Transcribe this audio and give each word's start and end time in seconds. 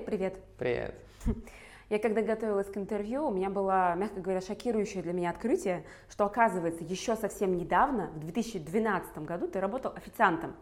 Олег, 0.00 0.06
привет. 0.06 0.34
Привет. 0.56 0.94
Я 1.90 1.98
когда 1.98 2.22
готовилась 2.22 2.68
к 2.68 2.76
интервью, 2.76 3.26
у 3.26 3.30
меня 3.30 3.50
было, 3.50 3.94
мягко 3.96 4.20
говоря, 4.20 4.40
шокирующее 4.40 5.02
для 5.02 5.12
меня 5.12 5.28
открытие, 5.28 5.84
что 6.08 6.24
оказывается 6.24 6.82
еще 6.84 7.16
совсем 7.16 7.56
недавно, 7.56 8.06
в 8.14 8.20
2012 8.20 9.18
году, 9.18 9.46
ты 9.46 9.60
работал 9.60 9.92
официантом. 9.94 10.54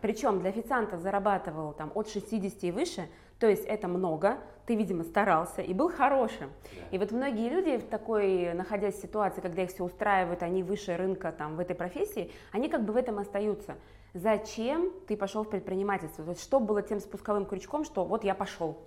Причем 0.00 0.38
для 0.40 0.50
официантов 0.50 1.00
зарабатывал 1.00 1.72
там 1.72 1.90
от 1.94 2.08
60 2.08 2.62
и 2.62 2.70
выше, 2.70 3.08
то 3.40 3.48
есть 3.48 3.64
это 3.64 3.88
много, 3.88 4.38
ты, 4.66 4.76
видимо, 4.76 5.02
старался 5.02 5.60
и 5.60 5.74
был 5.74 5.90
хорошим. 5.90 6.50
И 6.92 6.98
вот 6.98 7.10
многие 7.10 7.48
люди 7.48 7.78
в 7.78 7.88
такой, 7.88 8.52
находясь 8.54 8.94
в 8.94 9.02
ситуации, 9.02 9.40
когда 9.40 9.62
их 9.62 9.70
все 9.70 9.82
устраивает, 9.82 10.42
они 10.42 10.62
выше 10.62 10.96
рынка 10.96 11.32
там 11.32 11.56
в 11.56 11.60
этой 11.60 11.74
профессии, 11.74 12.30
они 12.52 12.68
как 12.68 12.84
бы 12.84 12.92
в 12.92 12.96
этом 12.96 13.18
остаются. 13.18 13.76
Зачем 14.14 14.92
ты 15.08 15.16
пошел 15.16 15.42
в 15.42 15.50
предпринимательство? 15.50 16.24
То 16.24 16.30
есть 16.30 16.42
что 16.42 16.60
было 16.60 16.82
тем 16.82 17.00
спусковым 17.00 17.46
крючком, 17.46 17.84
что 17.84 18.04
вот 18.04 18.22
я 18.22 18.36
пошел? 18.36 18.78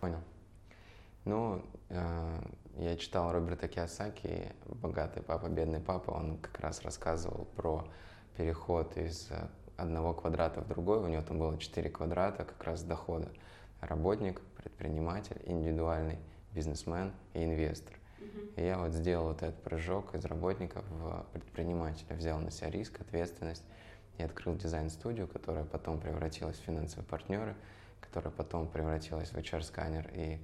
Понял. 0.00 0.20
Ну, 1.24 1.60
э, 1.88 2.40
я 2.76 2.96
читал 2.96 3.32
Роберта 3.32 3.66
Киосаки 3.66 4.52
«Богатый 4.66 5.24
папа, 5.24 5.48
бедный 5.48 5.80
папа». 5.80 6.12
Он 6.12 6.38
как 6.38 6.60
раз 6.60 6.82
рассказывал 6.82 7.46
про 7.56 7.84
переход 8.36 8.96
из 8.96 9.28
одного 9.76 10.14
квадрата 10.14 10.60
в 10.60 10.68
другой. 10.68 11.00
У 11.00 11.08
него 11.08 11.22
там 11.22 11.40
было 11.40 11.58
четыре 11.58 11.90
квадрата 11.90 12.44
как 12.44 12.62
раз 12.62 12.84
дохода. 12.84 13.28
Работник, 13.80 14.40
предприниматель, 14.56 15.42
индивидуальный 15.46 16.18
бизнесмен 16.52 17.12
и 17.34 17.42
инвестор. 17.42 17.96
И 18.54 18.62
я 18.62 18.78
вот 18.78 18.92
сделал 18.92 19.28
вот 19.28 19.42
этот 19.42 19.60
прыжок 19.62 20.14
из 20.14 20.24
работника 20.26 20.84
в 20.90 21.26
предпринимателя, 21.32 22.14
взял 22.14 22.38
на 22.38 22.52
себя 22.52 22.70
риск, 22.70 23.00
ответственность 23.00 23.64
и 24.18 24.22
открыл 24.22 24.56
дизайн-студию, 24.56 25.26
которая 25.28 25.64
потом 25.64 26.00
превратилась 26.00 26.56
в 26.56 26.62
финансовые 26.62 27.06
партнеры, 27.06 27.54
которая 28.00 28.32
потом 28.32 28.68
превратилась 28.68 29.30
в 29.30 29.36
HR-сканер 29.36 30.10
и 30.14 30.38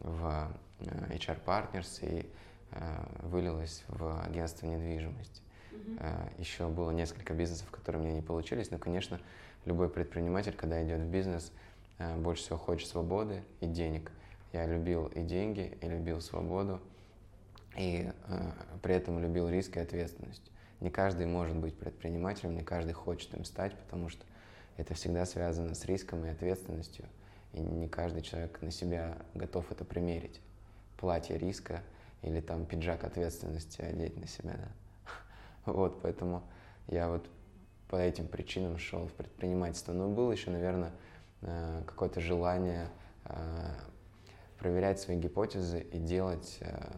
в 0.00 0.50
э, 0.80 1.16
HR 1.16 1.38
Partners 1.44 1.98
и 2.02 2.30
э, 2.72 3.06
вылилась 3.22 3.84
в 3.88 4.22
агентство 4.24 4.66
недвижимости. 4.66 5.42
Mm-hmm. 5.72 6.40
Еще 6.40 6.68
было 6.68 6.90
несколько 6.90 7.32
бизнесов, 7.32 7.70
которые 7.70 8.02
мне 8.02 8.12
не 8.12 8.22
получились, 8.22 8.70
но, 8.70 8.78
конечно, 8.78 9.20
любой 9.64 9.88
предприниматель, 9.88 10.52
когда 10.52 10.82
идет 10.84 11.00
в 11.00 11.10
бизнес, 11.10 11.52
больше 12.16 12.42
всего 12.42 12.58
хочет 12.58 12.88
свободы 12.88 13.42
и 13.60 13.66
денег. 13.66 14.10
Я 14.52 14.66
любил 14.66 15.06
и 15.06 15.22
деньги, 15.22 15.78
и 15.80 15.88
любил 15.88 16.20
свободу, 16.20 16.80
и 17.76 18.10
при 18.82 18.94
этом 18.94 19.20
любил 19.20 19.48
риск 19.48 19.76
и 19.76 19.80
ответственность. 19.80 20.50
Не 20.80 20.90
каждый 20.90 21.26
может 21.26 21.56
быть 21.56 21.78
предпринимателем, 21.78 22.54
не 22.54 22.62
каждый 22.62 22.92
хочет 22.92 23.34
им 23.34 23.44
стать, 23.44 23.76
потому 23.76 24.08
что 24.08 24.24
это 24.76 24.94
всегда 24.94 25.26
связано 25.26 25.74
с 25.74 25.84
риском 25.84 26.24
и 26.24 26.28
ответственностью– 26.28 27.04
и 27.52 27.60
не 27.60 27.88
каждый 27.88 28.22
человек 28.22 28.60
на 28.62 28.70
себя 28.70 29.16
готов 29.34 29.70
это 29.72 29.84
примерить. 29.84 30.40
Платье 30.96 31.36
риска 31.38 31.82
или 32.22 32.40
там 32.40 32.64
пиджак 32.64 33.04
ответственности 33.04 33.82
одеть 33.82 34.16
на 34.16 34.26
себя. 34.26 34.56
Да? 34.56 35.12
Вот, 35.72 36.00
поэтому 36.02 36.42
я 36.86 37.08
вот 37.08 37.28
по 37.88 37.96
этим 37.96 38.28
причинам 38.28 38.78
шел 38.78 39.06
в 39.08 39.12
предпринимательство. 39.12 39.92
Но 39.92 40.08
было 40.08 40.32
еще, 40.32 40.50
наверное, 40.50 40.92
э, 41.42 41.82
какое-то 41.86 42.20
желание 42.20 42.88
э, 43.24 43.74
проверять 44.58 45.00
свои 45.00 45.18
гипотезы 45.18 45.80
и 45.80 45.98
делать 45.98 46.58
э, 46.60 46.90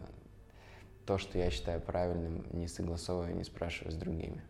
то, 1.05 1.17
что 1.17 1.37
я 1.37 1.49
считаю 1.49 1.81
правильным, 1.81 2.45
не 2.51 2.67
согласовывая, 2.67 3.33
не 3.33 3.43
спрашивая 3.43 3.91
с 3.91 3.95
другими. 3.95 4.41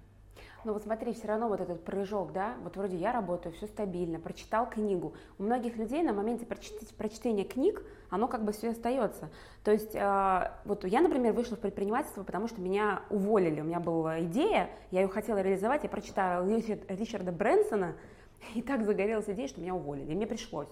Но 0.63 0.71
вот 0.71 0.83
смотри, 0.83 1.13
все 1.13 1.27
равно 1.27 1.49
вот 1.49 1.59
этот 1.59 1.83
прыжок, 1.83 2.31
да, 2.31 2.55
вот 2.63 2.77
вроде 2.77 2.95
я 2.95 3.11
работаю, 3.11 3.53
все 3.53 3.67
стабильно, 3.67 4.19
прочитал 4.19 4.69
книгу. 4.69 5.13
У 5.37 5.43
многих 5.43 5.75
людей 5.75 6.03
на 6.03 6.13
моменте 6.13 6.45
прочтения 6.45 7.43
книг, 7.43 7.83
оно 8.09 8.29
как 8.29 8.45
бы 8.45 8.53
все 8.53 8.69
остается. 8.69 9.29
То 9.65 9.71
есть 9.71 9.93
э, 9.93 10.51
вот 10.63 10.85
я, 10.85 11.01
например, 11.01 11.33
вышла 11.33 11.57
в 11.57 11.59
предпринимательство, 11.59 12.23
потому 12.23 12.47
что 12.47 12.61
меня 12.61 13.01
уволили. 13.09 13.59
У 13.59 13.65
меня 13.65 13.81
была 13.81 14.21
идея, 14.21 14.69
я 14.91 15.01
ее 15.01 15.09
хотела 15.09 15.41
реализовать, 15.41 15.83
я 15.83 15.89
прочитала 15.89 16.47
Ричард, 16.47 16.89
Ричарда 16.89 17.33
Брэнсона, 17.33 17.95
и 18.55 18.61
так 18.61 18.85
загорелась 18.85 19.27
идея, 19.27 19.47
что 19.47 19.59
меня 19.59 19.75
уволили, 19.75 20.11
и 20.11 20.15
мне 20.15 20.27
пришлось. 20.27 20.69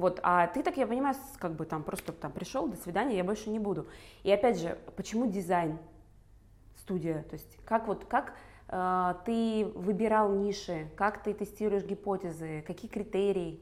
Вот, 0.00 0.20
а 0.22 0.46
ты, 0.48 0.62
так 0.62 0.76
я 0.76 0.86
понимаю, 0.86 1.14
как 1.38 1.52
бы 1.52 1.64
там 1.64 1.82
просто 1.82 2.12
там 2.12 2.32
пришел, 2.32 2.66
до 2.66 2.76
свидания, 2.76 3.16
я 3.16 3.24
больше 3.24 3.50
не 3.50 3.58
буду. 3.58 3.86
И 4.22 4.32
опять 4.32 4.58
же, 4.58 4.78
почему 4.96 5.26
дизайн, 5.26 5.78
студия, 6.76 7.22
то 7.24 7.34
есть 7.34 7.58
как 7.64 7.86
вот, 7.86 8.04
как 8.06 8.34
Э, 8.70 9.14
ты 9.24 9.70
выбирал 9.74 10.32
ниши, 10.32 10.88
как 10.96 11.22
ты 11.22 11.34
тестируешь 11.34 11.84
гипотезы, 11.84 12.62
какие 12.66 12.90
критерии? 12.90 13.60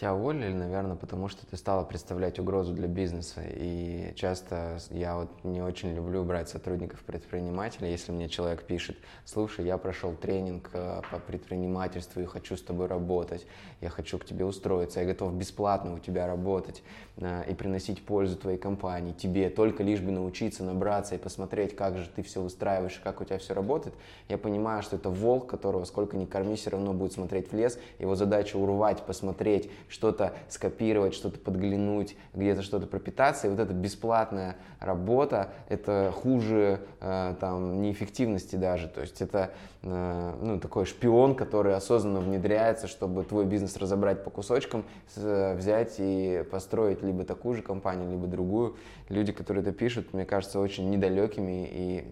Тебя 0.00 0.14
уволили, 0.14 0.54
наверное, 0.54 0.96
потому 0.96 1.28
что 1.28 1.44
ты 1.44 1.58
стала 1.58 1.84
представлять 1.84 2.38
угрозу 2.38 2.72
для 2.72 2.88
бизнеса. 2.88 3.42
И 3.46 4.14
часто 4.16 4.78
я 4.88 5.18
вот 5.18 5.28
не 5.44 5.60
очень 5.60 5.94
люблю 5.94 6.24
брать 6.24 6.48
сотрудников 6.48 7.00
предпринимателей, 7.00 7.90
если 7.90 8.10
мне 8.10 8.30
человек 8.30 8.62
пишет, 8.62 8.96
слушай, 9.26 9.66
я 9.66 9.76
прошел 9.76 10.14
тренинг 10.14 10.70
э, 10.72 11.02
по 11.10 11.18
предпринимательству 11.18 12.22
и 12.22 12.24
хочу 12.24 12.56
с 12.56 12.62
тобой 12.62 12.86
работать, 12.86 13.46
я 13.82 13.90
хочу 13.90 14.18
к 14.18 14.24
тебе 14.24 14.46
устроиться, 14.46 15.00
я 15.00 15.06
готов 15.06 15.34
бесплатно 15.34 15.92
у 15.92 15.98
тебя 15.98 16.26
работать 16.26 16.82
э, 17.18 17.44
и 17.50 17.54
приносить 17.54 18.02
пользу 18.02 18.36
твоей 18.38 18.56
компании, 18.56 19.12
тебе, 19.12 19.50
только 19.50 19.82
лишь 19.82 20.00
бы 20.00 20.12
научиться 20.12 20.64
набраться 20.64 21.16
и 21.16 21.18
посмотреть, 21.18 21.76
как 21.76 21.98
же 21.98 22.08
ты 22.08 22.22
все 22.22 22.40
устраиваешь, 22.40 22.98
как 23.04 23.20
у 23.20 23.24
тебя 23.24 23.36
все 23.36 23.52
работает. 23.52 23.94
Я 24.30 24.38
понимаю, 24.38 24.82
что 24.82 24.96
это 24.96 25.10
волк, 25.10 25.46
которого 25.46 25.84
сколько 25.84 26.16
ни 26.16 26.24
корми, 26.24 26.56
все 26.56 26.70
равно 26.70 26.94
будет 26.94 27.12
смотреть 27.12 27.52
в 27.52 27.54
лес, 27.54 27.78
его 27.98 28.14
задача 28.14 28.56
урвать, 28.56 29.02
посмотреть, 29.04 29.68
что-то 29.90 30.34
скопировать, 30.48 31.14
что-то 31.14 31.38
подглянуть, 31.38 32.16
где-то 32.32 32.62
что-то 32.62 32.86
пропитаться. 32.86 33.46
И 33.46 33.50
вот 33.50 33.58
эта 33.58 33.74
бесплатная 33.74 34.56
работа, 34.78 35.50
это 35.68 36.12
хуже 36.14 36.80
э, 37.00 37.34
там, 37.38 37.82
неэффективности 37.82 38.56
даже. 38.56 38.88
То 38.88 39.00
есть 39.00 39.20
это 39.20 39.50
э, 39.82 40.34
ну, 40.40 40.58
такой 40.60 40.86
шпион, 40.86 41.34
который 41.34 41.74
осознанно 41.74 42.20
внедряется, 42.20 42.86
чтобы 42.86 43.24
твой 43.24 43.44
бизнес 43.44 43.76
разобрать 43.76 44.24
по 44.24 44.30
кусочкам, 44.30 44.84
взять 45.14 45.96
и 45.98 46.44
построить 46.50 47.02
либо 47.02 47.24
такую 47.24 47.56
же 47.56 47.62
компанию, 47.62 48.10
либо 48.10 48.26
другую. 48.26 48.76
Люди, 49.08 49.32
которые 49.32 49.62
это 49.62 49.72
пишут, 49.72 50.14
мне 50.14 50.24
кажется, 50.24 50.60
очень 50.60 50.88
недалекими 50.88 51.68
и 51.70 52.04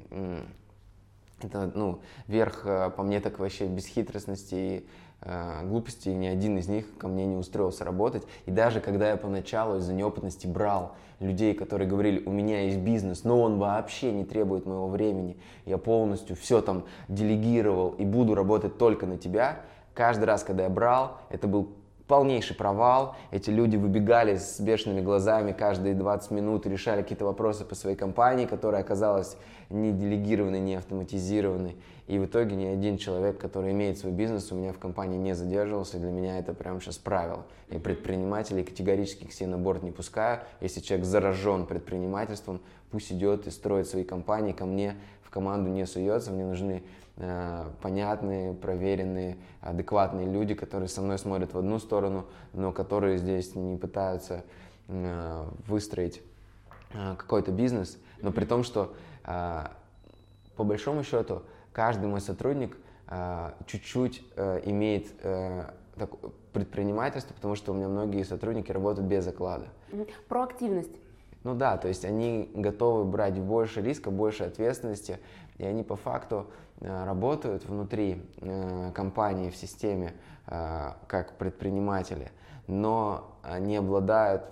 это, 1.41 1.71
ну, 1.75 2.00
верх, 2.27 2.62
э, 2.65 2.91
по 2.91 3.03
мне, 3.03 3.21
так 3.21 3.39
вообще 3.39 3.66
бесхитростности 3.66 4.55
и 4.55 4.87
глупости, 5.65 6.09
и 6.09 6.15
ни 6.15 6.27
один 6.27 6.59
из 6.59 6.69
них 6.69 6.87
ко 6.97 7.09
мне 7.09 7.27
не 7.27 7.37
устроился 7.37 7.84
работать. 7.84 8.25
И 8.47 8.51
даже 8.51 8.81
когда 8.81 9.11
я 9.11 9.17
поначалу 9.17 9.79
из-за 9.79 9.93
неопытности 9.93 10.47
брал 10.47 10.95
людей, 11.21 11.55
которые 11.55 11.89
говорили, 11.89 12.23
у 12.25 12.31
меня 12.31 12.62
есть 12.62 12.79
бизнес, 12.79 13.25
но 13.25 13.43
он 13.43 13.59
вообще 13.59 14.12
не 14.12 14.25
требует 14.25 14.67
моего 14.67 14.89
времени, 14.89 15.37
я 15.67 15.78
полностью 15.78 16.37
все 16.37 16.62
там 16.62 16.84
делегировал 17.09 17.91
и 17.91 18.05
буду 18.05 18.34
работать 18.34 18.78
только 18.78 19.07
на 19.07 19.19
тебя, 19.19 19.61
каждый 19.95 20.25
раз, 20.25 20.45
когда 20.45 20.65
я 20.65 20.71
брал, 20.71 21.19
это 21.31 21.49
был 21.49 21.71
полнейший 22.09 22.57
провал. 22.57 23.15
Эти 23.31 23.51
люди 23.51 23.77
выбегали 23.77 24.37
с 24.37 24.59
бешеными 24.59 25.01
глазами 25.01 25.53
каждые 25.53 25.95
20 25.95 26.31
минут 26.33 26.67
и 26.67 26.71
решали 26.71 27.03
какие-то 27.03 27.27
вопросы 27.27 27.65
по 27.65 27.75
своей 27.75 27.97
компании, 27.97 28.47
которая 28.47 28.81
оказалась 28.81 29.37
не 29.71 29.93
делегированной, 29.93 30.61
не 30.61 30.77
автоматизированной. 30.77 31.77
И 32.09 32.19
в 32.19 32.25
итоге 32.25 32.57
ни 32.57 32.65
один 32.65 32.97
человек, 32.97 33.39
который 33.39 33.73
имеет 33.73 33.99
свой 33.99 34.13
бизнес, 34.13 34.51
у 34.51 34.55
меня 34.55 34.73
в 34.73 34.79
компании 34.79 35.19
не 35.19 35.35
задерживался. 35.35 35.99
Для 35.99 36.11
меня 36.11 36.39
это 36.39 36.55
прямо 36.55 36.81
сейчас 36.81 36.97
правило. 36.97 37.45
И 37.69 37.79
предпринимателей 37.79 38.65
категорически 38.65 39.25
к 39.27 39.33
себе 39.33 39.49
на 39.49 39.59
борт 39.59 39.83
не 39.83 39.93
пускаю. 39.93 40.41
Если 40.63 40.81
человек 40.81 41.07
заражен 41.07 41.67
предпринимательством, 41.67 42.63
пусть 42.91 43.13
идет 43.13 43.47
и 43.47 43.51
строит 43.51 43.89
свои 43.89 44.05
компании. 44.05 44.53
Ко 44.53 44.65
мне 44.65 44.97
в 45.23 45.29
команду 45.29 45.69
не 45.69 45.85
суется. 45.85 46.33
Мне 46.33 46.47
нужны 46.47 46.83
э, 47.17 47.65
понятные, 47.83 48.54
проверенные, 48.54 49.37
адекватные 49.61 50.27
люди, 50.27 50.54
которые 50.54 50.89
со 50.89 51.03
мной 51.03 51.19
смотрят 51.19 51.53
в 51.53 51.59
одну 51.59 51.78
сторону, 51.78 52.25
но 52.54 52.72
которые 52.72 53.19
здесь 53.19 53.54
не 53.54 53.77
пытаются 53.77 54.45
э, 54.87 55.45
выстроить 55.66 56.22
э, 56.95 57.16
какой-то 57.19 57.53
бизнес, 57.53 57.99
но 58.22 58.33
при 58.33 58.47
том, 58.47 58.65
что 58.65 58.95
э, 59.25 59.66
по 60.57 60.65
большому 60.65 61.04
счету 61.04 61.43
каждый 61.78 62.07
мой 62.07 62.21
сотрудник 62.21 62.77
э, 63.07 63.53
чуть-чуть 63.66 64.25
э, 64.34 64.63
имеет 64.65 65.07
э, 65.22 65.63
так, 65.95 66.10
предпринимательство, 66.53 67.33
потому 67.34 67.54
что 67.54 67.71
у 67.71 67.77
меня 67.77 67.86
многие 67.86 68.25
сотрудники 68.25 68.72
работают 68.72 69.07
без 69.07 69.28
оклада. 69.28 69.69
Проактивность. 70.27 70.91
Ну 71.45 71.54
да, 71.54 71.77
то 71.77 71.86
есть 71.86 72.04
они 72.04 72.51
готовы 72.53 73.04
брать 73.04 73.39
больше 73.39 73.80
риска, 73.80 74.10
больше 74.10 74.42
ответственности, 74.42 75.21
и 75.57 75.65
они 75.65 75.84
по 75.84 75.95
факту 75.95 76.51
э, 76.80 77.04
работают 77.04 77.65
внутри 77.65 78.27
компании 78.92 79.51
в 79.51 79.57
системе 79.57 80.15
как 80.47 81.36
предприниматели, 81.39 82.33
но 82.66 83.39
они 83.42 83.77
обладают 83.77 84.42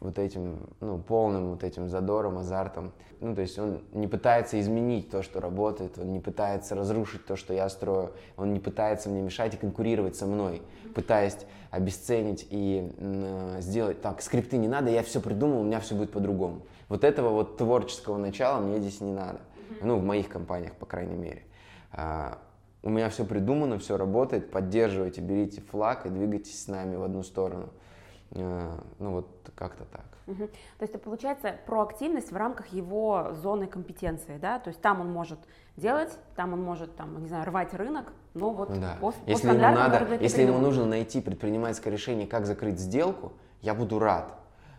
вот 0.00 0.18
этим, 0.18 0.68
ну, 0.80 0.98
полным 0.98 1.50
вот 1.50 1.62
этим 1.62 1.88
задором, 1.88 2.38
азартом. 2.38 2.92
Ну, 3.20 3.34
то 3.34 3.42
есть 3.42 3.58
он 3.58 3.82
не 3.92 4.08
пытается 4.08 4.58
изменить 4.58 5.10
то, 5.10 5.22
что 5.22 5.40
работает, 5.40 5.98
он 5.98 6.12
не 6.12 6.20
пытается 6.20 6.74
разрушить 6.74 7.26
то, 7.26 7.36
что 7.36 7.52
я 7.52 7.68
строю, 7.68 8.12
он 8.36 8.54
не 8.54 8.60
пытается 8.60 9.10
мне 9.10 9.20
мешать 9.20 9.54
и 9.54 9.56
конкурировать 9.58 10.16
со 10.16 10.26
мной, 10.26 10.62
пытаясь 10.94 11.36
обесценить 11.70 12.46
и 12.50 12.90
э, 12.96 13.58
сделать 13.60 14.00
так, 14.00 14.22
скрипты 14.22 14.56
не 14.56 14.68
надо, 14.68 14.90
я 14.90 15.02
все 15.02 15.20
придумал, 15.20 15.60
у 15.60 15.64
меня 15.64 15.80
все 15.80 15.94
будет 15.94 16.12
по-другому. 16.12 16.62
Вот 16.88 17.04
этого 17.04 17.28
вот 17.28 17.58
творческого 17.58 18.16
начала 18.16 18.60
мне 18.60 18.80
здесь 18.80 19.00
не 19.00 19.12
надо. 19.12 19.40
Ну, 19.82 19.98
в 19.98 20.02
моих 20.02 20.28
компаниях, 20.28 20.74
по 20.74 20.86
крайней 20.86 21.14
мере. 21.14 21.42
А, 21.92 22.38
у 22.82 22.88
меня 22.88 23.10
все 23.10 23.24
придумано, 23.24 23.78
все 23.78 23.96
работает, 23.96 24.50
поддерживайте, 24.50 25.20
берите 25.20 25.60
флаг 25.60 26.06
и 26.06 26.08
двигайтесь 26.08 26.64
с 26.64 26.66
нами 26.66 26.96
в 26.96 27.02
одну 27.02 27.22
сторону. 27.22 27.68
Э, 28.32 28.78
ну 28.98 29.12
вот 29.12 29.50
как-то 29.54 29.84
так. 29.84 30.04
Угу. 30.26 30.46
То 30.46 30.82
есть, 30.82 31.02
получается, 31.02 31.56
проактивность 31.66 32.30
в 32.30 32.36
рамках 32.36 32.68
его 32.68 33.30
зоны 33.32 33.66
компетенции, 33.66 34.38
да? 34.38 34.58
То 34.60 34.68
есть 34.68 34.80
там 34.80 35.00
он 35.00 35.12
может 35.12 35.40
делать, 35.76 36.12
там 36.36 36.52
он 36.52 36.62
может, 36.62 36.94
там, 36.96 37.20
не 37.20 37.28
знаю, 37.28 37.46
рвать 37.46 37.74
рынок, 37.74 38.12
но 38.34 38.50
вот 38.50 38.78
да. 38.78 38.96
по, 39.00 39.12
если 39.26 39.48
по 39.48 39.52
ему 39.52 39.60
надо, 39.60 40.14
если 40.20 40.42
ему 40.42 40.58
нужно 40.58 40.86
найти 40.86 41.20
предпринимательское 41.20 41.92
решение, 41.92 42.26
как 42.26 42.46
закрыть 42.46 42.78
сделку, 42.78 43.32
я 43.60 43.74
буду 43.74 43.98
рад. 43.98 44.34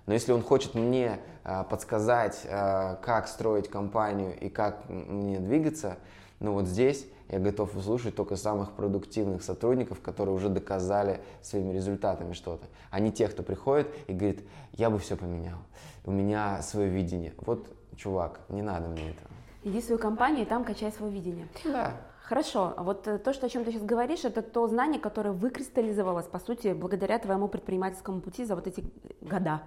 Но 0.05 0.13
если 0.13 0.31
он 0.31 0.41
хочет 0.41 0.73
мне 0.73 1.19
э, 1.43 1.63
подсказать, 1.69 2.41
э, 2.45 2.95
как 3.01 3.27
строить 3.27 3.67
компанию 3.67 4.37
и 4.39 4.49
как 4.49 4.87
мне 4.89 5.39
двигаться, 5.39 5.97
ну 6.39 6.53
вот 6.53 6.65
здесь 6.65 7.05
я 7.31 7.39
готов 7.39 7.75
услышать 7.77 8.15
только 8.15 8.35
самых 8.35 8.73
продуктивных 8.73 9.41
сотрудников, 9.41 10.01
которые 10.01 10.35
уже 10.35 10.49
доказали 10.49 11.21
своими 11.41 11.71
результатами 11.71 12.33
что-то, 12.33 12.67
а 12.91 12.99
не 12.99 13.11
тех, 13.11 13.31
кто 13.31 13.41
приходит 13.41 13.87
и 14.07 14.13
говорит, 14.13 14.43
я 14.73 14.89
бы 14.89 14.99
все 14.99 15.15
поменял, 15.15 15.57
у 16.05 16.11
меня 16.11 16.61
свое 16.61 16.89
видение. 16.89 17.33
Вот, 17.37 17.65
чувак, 17.95 18.41
не 18.49 18.61
надо 18.61 18.89
мне 18.89 19.11
этого. 19.11 19.29
Иди 19.63 19.79
в 19.79 19.83
свою 19.83 19.99
компанию 19.99 20.45
и 20.45 20.45
там 20.45 20.65
качай 20.65 20.91
свое 20.91 21.11
видение. 21.11 21.47
Да. 21.63 21.93
Хорошо, 22.23 22.73
а 22.77 22.83
вот 22.83 23.07
э, 23.07 23.17
то, 23.17 23.33
что, 23.33 23.47
о 23.47 23.49
чем 23.49 23.65
ты 23.65 23.71
сейчас 23.71 23.83
говоришь, 23.83 24.23
это 24.23 24.41
то 24.41 24.65
знание, 24.67 25.01
которое 25.01 25.31
выкристаллизовалось, 25.31 26.27
по 26.27 26.39
сути, 26.39 26.73
благодаря 26.73 27.19
твоему 27.19 27.47
предпринимательскому 27.47 28.21
пути 28.21 28.45
за 28.45 28.55
вот 28.55 28.67
эти 28.67 28.85
года. 29.21 29.63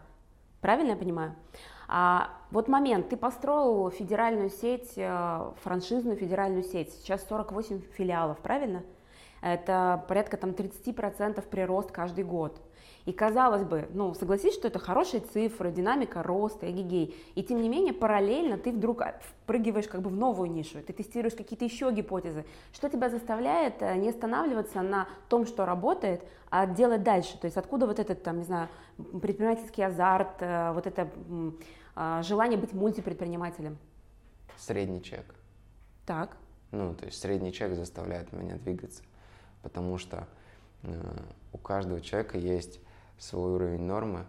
Правильно 0.64 0.92
я 0.92 0.96
понимаю? 0.96 1.34
А 1.88 2.30
вот 2.50 2.68
момент, 2.68 3.10
ты 3.10 3.18
построил 3.18 3.90
федеральную 3.90 4.48
сеть, 4.48 4.94
э, 4.96 5.50
франшизную 5.62 6.16
федеральную 6.16 6.62
сеть, 6.62 6.90
сейчас 6.94 7.22
48 7.28 7.82
филиалов, 7.98 8.38
правильно? 8.38 8.82
Это 9.42 10.02
порядка 10.08 10.38
там 10.38 10.54
30% 10.54 11.46
прирост 11.50 11.92
каждый 11.92 12.24
год. 12.24 12.62
И 13.06 13.12
казалось 13.12 13.64
бы, 13.64 13.86
ну, 13.92 14.14
согласись, 14.14 14.54
что 14.54 14.66
это 14.66 14.78
хорошие 14.78 15.20
цифры, 15.20 15.70
динамика 15.70 16.22
роста, 16.22 16.70
эгигей. 16.70 17.14
И 17.34 17.42
тем 17.42 17.60
не 17.60 17.68
менее, 17.68 17.92
параллельно 17.92 18.56
ты 18.56 18.72
вдруг 18.72 19.02
впрыгиваешь 19.20 19.88
как 19.88 20.00
бы 20.00 20.08
в 20.08 20.16
новую 20.16 20.50
нишу, 20.50 20.80
ты 20.80 20.92
тестируешь 20.94 21.34
какие-то 21.34 21.66
еще 21.66 21.92
гипотезы. 21.92 22.46
Что 22.72 22.88
тебя 22.88 23.10
заставляет 23.10 23.82
э, 23.82 23.96
не 23.96 24.08
останавливаться 24.08 24.80
на 24.80 25.06
том, 25.28 25.44
что 25.44 25.66
работает, 25.66 26.22
а 26.48 26.66
делать 26.66 27.02
дальше? 27.02 27.38
То 27.38 27.44
есть 27.44 27.58
откуда 27.58 27.86
вот 27.86 27.98
этот, 27.98 28.22
там, 28.22 28.38
не 28.38 28.44
знаю, 28.44 28.68
предпринимательский 28.96 29.84
азарт, 29.84 30.40
э, 30.40 30.72
вот 30.72 30.86
это 30.86 31.10
а, 31.94 32.22
желание 32.22 32.58
быть 32.58 32.72
мультипредпринимателем? 32.72 33.76
Средний 34.56 35.02
чек. 35.02 35.34
Так. 36.06 36.36
Ну, 36.70 36.94
то 36.94 37.04
есть 37.04 37.20
средний 37.20 37.52
чек 37.52 37.74
заставляет 37.74 38.32
меня 38.32 38.56
двигаться, 38.56 39.02
потому 39.62 39.98
что 39.98 40.26
э, 40.82 40.90
у 41.52 41.58
каждого 41.58 42.00
человека 42.00 42.38
есть 42.38 42.80
свой 43.24 43.52
уровень 43.52 43.82
нормы, 43.82 44.26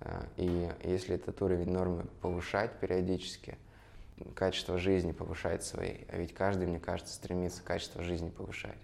э, 0.00 0.22
и 0.36 0.70
если 0.84 1.14
этот 1.14 1.40
уровень 1.42 1.70
нормы 1.70 2.04
повышать 2.20 2.78
периодически, 2.78 3.56
качество 4.34 4.78
жизни 4.78 5.12
повышать 5.12 5.64
свои, 5.64 5.98
а 6.08 6.18
ведь 6.18 6.34
каждый, 6.34 6.66
мне 6.66 6.78
кажется, 6.78 7.14
стремится 7.14 7.62
качество 7.62 8.02
жизни 8.02 8.28
повышать. 8.28 8.78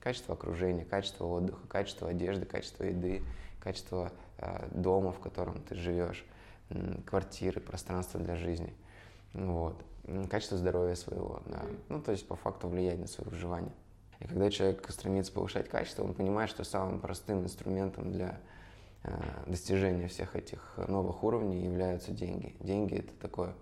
Качество 0.00 0.34
окружения, 0.34 0.84
качество 0.84 1.26
отдыха, 1.26 1.60
качество 1.68 2.08
одежды, 2.08 2.46
качество 2.46 2.84
еды, 2.84 3.22
качество 3.60 4.10
э, 4.38 4.68
дома, 4.72 5.12
в 5.12 5.20
котором 5.20 5.62
ты 5.62 5.76
живешь 5.76 6.24
квартиры, 7.06 7.60
пространство 7.60 8.18
для 8.18 8.34
жизни. 8.36 8.72
Вот. 9.34 9.76
Качество 10.30 10.56
здоровья 10.56 10.94
своего, 10.94 11.42
да. 11.46 11.62
Ну, 11.90 12.00
то 12.00 12.12
есть 12.12 12.26
по 12.26 12.34
факту 12.34 12.68
влиять 12.68 12.98
на 12.98 13.06
свое 13.06 13.30
выживание. 13.30 13.72
И 14.20 14.26
когда 14.26 14.50
человек 14.50 14.88
стремится 14.90 15.32
повышать 15.32 15.68
качество, 15.68 16.02
он 16.02 16.14
понимает, 16.14 16.50
что 16.50 16.64
самым 16.64 16.98
простым 16.98 17.44
инструментом 17.44 18.10
для 18.10 18.40
достижения 19.46 20.08
всех 20.08 20.36
этих 20.36 20.78
новых 20.88 21.24
уровней 21.24 21.64
являются 21.64 22.12
деньги. 22.12 22.54
Деньги 22.60 22.96
это 22.96 23.12
такое, 23.20 23.54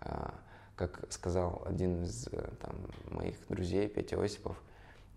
э, 0.00 0.30
как 0.74 1.06
сказал 1.10 1.62
один 1.66 2.02
из 2.02 2.28
э, 2.28 2.50
там, 2.60 2.74
моих 3.10 3.36
друзей, 3.48 3.88
Петя 3.88 4.22
Осипов, 4.22 4.60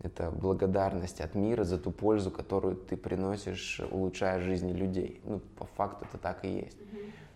это 0.01 0.31
благодарность 0.31 1.19
от 1.19 1.35
мира 1.35 1.63
за 1.63 1.77
ту 1.77 1.91
пользу, 1.91 2.31
которую 2.31 2.75
ты 2.75 2.95
приносишь, 2.95 3.81
улучшая 3.91 4.39
жизни 4.39 4.71
людей. 4.71 5.21
Ну, 5.25 5.39
по 5.39 5.65
факту 5.65 6.05
это 6.05 6.17
так 6.17 6.45
и 6.45 6.49
есть. 6.49 6.77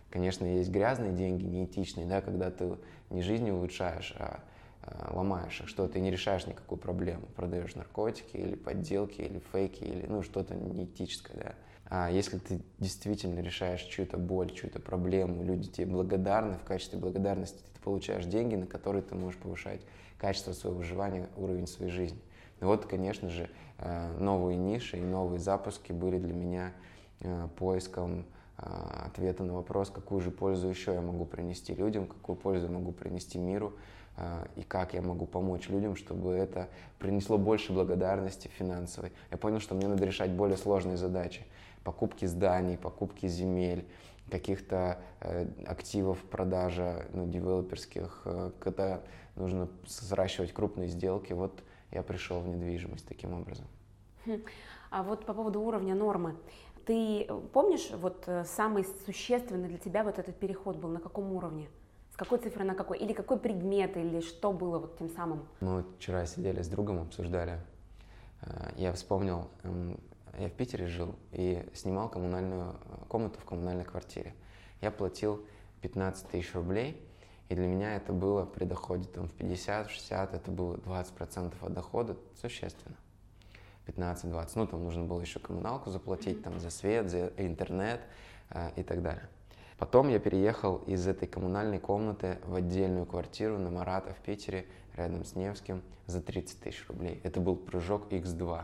Конечно, 0.09 0.45
есть 0.45 0.69
грязные 0.69 1.11
деньги, 1.11 1.43
неэтичные, 1.43 2.05
да, 2.05 2.21
когда 2.21 2.51
ты 2.51 2.77
не 3.09 3.21
жизнь 3.21 3.49
улучшаешь, 3.49 4.13
а, 4.17 4.41
а 4.83 5.11
ломаешь 5.13 5.59
их, 5.59 5.67
что 5.67 5.87
ты 5.87 5.99
не 5.99 6.11
решаешь 6.11 6.45
никакую 6.45 6.79
проблему, 6.79 7.25
продаешь 7.35 7.75
наркотики 7.75 8.37
или 8.37 8.55
подделки, 8.55 9.21
или 9.21 9.39
фейки, 9.51 9.83
или 9.83 10.05
ну, 10.05 10.21
что-то 10.21 10.55
неэтическое, 10.55 11.35
да. 11.35 11.55
А 11.85 12.09
если 12.09 12.37
ты 12.37 12.61
действительно 12.79 13.39
решаешь 13.39 13.81
чью-то 13.81 14.17
боль, 14.17 14.51
чью-то 14.51 14.79
проблему, 14.79 15.43
люди 15.43 15.69
тебе 15.69 15.87
благодарны, 15.87 16.57
в 16.57 16.63
качестве 16.63 16.97
благодарности 16.97 17.59
ты 17.73 17.81
получаешь 17.81 18.25
деньги, 18.25 18.55
на 18.55 18.65
которые 18.65 19.03
ты 19.03 19.15
можешь 19.15 19.39
повышать 19.39 19.81
качество 20.17 20.53
своего 20.53 20.79
выживания, 20.79 21.27
уровень 21.35 21.67
своей 21.67 21.91
жизни. 21.91 22.19
И 22.61 22.65
вот, 22.65 22.85
конечно 22.85 23.29
же, 23.29 23.49
э, 23.79 24.17
новые 24.19 24.57
ниши 24.57 24.97
и 24.97 25.01
новые 25.01 25.39
запуски 25.39 25.91
были 25.91 26.17
для 26.17 26.33
меня 26.33 26.71
э, 27.19 27.47
поиском 27.57 28.25
а, 28.55 29.07
ответа 29.07 29.43
на 29.43 29.53
вопрос, 29.53 29.89
какую 29.89 30.21
же 30.21 30.31
пользу 30.31 30.67
еще 30.67 30.93
я 30.93 31.01
могу 31.01 31.25
принести 31.25 31.73
людям, 31.73 32.05
какую 32.05 32.35
пользу 32.35 32.67
я 32.67 32.71
могу 32.71 32.91
принести 32.91 33.39
миру, 33.39 33.73
и 34.55 34.61
как 34.61 34.93
я 34.93 35.01
могу 35.01 35.25
помочь 35.25 35.69
людям, 35.69 35.95
чтобы 35.95 36.33
это 36.33 36.69
принесло 36.99 37.39
больше 37.39 37.73
благодарности 37.73 38.47
финансовой. 38.47 39.11
Я 39.31 39.37
понял, 39.37 39.59
что 39.59 39.73
мне 39.73 39.87
надо 39.87 40.05
решать 40.05 40.29
более 40.29 40.55
сложные 40.55 40.97
задачи. 40.97 41.41
Покупки 41.83 42.25
зданий, 42.25 42.77
покупки 42.77 43.27
земель, 43.27 43.85
каких-то 44.29 44.99
э, 45.19 45.47
активов, 45.65 46.17
продажа 46.23 47.05
ну, 47.13 47.27
девелоперских, 47.27 48.21
э, 48.25 48.51
когда 48.59 49.01
нужно 49.35 49.67
сращивать 49.85 50.53
крупные 50.53 50.87
сделки. 50.87 51.33
Вот 51.33 51.63
я 51.91 52.03
пришел 52.03 52.39
в 52.39 52.47
недвижимость 52.47 53.07
таким 53.07 53.33
образом. 53.33 53.65
Хм. 54.25 54.41
А 54.89 55.03
вот 55.03 55.25
по 55.25 55.33
поводу 55.33 55.61
уровня 55.61 55.95
нормы. 55.95 56.35
Ты 56.85 57.27
помнишь, 57.53 57.89
вот 57.91 58.23
э, 58.27 58.43
самый 58.45 58.85
существенный 59.05 59.69
для 59.69 59.77
тебя 59.77 60.03
вот 60.03 60.19
этот 60.19 60.35
переход 60.35 60.77
был 60.77 60.89
на 60.89 60.99
каком 60.99 61.31
уровне? 61.33 61.69
С 62.11 62.15
какой 62.15 62.39
цифры 62.39 62.63
на 62.63 62.75
какой? 62.75 62.99
Или 62.99 63.13
какой 63.13 63.39
предмет, 63.39 63.97
или 63.97 64.21
что 64.21 64.51
было 64.51 64.79
вот 64.79 64.97
тем 64.97 65.09
самым? 65.09 65.47
Мы 65.61 65.83
вчера 65.97 66.25
сидели 66.25 66.61
с 66.61 66.67
другом, 66.67 67.01
обсуждали. 67.01 67.59
Э, 68.41 68.71
я 68.75 68.93
вспомнил, 68.93 69.47
я 70.37 70.49
в 70.49 70.53
Питере 70.53 70.87
жил 70.87 71.15
и 71.31 71.65
снимал 71.73 72.09
коммунальную 72.09 72.73
э, 72.73 73.05
комнату 73.07 73.39
в 73.39 73.45
коммунальной 73.45 73.85
квартире. 73.85 74.33
Я 74.81 74.91
платил 74.91 75.45
15 75.81 76.27
тысяч 76.27 76.53
рублей, 76.53 77.01
и 77.49 77.55
для 77.55 77.67
меня 77.67 77.95
это 77.95 78.13
было 78.13 78.45
при 78.45 78.65
доходе 78.65 79.07
там, 79.07 79.27
в 79.27 79.35
50-60, 79.35 80.35
это 80.35 80.51
было 80.51 80.77
20% 80.77 81.53
от 81.61 81.73
дохода, 81.73 82.17
существенно. 82.41 82.95
15-20. 83.87 84.51
Ну, 84.55 84.67
там 84.67 84.83
нужно 84.83 85.03
было 85.03 85.21
еще 85.21 85.39
коммуналку 85.39 85.91
заплатить, 85.91 86.41
там, 86.41 86.59
за 86.59 86.69
свет, 86.69 87.09
за 87.09 87.27
интернет 87.37 88.01
э, 88.49 88.71
и 88.75 88.83
так 88.83 89.01
далее. 89.01 89.27
Потом 89.77 90.07
я 90.07 90.19
переехал 90.19 90.77
из 90.87 91.05
этой 91.07 91.27
коммунальной 91.27 91.79
комнаты 91.79 92.39
в 92.45 92.55
отдельную 92.55 93.05
квартиру 93.05 93.57
на 93.59 93.69
Марата 93.69 94.13
в 94.13 94.19
Питере, 94.19 94.65
рядом 94.95 95.25
с 95.25 95.35
Невским, 95.35 95.81
за 96.05 96.21
30 96.21 96.59
тысяч 96.61 96.87
рублей. 96.87 97.19
Это 97.23 97.39
был 97.39 97.55
прыжок 97.55 98.11
X2. 98.11 98.63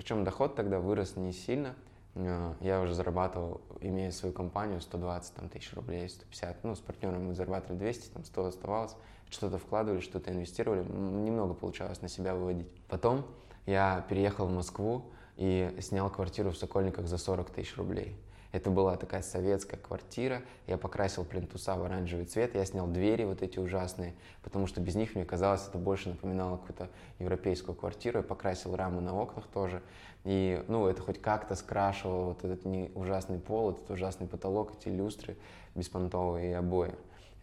Причем 0.00 0.24
доход 0.24 0.54
тогда 0.54 0.80
вырос 0.80 1.16
не 1.16 1.30
сильно. 1.30 1.74
Э, 2.14 2.54
я 2.60 2.80
уже 2.80 2.94
зарабатывал, 2.94 3.60
имея 3.82 4.10
свою 4.12 4.32
компанию, 4.32 4.80
120 4.80 5.34
там, 5.34 5.50
тысяч 5.50 5.74
рублей, 5.74 6.08
150. 6.08 6.64
Ну, 6.64 6.74
с 6.74 6.78
партнером 6.78 7.26
мы 7.26 7.34
зарабатывали 7.34 7.76
200, 7.76 8.14
там 8.14 8.24
100 8.24 8.46
оставалось. 8.46 8.96
Что-то 9.28 9.58
вкладывали, 9.58 10.00
что-то 10.00 10.32
инвестировали. 10.32 10.90
Немного 10.90 11.52
получалось 11.52 12.00
на 12.00 12.08
себя 12.08 12.34
выводить. 12.34 12.66
Потом 12.88 13.26
я 13.66 14.06
переехал 14.08 14.46
в 14.46 14.54
Москву 14.54 15.04
и 15.36 15.76
снял 15.82 16.08
квартиру 16.08 16.52
в 16.52 16.56
Сокольниках 16.56 17.06
за 17.06 17.18
40 17.18 17.50
тысяч 17.50 17.76
рублей. 17.76 18.16
Это 18.52 18.70
была 18.70 18.96
такая 18.96 19.22
советская 19.22 19.78
квартира, 19.78 20.42
я 20.66 20.76
покрасил 20.76 21.24
плинтуса 21.24 21.76
в 21.76 21.84
оранжевый 21.84 22.24
цвет, 22.24 22.56
я 22.56 22.64
снял 22.64 22.88
двери 22.88 23.22
вот 23.24 23.42
эти 23.42 23.60
ужасные, 23.60 24.14
потому 24.42 24.66
что 24.66 24.80
без 24.80 24.96
них, 24.96 25.14
мне 25.14 25.24
казалось, 25.24 25.68
это 25.68 25.78
больше 25.78 26.08
напоминало 26.08 26.56
какую-то 26.56 26.88
европейскую 27.20 27.76
квартиру, 27.76 28.18
я 28.18 28.22
покрасил 28.24 28.74
рамы 28.74 29.00
на 29.02 29.14
окнах 29.14 29.46
тоже, 29.46 29.82
и, 30.24 30.64
ну, 30.66 30.88
это 30.88 31.00
хоть 31.00 31.20
как-то 31.20 31.54
скрашивало 31.54 32.30
вот 32.30 32.44
этот 32.44 32.64
не 32.64 32.90
ужасный 32.96 33.38
пол, 33.38 33.70
этот 33.70 33.88
ужасный 33.90 34.26
потолок, 34.26 34.72
эти 34.78 34.88
люстры 34.88 35.36
беспонтовые 35.76 36.50
и 36.50 36.54
обои, 36.54 36.92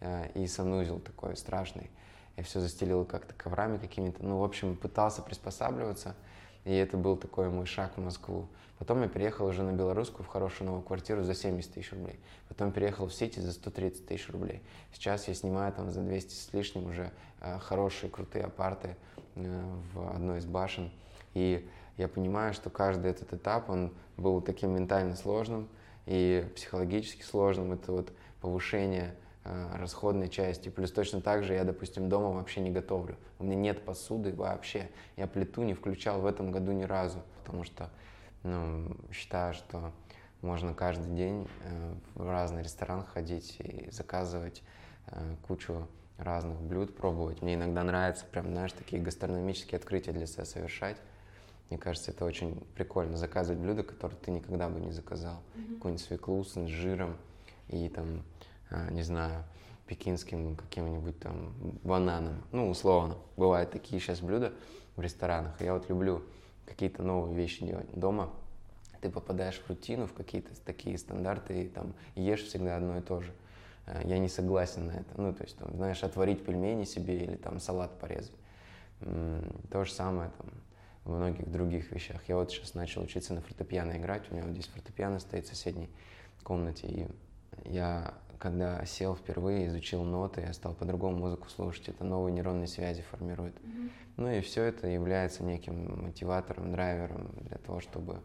э, 0.00 0.30
и 0.34 0.46
санузел 0.46 1.00
такой 1.00 1.36
страшный. 1.36 1.90
Я 2.36 2.44
все 2.44 2.60
застелил 2.60 3.04
как-то 3.04 3.34
коврами 3.34 3.78
какими-то, 3.78 4.24
ну, 4.24 4.38
в 4.38 4.44
общем, 4.44 4.76
пытался 4.76 5.22
приспосабливаться, 5.22 6.14
и 6.68 6.74
это 6.74 6.98
был 6.98 7.16
такой 7.16 7.48
мой 7.48 7.64
шаг 7.64 7.92
в 7.96 8.00
Москву. 8.00 8.46
Потом 8.78 9.00
я 9.00 9.08
переехал 9.08 9.46
уже 9.46 9.62
на 9.62 9.72
Белорусскую 9.72 10.22
в 10.22 10.28
хорошую 10.28 10.66
новую 10.66 10.82
квартиру 10.82 11.22
за 11.22 11.32
70 11.34 11.72
тысяч 11.72 11.90
рублей. 11.92 12.20
Потом 12.46 12.72
переехал 12.72 13.06
в 13.06 13.14
Сити 13.14 13.40
за 13.40 13.52
130 13.52 14.06
тысяч 14.06 14.28
рублей. 14.28 14.60
Сейчас 14.92 15.28
я 15.28 15.34
снимаю 15.34 15.72
там 15.72 15.90
за 15.90 16.02
200 16.02 16.30
с 16.34 16.52
лишним 16.52 16.90
уже 16.90 17.10
э, 17.40 17.58
хорошие, 17.58 18.10
крутые 18.10 18.44
апарты 18.44 18.96
э, 19.34 19.62
в 19.94 20.10
одной 20.14 20.40
из 20.40 20.44
башен. 20.44 20.90
И 21.32 21.66
я 21.96 22.06
понимаю, 22.06 22.52
что 22.52 22.68
каждый 22.68 23.12
этот 23.12 23.32
этап, 23.32 23.70
он 23.70 23.94
был 24.18 24.42
таким 24.42 24.74
ментально 24.74 25.16
сложным 25.16 25.68
и 26.04 26.46
психологически 26.54 27.22
сложным. 27.22 27.72
Это 27.72 27.92
вот 27.92 28.12
повышение 28.42 29.14
расходной 29.74 30.28
части. 30.28 30.68
Плюс 30.68 30.90
точно 30.92 31.20
так 31.20 31.44
же 31.44 31.54
я, 31.54 31.64
допустим, 31.64 32.08
дома 32.08 32.30
вообще 32.30 32.60
не 32.60 32.70
готовлю. 32.70 33.16
У 33.38 33.44
меня 33.44 33.56
нет 33.56 33.84
посуды 33.84 34.32
вообще. 34.32 34.90
Я 35.16 35.26
плиту 35.26 35.62
не 35.62 35.74
включал 35.74 36.20
в 36.20 36.26
этом 36.26 36.50
году 36.50 36.72
ни 36.72 36.84
разу, 36.84 37.22
потому 37.42 37.64
что 37.64 37.90
ну, 38.42 38.96
считаю, 39.12 39.54
что 39.54 39.92
можно 40.42 40.74
каждый 40.74 41.14
день 41.14 41.48
э, 41.64 41.94
в 42.14 42.30
разный 42.30 42.62
ресторан 42.62 43.04
ходить 43.04 43.56
и 43.58 43.90
заказывать 43.90 44.62
э, 45.06 45.36
кучу 45.46 45.88
разных 46.18 46.60
блюд, 46.60 46.96
пробовать. 46.96 47.42
Мне 47.42 47.54
иногда 47.54 47.82
нравится 47.82 48.24
прям, 48.30 48.46
знаешь, 48.46 48.72
такие 48.72 49.00
гастрономические 49.00 49.78
открытия 49.78 50.12
для 50.12 50.26
себя 50.26 50.44
совершать. 50.44 50.96
Мне 51.70 51.78
кажется, 51.78 52.12
это 52.12 52.24
очень 52.24 52.54
прикольно 52.74 53.16
заказывать 53.16 53.60
блюда, 53.60 53.82
которые 53.82 54.18
ты 54.18 54.30
никогда 54.30 54.68
бы 54.68 54.80
не 54.80 54.90
заказал. 54.90 55.42
Mm-hmm. 55.54 55.74
Какую-нибудь 55.74 56.04
свеклу 56.04 56.44
с 56.44 56.56
инжиром 56.56 57.16
и 57.68 57.88
там, 57.88 58.06
э, 58.16 58.37
не 58.90 59.02
знаю, 59.02 59.44
пекинским 59.86 60.56
каким-нибудь 60.56 61.18
там 61.18 61.52
бананом. 61.82 62.42
Ну, 62.52 62.68
условно. 62.68 63.16
Бывают 63.36 63.70
такие 63.70 64.00
сейчас 64.00 64.20
блюда 64.20 64.52
в 64.96 65.00
ресторанах. 65.00 65.60
Я 65.60 65.74
вот 65.74 65.88
люблю 65.88 66.22
какие-то 66.66 67.02
новые 67.02 67.34
вещи 67.34 67.64
делать 67.64 67.90
дома. 67.94 68.30
Ты 69.00 69.10
попадаешь 69.10 69.58
в 69.58 69.68
рутину, 69.68 70.06
в 70.06 70.12
какие-то 70.12 70.50
такие 70.64 70.98
стандарты, 70.98 71.64
и 71.64 71.68
там 71.68 71.94
ешь 72.14 72.42
всегда 72.42 72.76
одно 72.76 72.98
и 72.98 73.00
то 73.00 73.20
же. 73.20 73.32
Э, 73.86 74.02
я 74.04 74.18
не 74.18 74.28
согласен 74.28 74.86
на 74.86 74.92
это. 74.92 75.20
Ну, 75.20 75.32
то 75.32 75.44
есть, 75.44 75.56
там, 75.56 75.74
знаешь, 75.74 76.02
отварить 76.02 76.44
пельмени 76.44 76.84
себе 76.84 77.16
или 77.16 77.36
там 77.36 77.60
салат 77.60 77.98
порезать. 77.98 78.34
То 79.70 79.84
же 79.84 79.92
самое 79.92 80.30
там 80.36 80.50
в 81.04 81.16
многих 81.16 81.50
других 81.50 81.90
вещах. 81.92 82.20
Я 82.28 82.36
вот 82.36 82.50
сейчас 82.50 82.74
начал 82.74 83.02
учиться 83.02 83.32
на 83.32 83.40
фортепиано 83.40 83.96
играть, 83.96 84.30
у 84.30 84.34
меня 84.34 84.44
вот 84.44 84.52
здесь 84.52 84.66
фортепиано 84.66 85.20
стоит 85.20 85.46
в 85.46 85.48
соседней 85.48 85.88
комнате, 86.42 86.86
и 86.86 87.08
я, 87.64 88.14
когда 88.38 88.84
сел 88.84 89.14
впервые, 89.14 89.66
изучил 89.68 90.02
ноты, 90.02 90.42
я 90.42 90.52
стал 90.52 90.74
по-другому 90.74 91.18
музыку 91.18 91.48
слушать, 91.48 91.88
это 91.88 92.04
новые 92.04 92.32
нейронные 92.32 92.66
связи 92.66 93.02
формирует. 93.02 93.54
Mm-hmm. 93.56 93.90
Ну 94.16 94.30
и 94.30 94.40
все 94.40 94.64
это 94.64 94.86
является 94.86 95.44
неким 95.44 96.04
мотиватором, 96.04 96.72
драйвером 96.72 97.30
для 97.42 97.58
того, 97.58 97.80
чтобы 97.80 98.20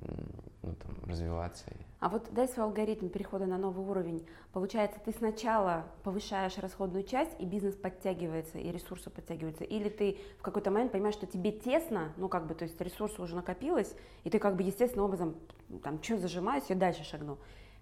ну, 0.00 0.74
там, 0.74 0.96
развиваться. 1.06 1.64
А 2.00 2.08
вот 2.08 2.28
дай 2.32 2.46
свой 2.46 2.66
алгоритм 2.66 3.08
перехода 3.08 3.46
на 3.46 3.58
новый 3.58 3.84
уровень. 3.84 4.24
Получается, 4.52 5.00
ты 5.04 5.12
сначала 5.12 5.86
повышаешь 6.04 6.56
расходную 6.58 7.02
часть, 7.04 7.32
и 7.40 7.44
бизнес 7.44 7.74
подтягивается, 7.74 8.58
и 8.58 8.70
ресурсы 8.70 9.10
подтягиваются, 9.10 9.64
или 9.64 9.88
ты 9.88 10.18
в 10.38 10.42
какой-то 10.42 10.70
момент 10.70 10.92
понимаешь, 10.92 11.14
что 11.14 11.26
тебе 11.26 11.50
тесно, 11.50 12.12
ну 12.16 12.28
как 12.28 12.46
бы, 12.46 12.54
то 12.54 12.64
есть 12.64 12.80
ресурсы 12.80 13.20
уже 13.20 13.34
накопилось, 13.34 13.94
и 14.24 14.30
ты 14.30 14.38
как 14.38 14.56
бы 14.56 14.62
естественным 14.62 15.06
образом, 15.06 15.34
там, 15.82 16.02
что 16.02 16.18
зажимаюсь, 16.18 16.64
я 16.68 16.76
дальше 16.76 17.02
шагну. 17.02 17.38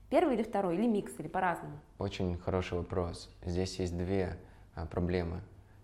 Первый 0.08 0.36
или 0.36 0.44
второй, 0.44 0.76
или 0.76 0.86
микс, 0.86 1.12
или 1.18 1.26
по-разному? 1.26 1.78
Очень 1.98 2.38
хороший 2.38 2.78
вопрос. 2.78 3.28
Здесь 3.44 3.78
есть 3.80 3.96
две 3.96 4.36
а, 4.74 4.86
проблемы. 4.86 5.40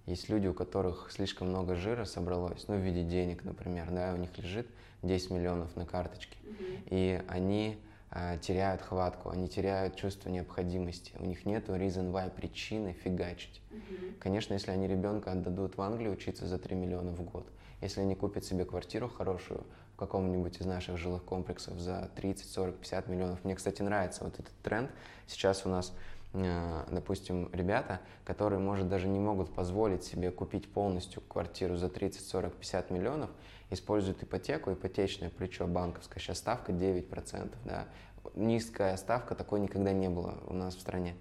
Есть 0.06 0.28
люди, 0.28 0.46
у 0.46 0.54
которых 0.54 1.10
слишком 1.10 1.48
много 1.48 1.74
жира 1.74 2.04
собралось, 2.04 2.66
ну, 2.68 2.76
в 2.76 2.80
виде 2.80 3.02
денег, 3.02 3.44
например, 3.44 3.90
да, 3.90 4.12
у 4.14 4.16
них 4.16 4.36
лежит 4.38 4.68
10 5.02 5.30
миллионов 5.30 5.74
на 5.76 5.86
карточке, 5.86 6.36
mm-hmm. 6.42 6.88
и 6.90 7.22
они 7.28 7.78
э, 8.10 8.38
теряют 8.40 8.82
хватку, 8.82 9.30
они 9.30 9.48
теряют 9.48 9.96
чувство 9.96 10.28
необходимости, 10.28 11.12
у 11.18 11.24
них 11.24 11.44
нет 11.44 11.68
reason 11.68 12.12
why, 12.12 12.30
причины 12.30 12.92
фигачить. 12.92 13.60
Mm-hmm. 13.70 14.18
Конечно, 14.18 14.54
если 14.54 14.72
они 14.72 14.88
ребенка 14.88 15.32
отдадут 15.32 15.76
в 15.76 15.82
Англию 15.82 16.12
учиться 16.12 16.46
за 16.46 16.58
3 16.58 16.74
миллиона 16.74 17.12
в 17.12 17.22
год, 17.22 17.46
если 17.80 18.00
они 18.00 18.16
купят 18.16 18.44
себе 18.44 18.64
квартиру 18.64 19.08
хорошую 19.08 19.64
каком-нибудь 20.06 20.60
из 20.60 20.66
наших 20.66 20.96
жилых 20.98 21.24
комплексов 21.24 21.78
за 21.78 22.10
30, 22.16 22.50
40, 22.50 22.76
50 22.76 23.08
миллионов, 23.08 23.44
мне, 23.44 23.54
кстати, 23.54 23.82
нравится 23.82 24.24
вот 24.24 24.34
этот 24.34 24.54
тренд, 24.62 24.90
сейчас 25.26 25.64
у 25.66 25.68
нас 25.68 25.92
Э, 26.34 26.84
допустим, 26.90 27.50
ребята, 27.52 28.00
которые, 28.24 28.58
может, 28.58 28.88
даже 28.88 29.08
не 29.08 29.18
могут 29.18 29.52
позволить 29.54 30.04
себе 30.04 30.30
купить 30.30 30.70
полностью 30.70 31.22
квартиру 31.22 31.76
за 31.76 31.88
30, 31.88 32.26
40, 32.26 32.54
50 32.54 32.90
миллионов, 32.90 33.30
используют 33.70 34.22
ипотеку, 34.22 34.72
ипотечное 34.72 35.30
плечо 35.30 35.66
банковское, 35.66 36.22
сейчас 36.22 36.38
ставка 36.38 36.72
9%, 36.72 37.54
да, 37.64 37.86
низкая 38.34 38.96
ставка, 38.96 39.34
такой 39.34 39.60
никогда 39.60 39.92
не 39.92 40.08
было 40.08 40.38
у 40.46 40.54
нас 40.54 40.74
в 40.74 40.80
стране. 40.80 41.16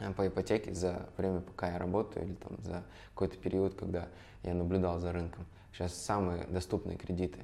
Э, 0.00 0.12
по 0.12 0.26
ипотеке 0.26 0.74
за 0.74 1.08
время, 1.16 1.40
пока 1.40 1.72
я 1.72 1.78
работаю, 1.78 2.26
или 2.26 2.34
там 2.34 2.58
за 2.62 2.82
какой-то 3.14 3.38
период, 3.38 3.74
когда 3.74 4.08
я 4.42 4.52
наблюдал 4.52 4.98
за 5.00 5.12
рынком. 5.12 5.46
Сейчас 5.72 5.94
самые 5.94 6.44
доступные 6.44 6.98
кредиты. 6.98 7.40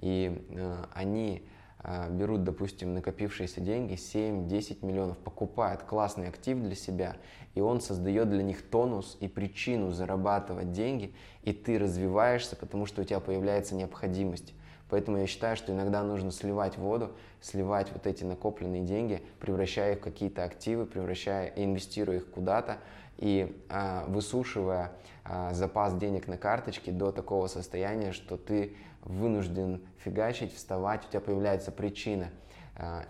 И 0.00 0.44
э, 0.50 0.84
они 0.92 1.42
а, 1.82 2.10
берут, 2.10 2.44
допустим, 2.44 2.92
накопившиеся 2.92 3.60
деньги, 3.60 3.94
7-10 3.94 4.84
миллионов, 4.84 5.16
покупают 5.18 5.82
классный 5.82 6.28
актив 6.28 6.58
для 6.58 6.74
себя, 6.74 7.16
и 7.54 7.60
он 7.60 7.80
создает 7.80 8.28
для 8.28 8.42
них 8.42 8.62
тонус 8.62 9.16
и 9.20 9.28
причину 9.28 9.90
зарабатывать 9.90 10.72
деньги, 10.72 11.14
и 11.42 11.54
ты 11.54 11.78
развиваешься, 11.78 12.54
потому 12.56 12.84
что 12.84 13.00
у 13.00 13.04
тебя 13.04 13.20
появляется 13.20 13.74
необходимость. 13.74 14.52
Поэтому 14.90 15.18
я 15.18 15.26
считаю, 15.26 15.56
что 15.56 15.72
иногда 15.72 16.02
нужно 16.02 16.32
сливать 16.32 16.76
воду, 16.76 17.12
сливать 17.40 17.92
вот 17.92 18.06
эти 18.06 18.24
накопленные 18.24 18.82
деньги, 18.82 19.22
превращая 19.38 19.94
их 19.94 20.00
в 20.00 20.02
какие-то 20.02 20.44
активы, 20.44 20.84
превращая, 20.84 21.52
инвестируя 21.56 22.16
их 22.16 22.30
куда-то, 22.30 22.78
и 23.16 23.56
а, 23.68 24.04
высушивая 24.08 24.92
а, 25.24 25.54
запас 25.54 25.94
денег 25.94 26.26
на 26.26 26.36
карточке 26.36 26.90
до 26.90 27.12
такого 27.12 27.46
состояния, 27.46 28.12
что 28.12 28.36
ты 28.36 28.74
вынужден 29.02 29.82
фигачить, 29.98 30.54
вставать, 30.54 31.06
у 31.06 31.08
тебя 31.10 31.20
появляется 31.20 31.72
причина 31.72 32.30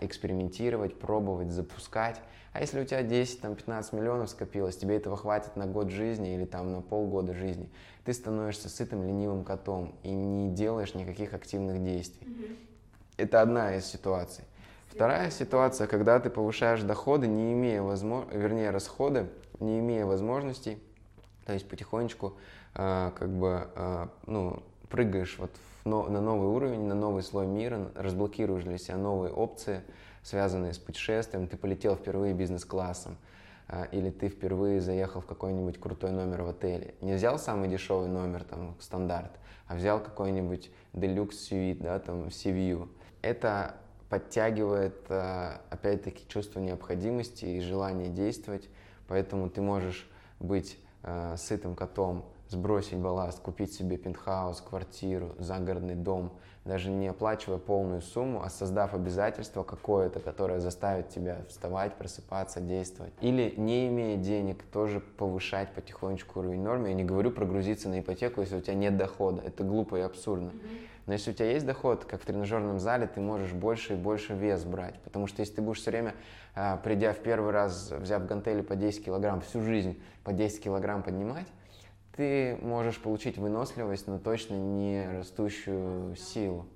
экспериментировать, 0.01 0.99
пробовать, 0.99 1.51
запускать. 1.51 2.19
А 2.51 2.59
если 2.59 2.81
у 2.81 2.83
тебя 2.83 3.01
10-15 3.03 3.95
миллионов 3.95 4.29
скопилось, 4.29 4.75
тебе 4.75 4.97
этого 4.97 5.15
хватит 5.15 5.55
на 5.55 5.65
год 5.65 5.89
жизни 5.89 6.35
или 6.35 6.43
там 6.43 6.73
на 6.73 6.81
полгода 6.81 7.33
жизни, 7.33 7.69
ты 8.03 8.13
становишься 8.13 8.67
сытым 8.67 9.03
ленивым 9.07 9.45
котом 9.45 9.95
и 10.03 10.11
не 10.11 10.49
делаешь 10.49 10.93
никаких 10.93 11.33
активных 11.33 11.81
действий. 11.81 12.27
Mm-hmm. 12.27 12.57
Это 13.17 13.41
одна 13.41 13.75
из 13.75 13.85
ситуаций. 13.85 14.43
Вторая 14.87 15.31
ситуация, 15.31 15.87
когда 15.87 16.19
ты 16.19 16.29
повышаешь 16.29 16.81
доходы, 16.81 17.27
не 17.27 17.53
имея 17.53 17.81
возможности, 17.81 18.37
вернее 18.37 18.71
расходы, 18.71 19.29
не 19.61 19.79
имея 19.79 20.05
возможностей, 20.05 20.83
то 21.45 21.53
есть 21.53 21.69
потихонечку 21.69 22.35
э, 22.75 23.11
как 23.17 23.29
бы 23.29 23.69
э, 23.73 24.07
ну, 24.25 24.61
прыгаешь 24.89 25.37
вот 25.39 25.51
в, 25.51 25.70
на 25.85 26.21
новый 26.21 26.49
уровень, 26.49 26.81
на 26.85 26.95
новый 26.95 27.23
слой 27.23 27.47
мира, 27.47 27.91
разблокируешь 27.95 28.63
для 28.63 28.77
себя 28.77 28.97
новые 28.97 29.31
опции, 29.31 29.81
связанные 30.23 30.73
с 30.73 30.77
путешествием, 30.77 31.47
ты 31.47 31.57
полетел 31.57 31.95
впервые 31.95 32.33
бизнес-классом, 32.33 33.17
э, 33.67 33.85
или 33.91 34.09
ты 34.09 34.29
впервые 34.29 34.81
заехал 34.81 35.21
в 35.21 35.25
какой-нибудь 35.25 35.79
крутой 35.79 36.11
номер 36.11 36.43
в 36.43 36.49
отеле. 36.49 36.95
Не 37.01 37.13
взял 37.13 37.39
самый 37.39 37.69
дешевый 37.69 38.09
номер, 38.09 38.43
там, 38.43 38.75
стандарт, 38.79 39.31
а 39.67 39.75
взял 39.75 39.99
какой-нибудь 39.99 40.69
deluxe 40.93 41.31
suite, 41.49 41.81
да, 41.81 41.99
там, 41.99 42.27
View. 42.27 42.87
Это 43.21 43.75
подтягивает, 44.09 44.95
э, 45.09 45.57
опять-таки, 45.69 46.27
чувство 46.27 46.59
необходимости 46.59 47.45
и 47.45 47.61
желание 47.61 48.09
действовать, 48.09 48.69
Поэтому 49.11 49.49
ты 49.49 49.59
можешь 49.59 50.09
быть 50.39 50.79
э, 51.03 51.35
сытым 51.37 51.75
котом, 51.75 52.23
сбросить 52.51 52.97
балласт, 52.97 53.39
купить 53.39 53.73
себе 53.73 53.97
пентхаус, 53.97 54.61
квартиру, 54.61 55.33
загородный 55.39 55.95
дом, 55.95 56.33
даже 56.65 56.91
не 56.91 57.07
оплачивая 57.07 57.57
полную 57.57 58.01
сумму, 58.01 58.43
а 58.43 58.49
создав 58.49 58.93
обязательство 58.93 59.63
какое-то, 59.63 60.19
которое 60.19 60.59
заставит 60.59 61.09
тебя 61.09 61.39
вставать, 61.47 61.95
просыпаться, 61.95 62.59
действовать. 62.59 63.13
Или 63.21 63.53
не 63.55 63.87
имея 63.87 64.17
денег, 64.17 64.63
тоже 64.63 64.99
повышать 64.99 65.73
потихонечку 65.73 66.39
уровень 66.39 66.61
нормы. 66.61 66.89
Я 66.89 66.93
не 66.93 67.05
говорю 67.05 67.31
прогрузиться 67.31 67.87
на 67.87 68.01
ипотеку, 68.01 68.41
если 68.41 68.57
у 68.57 68.61
тебя 68.61 68.75
нет 68.75 68.97
дохода. 68.97 69.41
Это 69.43 69.63
глупо 69.63 69.95
и 69.95 70.01
абсурдно. 70.01 70.51
Но 71.07 71.13
если 71.13 71.31
у 71.31 71.33
тебя 71.33 71.51
есть 71.51 71.65
доход, 71.65 72.05
как 72.05 72.21
в 72.21 72.25
тренажерном 72.25 72.79
зале, 72.79 73.07
ты 73.07 73.21
можешь 73.21 73.53
больше 73.53 73.93
и 73.93 73.95
больше 73.95 74.33
вес 74.33 74.63
брать. 74.65 74.99
Потому 75.03 75.25
что 75.25 75.41
если 75.41 75.55
ты 75.55 75.61
будешь 75.61 75.79
все 75.79 75.89
время, 75.89 76.13
а, 76.53 76.77
придя 76.77 77.13
в 77.13 77.19
первый 77.19 77.51
раз, 77.51 77.91
взяв 77.91 78.25
гантели 78.27 78.61
по 78.61 78.75
10 78.75 79.05
килограмм, 79.05 79.41
всю 79.41 79.61
жизнь 79.61 79.99
по 80.23 80.31
10 80.31 80.61
килограмм 80.61 81.01
поднимать, 81.01 81.47
ты 82.21 82.55
можешь 82.61 82.99
получить 82.99 83.39
выносливость, 83.39 84.05
но 84.05 84.19
точно 84.19 84.53
не 84.53 85.09
растущую 85.09 86.15
силу. 86.15 86.67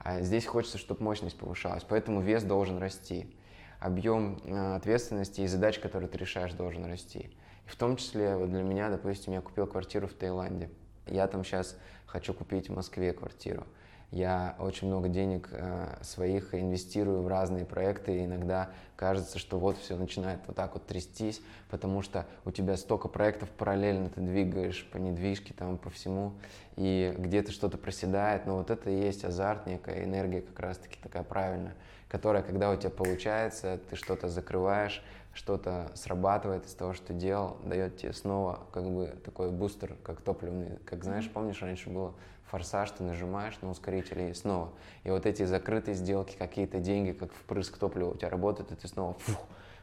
А 0.00 0.22
здесь 0.22 0.44
хочется, 0.44 0.76
чтобы 0.76 1.04
мощность 1.04 1.38
повышалась, 1.38 1.84
поэтому 1.88 2.20
вес 2.20 2.42
должен 2.42 2.78
расти. 2.78 3.32
Объем 3.78 4.40
а, 4.44 4.74
ответственности 4.74 5.42
и 5.42 5.46
задач, 5.46 5.78
которые 5.78 6.08
ты 6.08 6.18
решаешь, 6.18 6.52
должен 6.54 6.84
расти. 6.84 7.30
И 7.64 7.68
в 7.68 7.76
том 7.76 7.94
числе 7.94 8.34
вот 8.34 8.50
для 8.50 8.64
меня, 8.64 8.90
допустим, 8.90 9.34
я 9.34 9.40
купил 9.40 9.68
квартиру 9.68 10.08
в 10.08 10.14
Таиланде. 10.14 10.68
Я 11.06 11.28
там 11.28 11.44
сейчас 11.44 11.78
хочу 12.06 12.34
купить 12.34 12.68
в 12.68 12.74
Москве 12.74 13.12
квартиру. 13.12 13.64
Я 14.12 14.56
очень 14.58 14.88
много 14.88 15.08
денег 15.08 15.48
э, 15.52 15.96
своих 16.02 16.54
инвестирую 16.54 17.22
в 17.22 17.28
разные 17.28 17.64
проекты, 17.64 18.18
и 18.18 18.24
иногда 18.26 18.68
кажется, 18.94 19.38
что 19.38 19.58
вот 19.58 19.78
все 19.78 19.96
начинает 19.96 20.40
вот 20.46 20.54
так 20.54 20.74
вот 20.74 20.86
трястись, 20.86 21.40
потому 21.70 22.02
что 22.02 22.26
у 22.44 22.50
тебя 22.50 22.76
столько 22.76 23.08
проектов 23.08 23.48
параллельно, 23.48 24.10
ты 24.10 24.20
двигаешь 24.20 24.86
по 24.92 24.98
недвижке, 24.98 25.54
там, 25.54 25.78
по 25.78 25.88
всему, 25.88 26.34
и 26.76 27.14
где-то 27.16 27.52
что-то 27.52 27.78
проседает, 27.78 28.44
но 28.44 28.58
вот 28.58 28.68
это 28.68 28.90
и 28.90 29.00
есть 29.00 29.24
азарт, 29.24 29.66
некая 29.66 30.04
энергия 30.04 30.42
как 30.42 30.60
раз-таки 30.60 30.98
такая 31.02 31.22
правильная, 31.22 31.74
которая, 32.10 32.42
когда 32.42 32.70
у 32.70 32.76
тебя 32.76 32.90
получается, 32.90 33.80
ты 33.88 33.96
что-то 33.96 34.28
закрываешь, 34.28 35.02
что-то 35.32 35.90
срабатывает 35.94 36.66
из 36.66 36.74
того, 36.74 36.92
что 36.92 37.06
ты 37.08 37.14
делал, 37.14 37.56
дает 37.64 37.96
тебе 37.96 38.12
снова 38.12 38.60
как 38.72 38.84
бы 38.90 39.06
такой 39.24 39.50
бустер, 39.50 39.96
как 40.02 40.20
топливный, 40.20 40.78
как 40.84 41.02
знаешь, 41.02 41.30
помнишь, 41.30 41.62
раньше 41.62 41.88
было 41.88 42.12
форсаж, 42.52 42.90
ты 42.90 43.02
нажимаешь 43.02 43.58
на 43.62 43.70
ускоритель 43.70 44.20
и 44.20 44.34
снова. 44.34 44.72
И 45.04 45.10
вот 45.10 45.24
эти 45.24 45.44
закрытые 45.44 45.94
сделки, 45.94 46.36
какие-то 46.36 46.80
деньги, 46.80 47.12
как 47.12 47.32
впрыск 47.32 47.78
топлива 47.78 48.10
у 48.10 48.14
тебя 48.14 48.28
работают, 48.28 48.70
и 48.72 48.74
ты 48.74 48.86
снова 48.88 49.14
фух, 49.14 49.38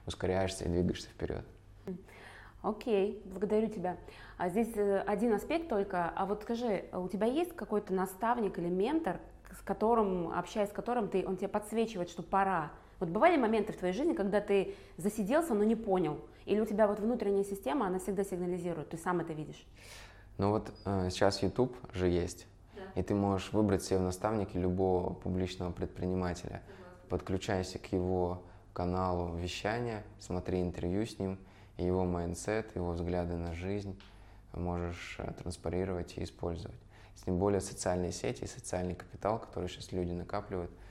ускоряешься 0.05 0.65
и 0.65 0.67
двигаешься 0.67 1.09
вперед. 1.09 1.43
Окей, 2.61 3.23
благодарю 3.25 3.69
тебя. 3.69 3.97
А 4.37 4.49
здесь 4.49 4.69
э, 4.75 4.99
один 5.07 5.33
аспект 5.33 5.67
только. 5.67 6.11
А 6.15 6.25
вот 6.25 6.43
скажи, 6.43 6.85
у 6.93 7.07
тебя 7.07 7.25
есть 7.25 7.55
какой-то 7.55 7.91
наставник 7.91 8.59
или 8.59 8.67
ментор, 8.67 9.19
с 9.57 9.63
которым, 9.63 10.31
общаясь 10.37 10.69
с 10.69 10.73
которым, 10.73 11.07
ты, 11.07 11.25
он 11.25 11.37
тебе 11.37 11.47
подсвечивает, 11.47 12.09
что 12.09 12.21
пора? 12.21 12.71
Вот 12.99 13.09
бывали 13.09 13.37
моменты 13.37 13.73
в 13.73 13.77
твоей 13.77 13.93
жизни, 13.93 14.13
когда 14.13 14.41
ты 14.41 14.75
засиделся, 14.97 15.55
но 15.55 15.63
не 15.63 15.75
понял? 15.75 16.19
Или 16.45 16.59
у 16.59 16.65
тебя 16.65 16.85
вот 16.87 16.99
внутренняя 16.99 17.45
система, 17.45 17.87
она 17.87 17.97
всегда 17.97 18.23
сигнализирует, 18.23 18.89
ты 18.89 18.97
сам 18.97 19.21
это 19.21 19.33
видишь? 19.33 19.65
Ну 20.37 20.51
вот 20.51 20.71
э, 20.85 21.09
сейчас 21.09 21.41
YouTube 21.41 21.75
же 21.93 22.07
есть. 22.07 22.45
И 22.95 23.03
ты 23.03 23.13
можешь 23.13 23.53
выбрать 23.53 23.83
себе 23.83 23.99
в 23.99 24.03
наставники 24.03 24.57
любого 24.57 25.13
публичного 25.13 25.71
предпринимателя. 25.71 26.61
Подключайся 27.09 27.79
к 27.79 27.91
его 27.91 28.43
каналу 28.73 29.35
вещания, 29.35 30.03
смотри 30.19 30.61
интервью 30.61 31.05
с 31.05 31.19
ним, 31.19 31.39
его 31.77 32.05
mindset, 32.05 32.75
его 32.75 32.91
взгляды 32.91 33.35
на 33.35 33.53
жизнь 33.53 33.99
можешь 34.53 35.15
э, 35.19 35.31
транспарировать 35.33 36.17
и 36.17 36.23
использовать. 36.23 36.79
Тем 37.25 37.37
более 37.37 37.61
социальные 37.61 38.11
сети 38.11 38.43
и 38.43 38.47
социальный 38.47 38.95
капитал, 38.95 39.39
который 39.39 39.69
сейчас 39.69 39.91
люди 39.91 40.11
накапливают– 40.11 40.71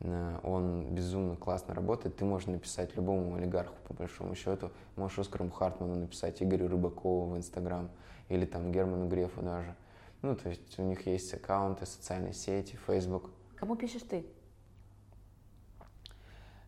Э, 0.00 0.38
он 0.42 0.94
безумно 0.94 1.36
классно 1.36 1.74
работает. 1.74 2.16
Ты 2.16 2.24
можешь 2.24 2.48
написать 2.48 2.94
любому 2.96 3.36
олигарху, 3.36 3.74
по 3.88 3.94
большому 3.94 4.34
счету. 4.34 4.70
Можешь 4.96 5.18
Оскару 5.18 5.50
Хартману 5.50 5.96
написать, 5.96 6.42
Игорю 6.42 6.68
Рыбакову 6.68 7.30
в 7.30 7.36
Инстаграм 7.36 7.90
или 8.28 8.44
там 8.44 8.72
Герману 8.72 9.08
Грефу 9.08 9.42
даже. 9.42 9.74
Ну, 10.22 10.34
то 10.34 10.48
есть 10.48 10.78
у 10.78 10.82
них 10.82 11.06
есть 11.06 11.32
аккаунты, 11.34 11.86
социальные 11.86 12.32
сети, 12.32 12.78
Facebook. 12.86 13.30
Кому 13.56 13.76
пишешь 13.76 14.02
ты? 14.02 14.26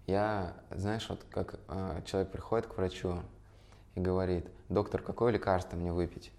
Я, 0.06 0.54
знаешь, 0.70 1.06
вот 1.10 1.24
как 1.30 1.60
э, 1.68 2.02
человек 2.06 2.32
приходит 2.32 2.66
к 2.66 2.76
врачу 2.76 3.20
и 3.94 4.00
говорит, 4.00 4.48
доктор, 4.68 5.02
какое 5.02 5.32
лекарство 5.32 5.76
мне 5.76 5.92
выпить? 5.92 6.32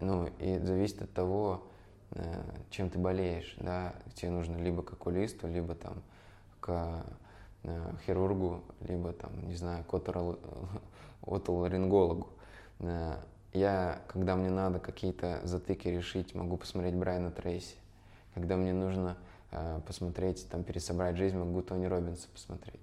Ну, 0.00 0.28
и 0.38 0.58
зависит 0.58 1.02
от 1.02 1.12
того, 1.12 1.66
э, 2.10 2.22
чем 2.70 2.90
ты 2.90 2.98
болеешь, 2.98 3.56
да, 3.58 3.94
тебе 4.14 4.30
нужно 4.30 4.56
либо 4.56 4.82
к 4.82 4.92
окулисту, 4.92 5.48
либо 5.48 5.74
там 5.74 6.02
к 6.60 7.04
э, 7.64 7.92
хирургу, 8.06 8.62
либо 8.80 9.12
там, 9.12 9.48
не 9.48 9.56
знаю, 9.56 9.84
к 9.84 9.94
отоларингологу. 11.26 12.28
Э, 12.80 13.16
я, 13.52 14.00
когда 14.08 14.36
мне 14.36 14.50
надо 14.50 14.78
какие-то 14.78 15.40
затыки 15.44 15.88
решить, 15.88 16.34
могу 16.34 16.56
посмотреть 16.56 16.94
Брайана 16.94 17.30
Трейси. 17.30 17.76
Когда 18.34 18.56
мне 18.56 18.72
нужно 18.72 19.16
э, 19.50 19.80
посмотреть, 19.86 20.48
там, 20.48 20.64
пересобрать 20.64 21.16
жизнь, 21.16 21.36
могу 21.36 21.62
Тони 21.62 21.86
Робинса 21.86 22.28
посмотреть. 22.32 22.80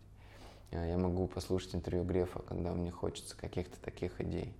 Я 0.71 0.97
могу 0.97 1.25
послушать 1.27 1.73
интервью 1.73 2.03
Грефа, 2.03 2.39
когда 2.43 2.71
мне 2.73 2.91
хочется 2.91 3.35
каких-то 3.35 3.79
таких 3.81 4.21
идей. 4.21 4.53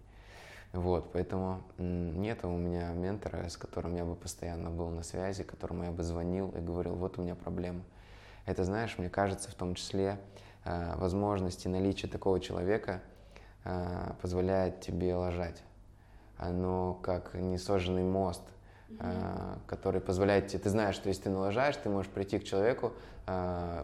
Вот, 0.73 1.11
поэтому 1.13 1.61
нет 1.77 2.43
у 2.43 2.57
меня 2.57 2.91
ментора, 2.93 3.47
с 3.47 3.57
которым 3.57 3.95
я 3.95 4.05
бы 4.05 4.15
постоянно 4.15 4.71
был 4.71 4.89
на 4.89 5.03
связи, 5.03 5.43
которому 5.43 5.83
я 5.83 5.91
бы 5.91 6.01
звонил 6.01 6.49
и 6.49 6.59
говорил, 6.59 6.95
вот 6.95 7.19
у 7.19 7.21
меня 7.21 7.35
проблема 7.35 7.83
это, 8.49 8.63
знаешь, 8.63 8.97
мне 8.97 9.09
кажется, 9.09 9.51
в 9.51 9.53
том 9.53 9.75
числе 9.75 10.19
э, 10.65 10.95
возможности 10.95 11.67
наличия 11.67 12.07
такого 12.07 12.39
человека 12.39 13.01
э, 13.63 14.13
позволяет 14.21 14.81
тебе 14.81 15.13
ложать. 15.13 15.61
Оно 16.39 16.95
как 17.03 17.35
несожженный 17.35 18.03
мост, 18.03 18.41
э, 18.99 19.55
который 19.67 20.01
позволяет 20.01 20.47
тебе, 20.47 20.59
ты 20.59 20.69
знаешь, 20.69 20.95
что 20.95 21.09
если 21.09 21.23
ты 21.23 21.29
налажаешь, 21.29 21.75
ты 21.75 21.89
можешь 21.89 22.11
прийти 22.11 22.39
к 22.39 22.43
человеку, 22.43 22.93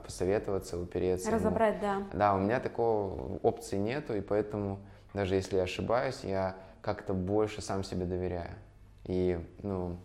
посоветоваться, 0.03 0.79
упереться. 0.79 1.29
Разобрать, 1.29 1.79
ему. 1.79 2.05
да. 2.11 2.17
Да, 2.17 2.33
у 2.33 2.39
меня 2.39 2.59
такого 2.59 3.37
опции 3.43 3.77
нету, 3.77 4.15
и 4.15 4.21
поэтому 4.21 4.79
даже 5.13 5.35
если 5.35 5.57
я 5.57 5.63
ошибаюсь, 5.63 6.21
я 6.23 6.55
как-то 6.81 7.13
больше 7.13 7.61
сам 7.61 7.83
себе 7.83 8.05
доверяю. 8.05 8.55
И, 9.03 9.39
ну, 9.61 9.97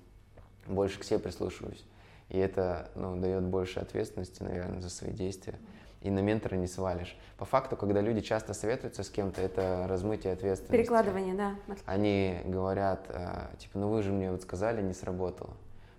больше 0.66 1.00
к 1.00 1.04
себе 1.04 1.18
прислушиваюсь. 1.18 1.84
И 2.28 2.38
это 2.38 2.90
ну, 2.94 3.16
дает 3.16 3.42
больше 3.42 3.80
ответственности, 3.80 4.42
наверное, 4.42 4.80
за 4.80 4.88
свои 4.88 5.10
действия. 5.10 5.58
И 6.00 6.10
на 6.10 6.20
ментора 6.20 6.56
не 6.56 6.66
свалишь. 6.66 7.16
По 7.36 7.44
факту, 7.44 7.76
когда 7.76 8.00
люди 8.00 8.20
часто 8.20 8.54
советуются 8.54 9.02
с 9.02 9.10
кем-то, 9.10 9.42
это 9.42 9.86
размытие 9.86 10.32
ответственности. 10.32 10.72
Перекладывание, 10.72 11.34
да. 11.34 11.54
Они 11.84 12.40
говорят, 12.44 13.04
э, 13.08 13.56
типа, 13.58 13.78
ну 13.78 13.90
вы 13.90 14.02
же 14.02 14.10
мне 14.10 14.30
вот 14.30 14.42
сказали, 14.42 14.80
не 14.80 14.94
сработало. 14.94 15.54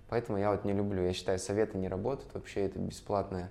Поэтому 0.10 0.40
я 0.40 0.52
вот 0.52 0.66
не 0.66 0.74
люблю. 0.74 1.04
Я 1.04 1.14
считаю, 1.14 1.38
советы 1.38 1.78
не 1.78 1.88
работают. 1.88 2.34
Вообще 2.34 2.66
это 2.66 2.80
бесплатное, 2.80 3.50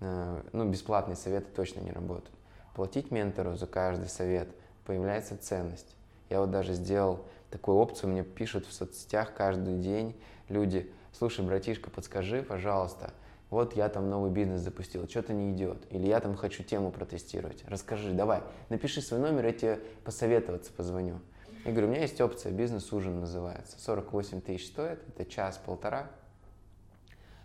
э, 0.00 0.42
ну, 0.52 0.68
бесплатные 0.68 1.16
советы 1.16 1.48
точно 1.54 1.80
не 1.80 1.90
работают. 1.90 2.36
Платить 2.74 3.10
ментору 3.10 3.56
за 3.56 3.66
каждый 3.66 4.08
совет 4.08 4.48
появляется 4.86 5.36
ценность. 5.36 5.96
Я 6.30 6.40
вот 6.40 6.50
даже 6.50 6.74
сделал 6.74 7.26
такую 7.50 7.78
опцию, 7.78 8.10
мне 8.10 8.22
пишут 8.22 8.66
в 8.66 8.72
соцсетях 8.72 9.34
каждый 9.34 9.78
день 9.78 10.14
люди, 10.48 10.90
слушай, 11.12 11.44
братишка, 11.44 11.90
подскажи, 11.90 12.42
пожалуйста, 12.42 13.12
вот 13.50 13.76
я 13.76 13.88
там 13.88 14.10
новый 14.10 14.30
бизнес 14.30 14.60
запустил, 14.60 15.08
что-то 15.08 15.32
не 15.32 15.52
идет, 15.52 15.78
или 15.90 16.06
я 16.06 16.20
там 16.20 16.36
хочу 16.36 16.62
тему 16.62 16.90
протестировать, 16.90 17.64
расскажи, 17.66 18.12
давай, 18.12 18.42
напиши 18.68 19.00
свой 19.00 19.20
номер, 19.20 19.46
я 19.46 19.52
тебе 19.52 19.80
посоветоваться 20.04 20.72
позвоню. 20.72 21.20
Я 21.64 21.72
говорю, 21.72 21.88
у 21.88 21.90
меня 21.90 22.02
есть 22.02 22.20
опция, 22.20 22.52
бизнес-ужин 22.52 23.20
называется, 23.20 23.78
48 23.80 24.40
тысяч 24.42 24.66
стоит, 24.66 25.00
это 25.08 25.24
час-полтора, 25.24 26.10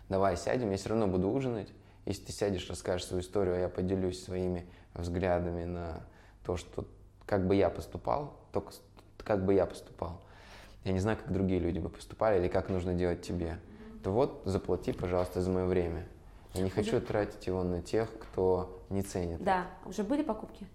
давай 0.08 0.36
сядем, 0.36 0.70
я 0.70 0.76
все 0.76 0.90
равно 0.90 1.06
буду 1.06 1.28
ужинать, 1.30 1.68
если 2.06 2.26
ты 2.26 2.32
сядешь, 2.32 2.68
расскажешь 2.68 3.06
свою 3.06 3.22
историю, 3.22 3.56
а 3.56 3.58
я 3.58 3.68
поделюсь 3.68 4.22
своими 4.22 4.66
взглядами 4.94 5.64
на 5.64 6.04
то, 6.44 6.56
что 6.56 6.86
как 7.26 7.46
бы 7.46 7.54
я 7.54 7.70
поступал, 7.70 8.36
только 8.52 8.72
как 9.18 9.44
бы 9.44 9.54
я 9.54 9.64
поступал. 9.66 10.20
Я 10.84 10.92
не 10.92 10.98
знаю, 10.98 11.16
как 11.16 11.32
другие 11.32 11.60
люди 11.60 11.78
бы 11.78 11.88
поступали 11.88 12.38
или 12.38 12.48
как 12.48 12.68
нужно 12.68 12.92
делать 12.92 13.22
тебе, 13.22 13.58
то 14.04 14.12
вот 14.12 14.42
заплати, 14.44 14.92
пожалуйста, 14.92 15.40
за 15.40 15.50
мое 15.50 15.64
время. 15.64 16.06
Я 16.52 16.62
не 16.62 16.70
хочу 16.70 16.98
уже... 16.98 17.00
тратить 17.00 17.46
его 17.46 17.64
на 17.64 17.80
тех, 17.80 18.10
кто 18.18 18.84
не 18.90 19.02
ценит. 19.02 19.42
Да, 19.42 19.66
уже 19.86 20.04
были 20.04 20.22
покупки? 20.22 20.66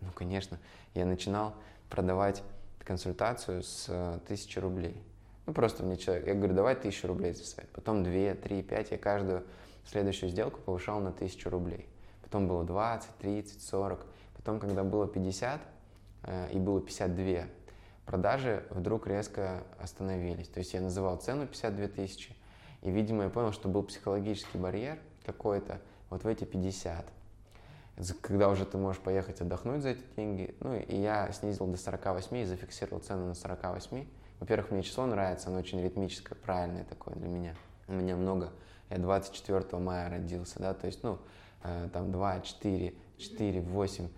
Ну, 0.00 0.08
конечно. 0.14 0.58
Я 0.94 1.04
начинал 1.04 1.54
продавать 1.90 2.42
консультацию 2.82 3.62
с 3.62 3.86
э, 3.88 4.18
тысячи 4.26 4.58
рублей. 4.58 4.96
Ну, 5.44 5.52
просто 5.52 5.84
мне 5.84 5.98
человек, 5.98 6.26
я 6.26 6.34
говорю, 6.34 6.54
давай 6.54 6.74
тысячу 6.74 7.08
рублей 7.08 7.34
за 7.34 7.44
сайт. 7.44 7.68
Потом 7.74 8.02
две, 8.02 8.34
три, 8.34 8.62
пять. 8.62 8.90
Я 8.90 8.96
каждую 8.96 9.44
следующую 9.84 10.30
сделку 10.30 10.58
повышал 10.60 10.98
на 10.98 11.12
тысячу 11.12 11.50
рублей. 11.50 11.86
Потом 12.22 12.48
было 12.48 12.64
20, 12.64 13.10
30, 13.18 13.62
40. 13.62 14.06
Потом, 14.34 14.58
когда 14.58 14.82
было 14.82 15.06
50 15.06 15.60
э, 16.22 16.52
и 16.52 16.58
было 16.58 16.80
52, 16.80 17.44
продажи 18.06 18.64
вдруг 18.70 19.06
резко 19.06 19.62
остановились. 19.78 20.48
То 20.48 20.60
есть 20.60 20.72
я 20.72 20.80
называл 20.80 21.18
цену 21.18 21.46
52 21.46 21.88
тысячи, 21.88 22.34
и, 22.82 22.90
видимо, 22.90 23.24
я 23.24 23.30
понял, 23.30 23.52
что 23.52 23.68
был 23.68 23.82
психологический 23.82 24.58
барьер 24.58 24.98
какой-то 25.24 25.80
вот 26.10 26.24
в 26.24 26.26
эти 26.26 26.44
50. 26.44 27.06
Когда 28.20 28.48
уже 28.48 28.64
ты 28.64 28.78
можешь 28.78 29.00
поехать 29.00 29.40
отдохнуть 29.40 29.82
за 29.82 29.90
эти 29.90 30.02
деньги. 30.16 30.54
Ну, 30.60 30.74
и 30.74 30.96
я 30.96 31.30
снизил 31.32 31.66
до 31.66 31.76
48 31.76 32.36
и 32.36 32.44
зафиксировал 32.44 33.00
цену 33.00 33.26
на 33.26 33.34
48. 33.34 34.06
Во-первых, 34.40 34.70
мне 34.72 34.82
число 34.82 35.06
нравится, 35.06 35.48
оно 35.48 35.58
очень 35.58 35.80
ритмическое, 35.80 36.36
правильное 36.36 36.84
такое 36.84 37.14
для 37.14 37.28
меня. 37.28 37.54
У 37.86 37.92
меня 37.92 38.16
много, 38.16 38.50
я 38.90 38.98
24 38.98 39.78
мая 39.78 40.10
родился, 40.10 40.58
да, 40.58 40.74
то 40.74 40.86
есть, 40.86 41.04
ну, 41.04 41.18
э, 41.62 41.88
там 41.92 42.10
2, 42.10 42.40
4, 42.40 42.94
4, 43.18 43.60
8, 43.60 44.08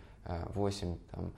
8, 0.55 0.99
там, 1.11 1.33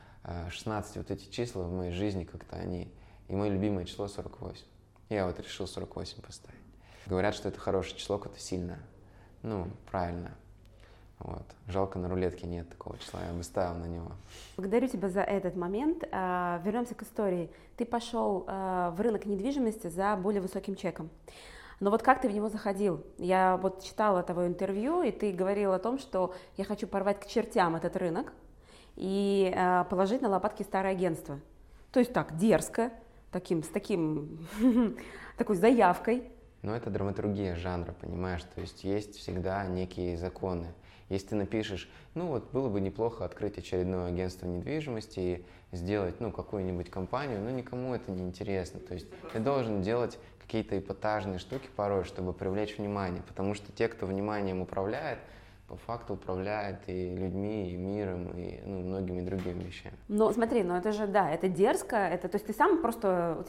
16, 0.50 0.96
вот 0.98 1.10
эти 1.10 1.28
числа 1.30 1.64
в 1.64 1.72
моей 1.72 1.90
жизни 1.90 2.24
как-то 2.24 2.56
они, 2.56 2.92
и 3.26 3.34
мое 3.34 3.50
любимое 3.50 3.84
число 3.84 4.06
48. 4.06 4.64
Я 5.08 5.26
вот 5.26 5.40
решил 5.40 5.66
48 5.66 6.22
поставить. 6.22 6.55
Говорят, 7.06 7.34
что 7.34 7.48
это 7.48 7.58
хорошее 7.58 7.96
число, 7.96 8.18
какое-то 8.18 8.40
сильное. 8.40 8.80
Ну, 9.42 9.68
правильно. 9.90 10.32
Вот. 11.18 11.44
Жалко, 11.68 11.98
на 11.98 12.08
рулетке 12.08 12.46
нет 12.46 12.68
такого 12.68 12.98
числа, 12.98 13.20
я 13.26 13.32
бы 13.32 13.42
ставил 13.42 13.74
на 13.78 13.86
него. 13.86 14.12
Благодарю 14.56 14.88
тебя 14.88 15.08
за 15.08 15.22
этот 15.22 15.56
момент. 15.56 16.04
А, 16.12 16.60
вернемся 16.64 16.94
к 16.94 17.02
истории. 17.02 17.50
Ты 17.76 17.86
пошел 17.86 18.44
а, 18.46 18.90
в 18.90 19.00
рынок 19.00 19.24
недвижимости 19.24 19.86
за 19.86 20.16
более 20.16 20.42
высоким 20.42 20.76
чеком. 20.76 21.08
Но 21.80 21.90
вот 21.90 22.02
как 22.02 22.20
ты 22.20 22.28
в 22.28 22.32
него 22.32 22.48
заходил? 22.48 23.04
Я 23.18 23.58
вот 23.58 23.82
читала 23.82 24.22
твое 24.22 24.48
интервью, 24.48 25.02
и 25.02 25.10
ты 25.10 25.32
говорил 25.32 25.72
о 25.72 25.78
том, 25.78 25.98
что 25.98 26.34
я 26.56 26.64
хочу 26.64 26.86
порвать 26.86 27.20
к 27.20 27.26
чертям 27.26 27.76
этот 27.76 27.96
рынок 27.96 28.32
и 28.94 29.52
а, 29.56 29.84
положить 29.84 30.22
на 30.22 30.28
лопатки 30.28 30.62
старое 30.62 30.92
агентство. 30.92 31.40
То 31.92 32.00
есть 32.00 32.12
так, 32.12 32.36
дерзко, 32.36 32.90
таким, 33.30 33.62
с 33.62 33.68
таким, 33.68 34.46
такой 35.38 35.56
заявкой. 35.56 36.30
Но 36.66 36.74
это 36.74 36.90
драматургия 36.90 37.54
жанра, 37.54 37.94
понимаешь? 38.00 38.42
То 38.56 38.60
есть 38.60 38.82
есть 38.82 39.14
всегда 39.14 39.64
некие 39.68 40.18
законы. 40.18 40.74
Если 41.08 41.28
ты 41.28 41.34
напишешь, 41.36 41.88
ну 42.14 42.26
вот 42.26 42.50
было 42.50 42.68
бы 42.68 42.80
неплохо 42.80 43.24
открыть 43.24 43.56
очередное 43.56 44.08
агентство 44.08 44.46
недвижимости 44.48 45.20
и 45.20 45.44
сделать, 45.70 46.18
ну, 46.18 46.32
какую-нибудь 46.32 46.90
компанию, 46.90 47.40
но 47.40 47.50
никому 47.50 47.94
это 47.94 48.10
не 48.10 48.24
интересно. 48.24 48.80
То 48.80 48.94
есть 48.94 49.06
ты 49.32 49.38
должен 49.38 49.80
делать 49.80 50.18
какие-то 50.40 50.76
эпатажные 50.76 51.38
штуки 51.38 51.68
порой, 51.76 52.02
чтобы 52.02 52.32
привлечь 52.32 52.78
внимание, 52.78 53.22
потому 53.22 53.54
что 53.54 53.70
те, 53.70 53.86
кто 53.86 54.06
вниманием 54.06 54.60
управляет, 54.60 55.20
по 55.68 55.76
факту 55.76 56.14
управляет 56.14 56.80
и 56.88 57.14
людьми, 57.14 57.70
и 57.70 57.76
миром, 57.76 58.30
и 58.36 58.60
ну, 58.64 58.80
многими 58.80 59.20
другими 59.20 59.62
вещами. 59.62 59.96
Но 60.08 60.32
смотри, 60.32 60.64
ну 60.64 60.74
это 60.74 60.90
же, 60.90 61.06
да, 61.06 61.30
это 61.30 61.48
дерзко, 61.48 61.96
это, 61.96 62.28
то 62.28 62.36
есть 62.36 62.46
ты 62.46 62.52
сам 62.52 62.82
просто, 62.82 63.44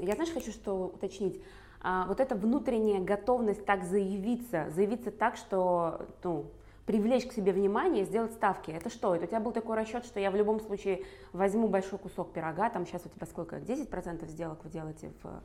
я 0.00 0.14
знаешь, 0.14 0.32
хочу 0.32 0.50
что 0.50 0.92
уточнить, 0.94 1.40
вот 1.82 2.20
эта 2.20 2.34
внутренняя 2.34 3.00
готовность 3.00 3.64
так 3.64 3.84
заявиться, 3.84 4.70
заявиться 4.70 5.10
так, 5.10 5.36
что, 5.36 6.06
ну, 6.22 6.46
привлечь 6.86 7.26
к 7.26 7.32
себе 7.32 7.52
внимание 7.52 8.04
сделать 8.04 8.32
ставки. 8.32 8.70
Это 8.70 8.90
что? 8.90 9.14
Это 9.14 9.24
у 9.24 9.28
тебя 9.28 9.40
был 9.40 9.52
такой 9.52 9.76
расчет, 9.76 10.04
что 10.04 10.20
я 10.20 10.30
в 10.30 10.36
любом 10.36 10.60
случае 10.60 11.04
возьму 11.32 11.68
большой 11.68 11.98
кусок 11.98 12.32
пирога, 12.32 12.70
там 12.70 12.86
сейчас 12.86 13.06
у 13.06 13.08
тебя 13.08 13.26
сколько, 13.26 13.56
10% 13.56 14.26
сделок 14.26 14.64
вы 14.64 14.70
делаете 14.70 15.12
в... 15.22 15.42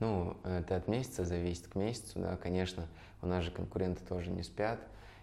Ну, 0.00 0.36
это 0.42 0.76
от 0.76 0.88
месяца 0.88 1.24
зависит 1.24 1.68
к 1.68 1.76
месяцу, 1.76 2.18
да, 2.18 2.36
конечно, 2.36 2.88
у 3.20 3.26
нас 3.26 3.44
же 3.44 3.50
конкуренты 3.52 4.02
тоже 4.04 4.30
не 4.30 4.42
спят, 4.42 4.80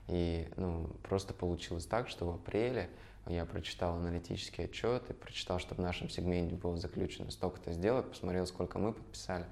и, 0.08 0.48
ну, 0.56 0.88
просто 1.04 1.34
получилось 1.34 1.86
так, 1.86 2.08
что 2.08 2.26
в 2.26 2.36
апреле 2.36 2.90
я 3.28 3.46
прочитал 3.46 3.96
аналитический 3.96 4.66
отчет 4.66 5.10
и 5.10 5.14
прочитал, 5.14 5.60
что 5.60 5.76
в 5.76 5.80
нашем 5.80 6.10
сегменте 6.10 6.56
было 6.56 6.78
заключено 6.78 7.30
столько-то 7.30 7.74
сделок, 7.74 8.10
посмотрел, 8.10 8.48
сколько 8.48 8.80
мы 8.80 8.94
подписали, 8.94 9.46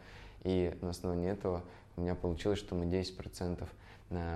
и 0.44 0.78
на 0.82 0.90
основании 0.92 1.30
этого 1.30 1.64
у 1.96 2.02
меня 2.02 2.16
получилось, 2.16 2.60
что 2.60 2.76
мы 2.76 2.86
10% 2.86 3.68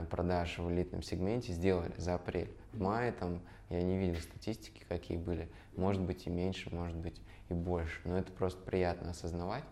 продаж 0.10 0.58
в 0.58 0.70
элитном 0.70 1.02
сегменте 1.02 1.54
сделали 1.54 1.94
за 1.98 2.16
апрель. 2.16 2.52
В 2.74 2.82
мае 2.82 3.12
там 3.12 3.40
я 3.70 3.82
не 3.82 3.98
видел 3.98 4.20
статистики, 4.20 4.84
какие 4.90 5.18
были. 5.18 5.50
Может 5.78 6.02
быть 6.02 6.28
и 6.28 6.30
меньше, 6.30 6.74
может 6.76 6.98
быть 6.98 7.22
и 7.50 7.54
больше. 7.54 8.02
Но 8.04 8.18
это 8.18 8.32
просто 8.34 8.62
приятно 8.64 9.12
осознавать. 9.12 9.64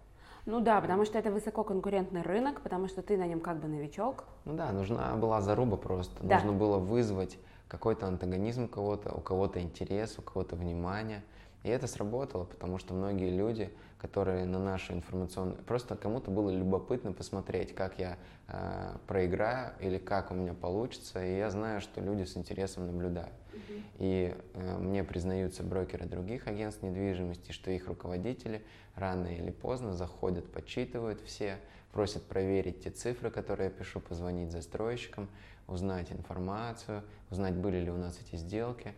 Ну 0.45 0.61
да, 0.61 0.79
потому 0.79 1.03
что 1.05 1.19
это 1.19 1.31
высококонкурентный 1.31 2.21
рынок, 2.21 2.61
потому 2.61 2.87
что 2.87 3.01
ты 3.01 3.17
на 3.17 3.27
нем 3.27 3.41
как 3.41 3.59
бы 3.59 3.67
новичок. 3.67 4.23
Ну 4.45 4.55
да, 4.55 4.71
нужна 4.71 5.15
была 5.15 5.41
заруба 5.41 5.75
просто. 5.75 6.23
Да. 6.23 6.35
Нужно 6.35 6.53
было 6.53 6.77
вызвать 6.77 7.37
какой-то 7.67 8.07
антагонизм 8.07 8.63
у 8.63 8.67
кого-то, 8.67 9.13
у 9.13 9.19
кого-то 9.19 9.61
интерес, 9.61 10.17
у 10.17 10.21
кого-то 10.21 10.55
внимание. 10.55 11.23
И 11.63 11.69
это 11.69 11.87
сработало, 11.87 12.45
потому 12.45 12.77
что 12.77 12.93
многие 12.93 13.29
люди, 13.29 13.69
которые 13.99 14.45
на 14.45 14.59
нашу 14.59 14.93
информационную... 14.93 15.57
Просто 15.63 15.97
кому-то 15.97 16.31
было 16.31 16.49
любопытно 16.49 17.11
посмотреть, 17.11 17.75
как 17.75 17.99
я 17.99 18.17
э, 18.47 18.95
проиграю 19.07 19.73
или 19.81 19.97
как 19.97 20.31
у 20.31 20.35
меня 20.35 20.53
получится. 20.53 21.23
И 21.23 21.37
я 21.37 21.49
знаю, 21.49 21.81
что 21.81 21.99
люди 21.99 22.23
с 22.23 22.37
интересом 22.37 22.87
наблюдают. 22.87 23.33
Uh-huh. 23.51 23.83
И 23.97 24.35
э, 24.53 24.77
мне 24.77 25.03
признаются 25.03 25.63
брокеры 25.63 26.05
других 26.05 26.47
агентств 26.47 26.81
недвижимости, 26.81 27.51
что 27.51 27.71
их 27.71 27.87
руководители 27.87 28.63
рано 28.95 29.27
или 29.27 29.51
поздно 29.51 29.93
заходят, 29.93 30.49
подсчитывают 30.49 31.19
все, 31.21 31.57
просят 31.91 32.23
проверить 32.23 32.83
те 32.83 32.91
цифры, 32.91 33.31
которые 33.31 33.65
я 33.65 33.71
пишу, 33.71 33.99
позвонить 33.99 34.51
застройщикам, 34.51 35.27
узнать 35.67 36.11
информацию, 36.11 37.03
узнать, 37.29 37.55
были 37.55 37.77
ли 37.77 37.91
у 37.91 37.97
нас 37.97 38.17
эти 38.21 38.37
сделки. 38.37 38.93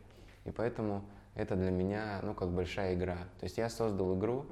И 0.45 0.51
поэтому 0.51 1.03
это 1.35 1.55
для 1.55 1.71
меня, 1.71 2.19
ну, 2.23 2.33
как 2.33 2.49
большая 2.49 2.93
игра. 2.93 3.17
То 3.39 3.43
есть 3.43 3.57
я 3.57 3.69
создал 3.69 4.17
игру, 4.17 4.45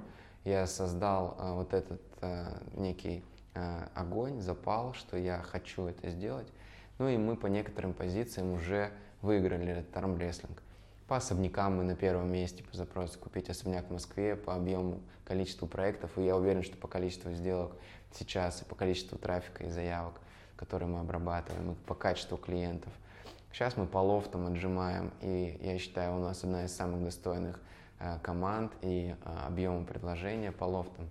я 0.46 0.66
создал 0.68 1.36
а, 1.38 1.54
вот 1.54 1.74
этот 1.74 2.02
а, 2.22 2.62
некий 2.76 3.24
а, 3.54 3.90
огонь, 3.96 4.42
запал, 4.42 4.94
что 4.94 5.18
я 5.18 5.42
хочу 5.42 5.86
это 5.86 6.10
сделать. 6.10 6.48
Ну 6.98 7.08
и 7.08 7.18
мы 7.18 7.36
по 7.36 7.48
некоторым 7.48 7.94
позициям 7.94 8.54
уже 8.54 8.92
выиграли 9.22 9.80
этот 9.80 9.96
армрестлинг. 9.98 10.62
По 11.08 11.18
особнякам 11.18 11.78
мы 11.78 11.84
на 11.84 11.96
первом 11.96 12.32
месте 12.32 12.64
по 12.64 12.76
запросу 12.78 13.20
купить 13.20 13.50
особняк 13.50 13.88
в 13.88 13.92
Москве 13.92 14.36
по 14.36 14.56
объему, 14.56 15.00
количеству 15.26 15.68
проектов. 15.68 16.12
И 16.18 16.24
я 16.24 16.38
уверен, 16.38 16.64
что 16.64 16.78
по 16.78 16.88
количеству 16.88 17.32
сделок 17.34 17.74
сейчас 18.14 18.62
и 18.62 18.66
по 18.66 18.76
количеству 18.76 19.18
трафика 19.18 19.64
и 19.64 19.70
заявок, 19.70 20.22
которые 20.56 20.88
мы 20.88 21.00
обрабатываем, 21.00 21.72
и 21.72 21.76
по 21.76 21.96
качеству 21.96 22.38
клиентов– 22.38 22.94
Сейчас 23.52 23.78
мы 23.78 23.86
по 23.86 23.98
лофтам 23.98 24.48
отжимаем, 24.48 25.12
и 25.22 25.58
я 25.62 25.78
считаю, 25.80 26.16
у 26.16 26.20
нас 26.20 26.44
одна 26.44 26.66
из 26.66 26.76
самых 26.76 27.04
достойных 27.04 27.60
э, 28.00 28.18
команд 28.22 28.72
и 28.82 29.16
э, 29.24 29.40
объемом 29.48 29.86
предложения 29.86 30.52
по 30.52 30.66
лофтам. 30.66 31.10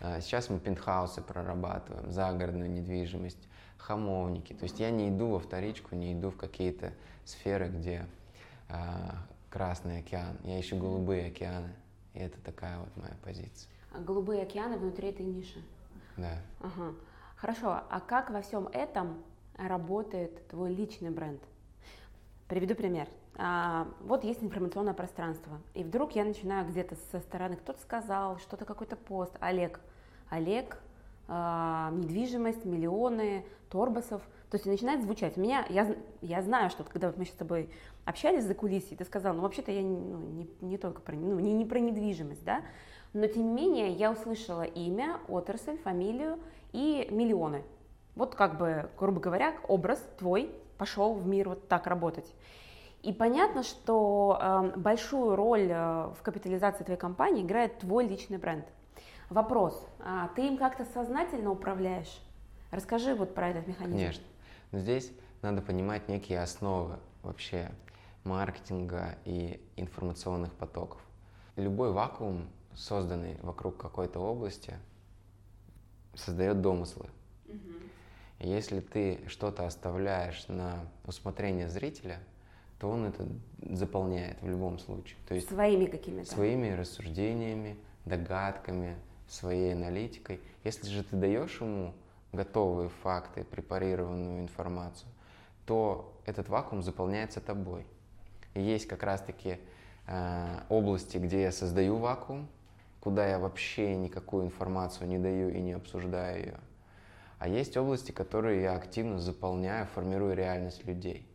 Э, 0.00 0.20
сейчас 0.20 0.50
мы 0.50 0.58
пентхаусы 0.58 1.22
прорабатываем, 1.22 2.10
загородную 2.10 2.70
недвижимость, 2.70 3.48
хамовники. 3.78 4.52
То 4.52 4.64
есть 4.64 4.80
я 4.80 4.90
не 4.90 5.08
иду 5.08 5.28
во 5.28 5.38
вторичку, 5.38 5.94
не 5.94 6.12
иду 6.12 6.30
в 6.30 6.36
какие-то 6.36 6.92
сферы, 7.24 7.68
где 7.68 8.06
Красный 9.50 9.98
океан. 9.98 10.36
Я 10.44 10.60
ищу 10.60 10.78
голубые 10.78 11.26
океаны. 11.26 11.74
И 12.14 12.20
это 12.20 12.40
такая 12.40 12.78
вот 12.78 12.96
моя 12.96 13.14
позиция. 13.22 13.68
А 13.92 13.98
голубые 13.98 14.42
океаны 14.42 14.78
внутри 14.78 15.08
этой 15.08 15.26
ниши? 15.26 15.60
Да. 16.16 16.38
Ага. 16.60 16.94
Хорошо, 17.36 17.82
а 17.90 18.00
как 18.00 18.30
во 18.30 18.42
всем 18.42 18.68
этом 18.68 19.22
работает 19.68 20.46
твой 20.48 20.74
личный 20.74 21.10
бренд. 21.10 21.40
Приведу 22.48 22.74
пример. 22.74 23.08
А, 23.36 23.88
вот 24.00 24.24
есть 24.24 24.42
информационное 24.42 24.92
пространство, 24.92 25.60
и 25.74 25.82
вдруг 25.82 26.12
я 26.12 26.24
начинаю 26.24 26.68
где-то 26.68 26.96
со 27.12 27.20
стороны, 27.20 27.56
кто-то 27.56 27.80
сказал, 27.80 28.38
что-то 28.38 28.64
какой-то 28.64 28.96
пост, 28.96 29.32
Олег, 29.40 29.80
Олег, 30.28 30.78
а, 31.28 31.90
недвижимость, 31.92 32.64
миллионы, 32.64 33.44
торбасов, 33.70 34.20
то 34.50 34.56
есть 34.56 34.66
начинает 34.66 35.02
звучать. 35.02 35.38
У 35.38 35.40
меня, 35.40 35.64
я, 35.70 35.94
я 36.20 36.42
знаю, 36.42 36.70
что 36.70 36.82
когда 36.82 37.12
мы 37.16 37.24
с 37.24 37.30
тобой 37.30 37.70
общались 38.04 38.44
за 38.44 38.54
кулисой, 38.54 38.96
ты 38.96 39.04
сказал, 39.04 39.34
ну 39.34 39.42
вообще-то 39.42 39.70
я 39.70 39.80
ну, 39.80 40.18
не, 40.18 40.50
не 40.60 40.76
только 40.76 41.00
про, 41.00 41.14
ну, 41.14 41.38
не, 41.38 41.52
не 41.52 41.64
про 41.64 41.78
недвижимость, 41.78 42.44
да, 42.44 42.62
но 43.12 43.26
тем 43.26 43.54
не 43.54 43.54
менее 43.54 43.92
я 43.92 44.10
услышала 44.10 44.62
имя, 44.62 45.18
отрасль, 45.28 45.78
фамилию 45.78 46.38
и 46.72 47.08
миллионы. 47.10 47.62
Вот 48.20 48.34
как 48.34 48.58
бы, 48.58 48.90
грубо 48.98 49.18
говоря, 49.18 49.54
образ 49.66 49.98
твой 50.18 50.54
пошел 50.76 51.14
в 51.14 51.26
мир 51.26 51.48
вот 51.48 51.68
так 51.68 51.86
работать. 51.86 52.30
И 53.00 53.14
понятно, 53.14 53.62
что 53.62 54.38
э, 54.38 54.72
большую 54.76 55.36
роль 55.36 55.68
э, 55.70 56.12
в 56.18 56.18
капитализации 56.22 56.84
твоей 56.84 57.00
компании 57.00 57.42
играет 57.42 57.78
твой 57.78 58.06
личный 58.06 58.36
бренд. 58.36 58.66
Вопрос, 59.30 59.82
а 60.00 60.28
ты 60.36 60.48
им 60.48 60.58
как-то 60.58 60.84
сознательно 60.92 61.50
управляешь? 61.50 62.20
Расскажи 62.70 63.14
вот 63.14 63.34
про 63.34 63.48
этот 63.48 63.66
механизм. 63.66 63.96
Конечно. 63.96 64.24
Но 64.72 64.80
здесь 64.80 65.10
надо 65.40 65.62
понимать 65.62 66.06
некие 66.08 66.42
основы 66.42 66.98
вообще 67.22 67.70
маркетинга 68.24 69.16
и 69.24 69.66
информационных 69.76 70.52
потоков. 70.52 71.00
Любой 71.56 71.90
вакуум, 71.90 72.50
созданный 72.74 73.38
вокруг 73.40 73.78
какой-то 73.78 74.20
области, 74.20 74.74
создает 76.14 76.60
домыслы. 76.60 77.06
Угу. 77.48 77.89
Если 78.40 78.80
ты 78.80 79.20
что-то 79.26 79.66
оставляешь 79.66 80.46
на 80.48 80.86
усмотрение 81.06 81.68
зрителя, 81.68 82.18
то 82.78 82.88
он 82.88 83.04
это 83.04 83.26
заполняет 83.70 84.40
в 84.40 84.48
любом 84.48 84.78
случае. 84.78 85.18
То 85.28 85.34
есть 85.34 85.48
своими 85.48 85.84
какими-то. 85.84 86.30
Своими 86.30 86.70
рассуждениями, 86.70 87.76
догадками, 88.06 88.96
своей 89.28 89.74
аналитикой. 89.74 90.40
Если 90.64 90.88
же 90.88 91.04
ты 91.04 91.16
даешь 91.16 91.60
ему 91.60 91.92
готовые 92.32 92.88
факты, 93.02 93.44
препарированную 93.44 94.40
информацию, 94.40 95.10
то 95.66 96.16
этот 96.24 96.48
вакуум 96.48 96.82
заполняется 96.82 97.40
тобой. 97.40 97.86
И 98.54 98.62
есть 98.62 98.86
как 98.86 99.02
раз-таки 99.02 99.58
э, 100.06 100.60
области, 100.70 101.18
где 101.18 101.42
я 101.42 101.52
создаю 101.52 101.96
вакуум, 101.96 102.48
куда 103.00 103.26
я 103.26 103.38
вообще 103.38 103.94
никакую 103.96 104.46
информацию 104.46 105.06
не 105.08 105.18
даю 105.18 105.50
и 105.50 105.60
не 105.60 105.72
обсуждаю 105.72 106.38
ее. 106.38 106.60
А 107.40 107.48
есть 107.48 107.74
области, 107.78 108.12
которые 108.12 108.60
я 108.60 108.74
активно 108.74 109.18
заполняю, 109.18 109.86
формирую 109.94 110.36
реальность 110.36 110.84
людей. 110.84 111.26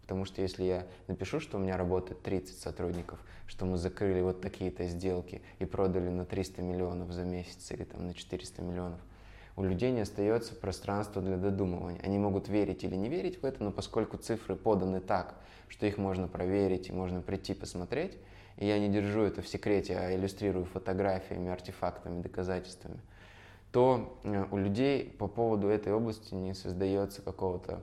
Потому 0.00 0.24
что 0.24 0.40
если 0.40 0.64
я 0.64 0.86
напишу, 1.06 1.38
что 1.38 1.58
у 1.58 1.60
меня 1.60 1.76
работает 1.76 2.22
30 2.22 2.58
сотрудников, 2.58 3.20
что 3.46 3.66
мы 3.66 3.76
закрыли 3.76 4.22
вот 4.22 4.40
такие-то 4.40 4.86
сделки 4.86 5.42
и 5.58 5.66
продали 5.66 6.08
на 6.08 6.24
300 6.24 6.62
миллионов 6.62 7.12
за 7.12 7.24
месяц 7.24 7.70
или 7.72 7.84
там 7.84 8.06
на 8.06 8.14
400 8.14 8.62
миллионов, 8.62 9.00
у 9.54 9.62
людей 9.62 9.92
не 9.92 10.00
остается 10.00 10.54
пространства 10.54 11.20
для 11.20 11.36
додумывания. 11.36 12.00
Они 12.02 12.18
могут 12.18 12.48
верить 12.48 12.82
или 12.82 12.96
не 12.96 13.10
верить 13.10 13.42
в 13.42 13.44
это, 13.44 13.62
но 13.62 13.70
поскольку 13.70 14.16
цифры 14.16 14.56
поданы 14.56 15.00
так, 15.00 15.34
что 15.68 15.84
их 15.84 15.98
можно 15.98 16.26
проверить 16.26 16.88
и 16.88 16.92
можно 16.92 17.20
прийти 17.20 17.52
посмотреть, 17.52 18.16
и 18.56 18.66
я 18.66 18.78
не 18.78 18.88
держу 18.88 19.20
это 19.20 19.42
в 19.42 19.48
секрете, 19.48 19.98
а 19.98 20.16
иллюстрирую 20.16 20.64
фотографиями, 20.64 21.50
артефактами, 21.50 22.22
доказательствами, 22.22 23.00
то 23.72 24.18
э, 24.24 24.46
у 24.50 24.56
людей 24.56 25.10
по 25.10 25.28
поводу 25.28 25.68
этой 25.68 25.92
области 25.92 26.34
не 26.34 26.54
создается 26.54 27.22
какого-то 27.22 27.82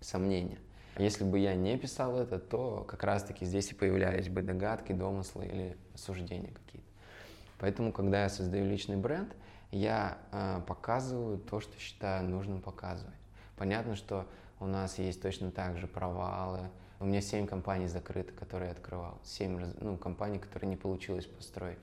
сомнения. 0.00 0.58
Если 0.98 1.24
бы 1.24 1.38
я 1.38 1.54
не 1.54 1.76
писал 1.76 2.18
это, 2.18 2.38
то 2.38 2.84
как 2.88 3.04
раз-таки 3.04 3.44
здесь 3.44 3.70
и 3.70 3.74
появлялись 3.74 4.28
бы 4.28 4.42
догадки, 4.42 4.92
домыслы 4.92 5.46
или 5.46 5.76
суждения 5.94 6.50
какие-то. 6.52 6.88
Поэтому, 7.58 7.92
когда 7.92 8.22
я 8.22 8.28
создаю 8.28 8.66
личный 8.66 8.96
бренд, 8.96 9.34
я 9.70 10.18
э, 10.32 10.60
показываю 10.66 11.38
то, 11.38 11.60
что 11.60 11.78
считаю 11.78 12.24
нужным 12.24 12.60
показывать. 12.62 13.14
Понятно, 13.56 13.96
что 13.96 14.26
у 14.60 14.66
нас 14.66 14.98
есть 14.98 15.20
точно 15.20 15.50
так 15.50 15.76
же 15.76 15.86
провалы. 15.86 16.70
У 17.00 17.04
меня 17.04 17.20
семь 17.20 17.46
компаний 17.46 17.86
закрыты, 17.86 18.32
которые 18.32 18.68
я 18.68 18.72
открывал. 18.72 19.18
Семь 19.22 19.60
ну, 19.80 19.96
компаний, 19.96 20.38
которые 20.38 20.68
не 20.68 20.76
получилось 20.76 21.26
построить. 21.26 21.78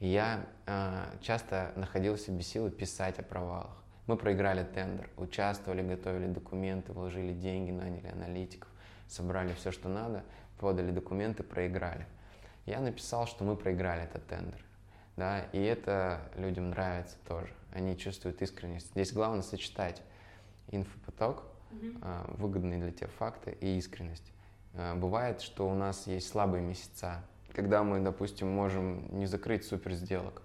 И 0.00 0.08
я 0.08 0.46
э, 0.66 1.04
часто 1.20 1.72
находил 1.76 2.16
в 2.16 2.20
себе 2.20 2.42
силы 2.42 2.70
писать 2.70 3.18
о 3.18 3.22
провалах. 3.22 3.76
Мы 4.06 4.16
проиграли 4.16 4.64
тендер, 4.64 5.08
участвовали, 5.16 5.82
готовили 5.86 6.26
документы, 6.26 6.92
вложили 6.92 7.32
деньги, 7.32 7.70
наняли 7.70 8.08
аналитиков, 8.08 8.68
собрали 9.06 9.52
все, 9.54 9.70
что 9.70 9.88
надо, 9.88 10.24
подали 10.58 10.90
документы, 10.90 11.42
проиграли. 11.42 12.06
Я 12.66 12.80
написал, 12.80 13.26
что 13.26 13.44
мы 13.44 13.56
проиграли 13.56 14.02
этот 14.04 14.26
тендер. 14.26 14.64
Да, 15.16 15.40
и 15.52 15.60
это 15.60 16.20
людям 16.36 16.70
нравится 16.70 17.16
тоже. 17.28 17.52
Они 17.72 17.96
чувствуют 17.96 18.40
искренность. 18.40 18.90
Здесь 18.92 19.12
главное 19.12 19.42
сочетать 19.42 20.02
инфопоток, 20.68 21.44
mm-hmm. 21.72 22.36
выгодные 22.38 22.80
для 22.80 22.90
тебя 22.90 23.08
факты 23.18 23.56
и 23.60 23.76
искренность. 23.76 24.32
А, 24.74 24.94
бывает, 24.94 25.40
что 25.40 25.68
у 25.68 25.74
нас 25.74 26.06
есть 26.06 26.28
слабые 26.28 26.62
месяца, 26.62 27.22
когда 27.52 27.82
мы, 27.82 28.00
допустим, 28.00 28.48
можем 28.48 29.18
не 29.18 29.26
закрыть 29.26 29.64
супер 29.64 29.92
сделок, 29.92 30.42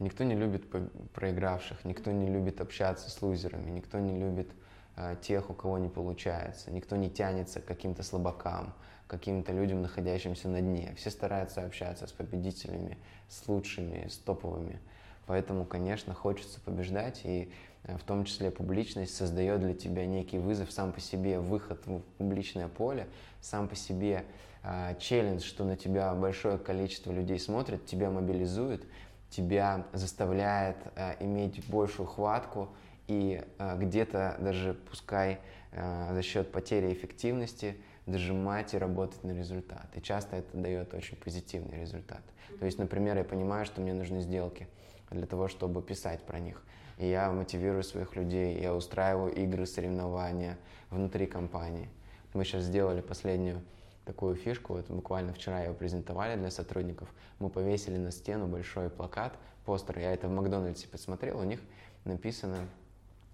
Никто 0.00 0.24
не 0.24 0.34
любит 0.34 0.64
проигравших, 1.12 1.84
никто 1.84 2.10
не 2.10 2.26
любит 2.26 2.60
общаться 2.60 3.10
с 3.10 3.22
лузерами, 3.22 3.70
никто 3.70 4.00
не 4.00 4.18
любит 4.18 4.50
э, 4.96 5.16
тех, 5.22 5.50
у 5.50 5.54
кого 5.54 5.78
не 5.78 5.88
получается, 5.88 6.72
никто 6.72 6.96
не 6.96 7.08
тянется 7.08 7.60
к 7.60 7.64
каким-то 7.64 8.02
слабакам, 8.02 8.74
каким-то 9.06 9.52
людям, 9.52 9.82
находящимся 9.82 10.48
на 10.48 10.60
дне. 10.60 10.92
Все 10.96 11.10
стараются 11.10 11.62
общаться 11.62 12.08
с 12.08 12.12
победителями, 12.12 12.98
с 13.28 13.46
лучшими, 13.46 14.08
с 14.08 14.16
топовыми. 14.16 14.80
Поэтому, 15.26 15.64
конечно, 15.64 16.12
хочется 16.12 16.60
побеждать, 16.60 17.20
и 17.24 17.52
в 17.84 18.02
том 18.04 18.24
числе 18.24 18.50
публичность 18.50 19.14
создает 19.14 19.60
для 19.60 19.74
тебя 19.74 20.06
некий 20.06 20.38
вызов 20.38 20.72
сам 20.72 20.92
по 20.92 21.00
себе, 21.00 21.38
выход 21.38 21.86
в 21.86 22.00
публичное 22.18 22.68
поле, 22.68 23.06
сам 23.40 23.68
по 23.68 23.76
себе 23.76 24.24
э, 24.62 24.94
челлендж, 24.98 25.42
что 25.42 25.64
на 25.64 25.76
тебя 25.76 26.14
большое 26.14 26.58
количество 26.58 27.12
людей 27.12 27.38
смотрит, 27.38 27.84
тебя 27.84 28.10
мобилизует, 28.10 28.84
тебя 29.28 29.86
заставляет 29.92 30.76
э, 30.96 31.16
иметь 31.20 31.66
большую 31.68 32.06
хватку 32.06 32.70
и 33.06 33.42
э, 33.58 33.78
где-то 33.78 34.36
даже, 34.40 34.74
пускай 34.88 35.40
э, 35.72 36.14
за 36.14 36.22
счет 36.22 36.52
потери 36.52 36.92
эффективности, 36.92 37.76
дожимать 38.06 38.74
и 38.74 38.78
работать 38.78 39.22
на 39.24 39.32
результат. 39.32 39.86
И 39.94 40.00
часто 40.00 40.36
это 40.36 40.56
дает 40.56 40.94
очень 40.94 41.16
позитивный 41.16 41.80
результат. 41.80 42.22
То 42.58 42.66
есть, 42.66 42.78
например, 42.78 43.16
я 43.16 43.24
понимаю, 43.24 43.66
что 43.66 43.80
мне 43.80 43.92
нужны 43.94 44.20
сделки 44.20 44.68
для 45.10 45.26
того, 45.26 45.48
чтобы 45.48 45.82
писать 45.82 46.22
про 46.22 46.38
них. 46.38 46.62
Я 46.98 47.30
мотивирую 47.32 47.82
своих 47.82 48.14
людей, 48.16 48.60
я 48.60 48.74
устраиваю 48.74 49.34
игры, 49.34 49.66
соревнования 49.66 50.58
внутри 50.90 51.26
компании. 51.26 51.88
Мы 52.32 52.44
сейчас 52.44 52.64
сделали 52.64 53.00
последнюю 53.00 53.60
такую 54.04 54.36
фишку. 54.36 54.74
Вот 54.74 54.88
буквально 54.88 55.32
вчера 55.32 55.62
ее 55.62 55.72
презентовали 55.72 56.36
для 56.36 56.50
сотрудников. 56.50 57.08
Мы 57.38 57.48
повесили 57.48 57.96
на 57.96 58.10
стену 58.12 58.46
большой 58.46 58.90
плакат, 58.90 59.34
постер. 59.64 59.98
Я 59.98 60.12
это 60.12 60.28
в 60.28 60.32
Макдональдсе 60.32 60.88
посмотрел. 60.88 61.40
У 61.40 61.44
них 61.44 61.60
написано 62.04 62.68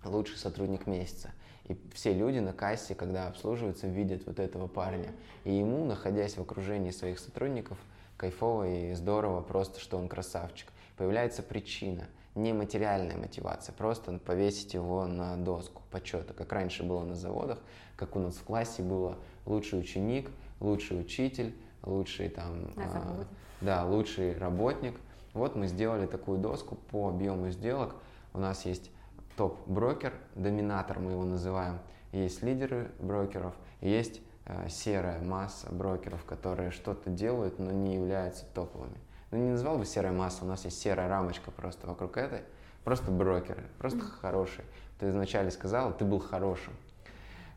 «Лучший 0.05 0.39
сотрудник 0.39 0.87
месяца». 0.87 1.33
И 1.65 1.79
все 1.95 2.13
люди 2.13 2.39
на 2.39 2.53
кассе, 2.53 2.95
когда 2.95 3.29
обслуживаются, 3.29 3.87
видят 3.87 4.27
вот 4.27 4.41
этого 4.41 4.67
парня. 4.67 5.13
И 5.45 5.53
ему, 5.53 5.85
находясь 5.85 6.37
в 6.37 6.41
окружении 6.41 6.91
своих 6.91 7.19
сотрудников, 7.19 7.79
кайфово 8.17 8.69
и 8.69 8.95
здорово, 8.95 9.41
просто 9.41 9.79
что 9.81 9.97
он 9.97 10.09
красавчик. 10.09 10.69
Появляется 10.97 11.43
причина, 11.43 12.07
не 12.35 12.53
материальная 12.53 13.17
мотивация, 13.17 13.73
просто 13.73 14.19
повесить 14.19 14.75
его 14.75 15.07
на 15.07 15.37
доску 15.37 15.83
почета, 15.91 16.33
как 16.33 16.53
раньше 16.53 16.83
было 16.83 17.05
на 17.05 17.15
заводах, 17.15 17.59
как 17.97 18.17
у 18.17 18.21
нас 18.21 18.37
в 18.37 18.45
классе 18.45 18.83
было 18.83 19.17
лучший 19.47 19.81
ученик, 19.81 20.31
лучший 20.61 21.01
учитель, 21.01 21.55
лучший 21.83 22.29
там, 22.29 22.73
а, 22.77 23.25
да, 23.61 23.85
лучший 23.85 24.37
работник. 24.37 24.95
Вот 25.33 25.57
мы 25.57 25.67
сделали 25.67 26.07
такую 26.07 26.39
доску 26.39 26.77
по 26.91 27.09
объему 27.09 27.51
сделок. 27.51 27.95
У 28.33 28.39
нас 28.39 28.65
есть 28.65 28.91
топ-брокер, 29.37 30.13
доминатор 30.35 30.99
мы 30.99 31.13
его 31.13 31.25
называем, 31.25 31.79
есть 32.13 32.43
лидеры 32.43 32.91
брокеров, 32.99 33.55
есть 33.81 34.21
э, 34.47 34.69
серая 34.69 35.21
масса 35.23 35.73
брокеров, 35.73 36.25
которые 36.25 36.71
что-то 36.71 37.11
делают, 37.11 37.59
но 37.59 37.71
не 37.71 37.95
являются 37.95 38.45
топовыми. 38.55 38.99
Ну, 39.31 39.39
не 39.39 39.51
назвал 39.51 39.79
бы 39.79 39.85
серая 39.85 40.13
масса, 40.13 40.45
у 40.45 40.49
нас 40.49 40.65
есть 40.65 40.81
серая 40.81 41.09
рамочка 41.09 41.51
просто 41.51 41.87
вокруг 41.87 42.17
этой. 42.17 42.43
Просто 42.85 43.11
брокеры, 43.11 43.65
просто 43.79 43.99
mm-hmm. 43.99 44.21
хорошие. 44.21 44.65
Ты 44.99 45.13
вначале 45.13 45.51
сказал, 45.51 45.97
ты 45.97 46.05
был 46.05 46.19
хорошим. 46.19 46.73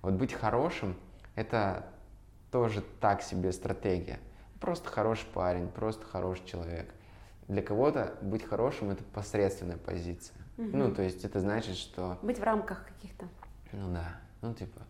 Вот 0.01 0.13
быть 0.13 0.33
хорошим– 0.33 0.95
это 1.36 1.86
тоже 2.51 2.83
так 2.99 3.21
себе 3.21 3.51
стратегия. 3.51 4.19
Просто 4.59 4.89
хороший 4.89 5.25
парень, 5.33 5.69
просто 5.69 6.05
хороший 6.05 6.45
человек. 6.45 6.93
Для 7.47 7.62
кого-то 7.62 8.13
быть 8.21 8.45
хорошим 8.45 8.91
это 8.91 9.03
посредственная 9.03 9.77
позиция. 9.77 10.38
Угу. 10.57 10.69
Ну, 10.71 10.93
то 10.93 11.01
есть 11.01 11.25
это 11.25 11.39
значит, 11.39 11.75
что... 11.75 12.19
Быть 12.21 12.39
в 12.39 12.43
рамках 12.43 12.86
каких-то. 12.86 13.27
Ну 13.71 13.93
да. 13.93 14.17
Ну, 14.41 14.53
типа, 14.53 14.81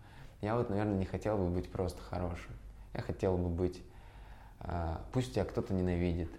я 0.41 0.55
вот, 0.55 0.69
наверное, 0.69 0.97
не 0.97 1.05
хотел 1.05 1.37
бы 1.37 1.47
быть 1.47 1.71
просто 1.71 2.01
хорошим. 2.01 2.51
Я 2.93 3.01
хотел 3.01 3.37
бы 3.37 3.49
быть... 3.49 3.81
Э, 4.59 4.97
пусть 5.11 5.33
тебя 5.33 5.45
кто-то 5.45 5.73
ненавидит, 5.73 6.29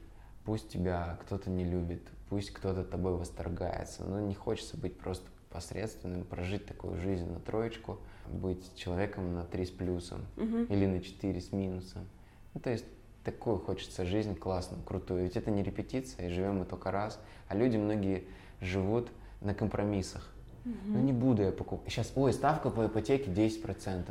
пусть 0.44 0.68
тебя 0.68 1.18
кто-то 1.22 1.50
не 1.50 1.64
любит, 1.64 2.02
пусть 2.28 2.50
кто-то 2.50 2.84
тобой 2.84 3.14
восторгается, 3.14 4.04
но 4.04 4.20
не 4.20 4.34
хочется 4.34 4.76
быть 4.76 4.98
просто 4.98 5.26
посредственным, 5.50 6.24
прожить 6.24 6.66
такую 6.66 6.98
жизнь 6.98 7.30
на 7.30 7.40
троечку– 7.40 7.98
быть 8.28 8.74
человеком 8.76 9.34
на 9.34 9.44
3 9.44 9.66
с 9.66 9.70
плюсом 9.70 10.22
угу. 10.36 10.64
или 10.68 10.86
на 10.86 11.00
4 11.00 11.40
с 11.40 11.52
минусом. 11.52 12.06
Ну, 12.54 12.60
то 12.60 12.70
есть 12.70 12.84
такую 13.24 13.58
хочется 13.58 14.04
жизнь 14.04 14.34
классную, 14.34 14.82
крутую. 14.82 15.24
Ведь 15.24 15.36
это 15.36 15.50
не 15.50 15.62
репетиция, 15.62 16.28
и 16.28 16.30
живем 16.30 16.58
мы 16.58 16.64
только 16.64 16.90
раз. 16.90 17.18
А 17.48 17.54
люди 17.54 17.76
многие 17.76 18.24
живут 18.60 19.10
на 19.40 19.54
компромиссах. 19.54 20.30
Угу. 20.64 20.74
Ну 20.86 21.00
не 21.00 21.12
буду 21.12 21.42
я 21.42 21.52
покупать. 21.52 21.92
Сейчас, 21.92 22.12
ой, 22.14 22.32
ставка 22.32 22.70
по 22.70 22.86
ипотеке 22.86 23.30
10%. 23.30 24.10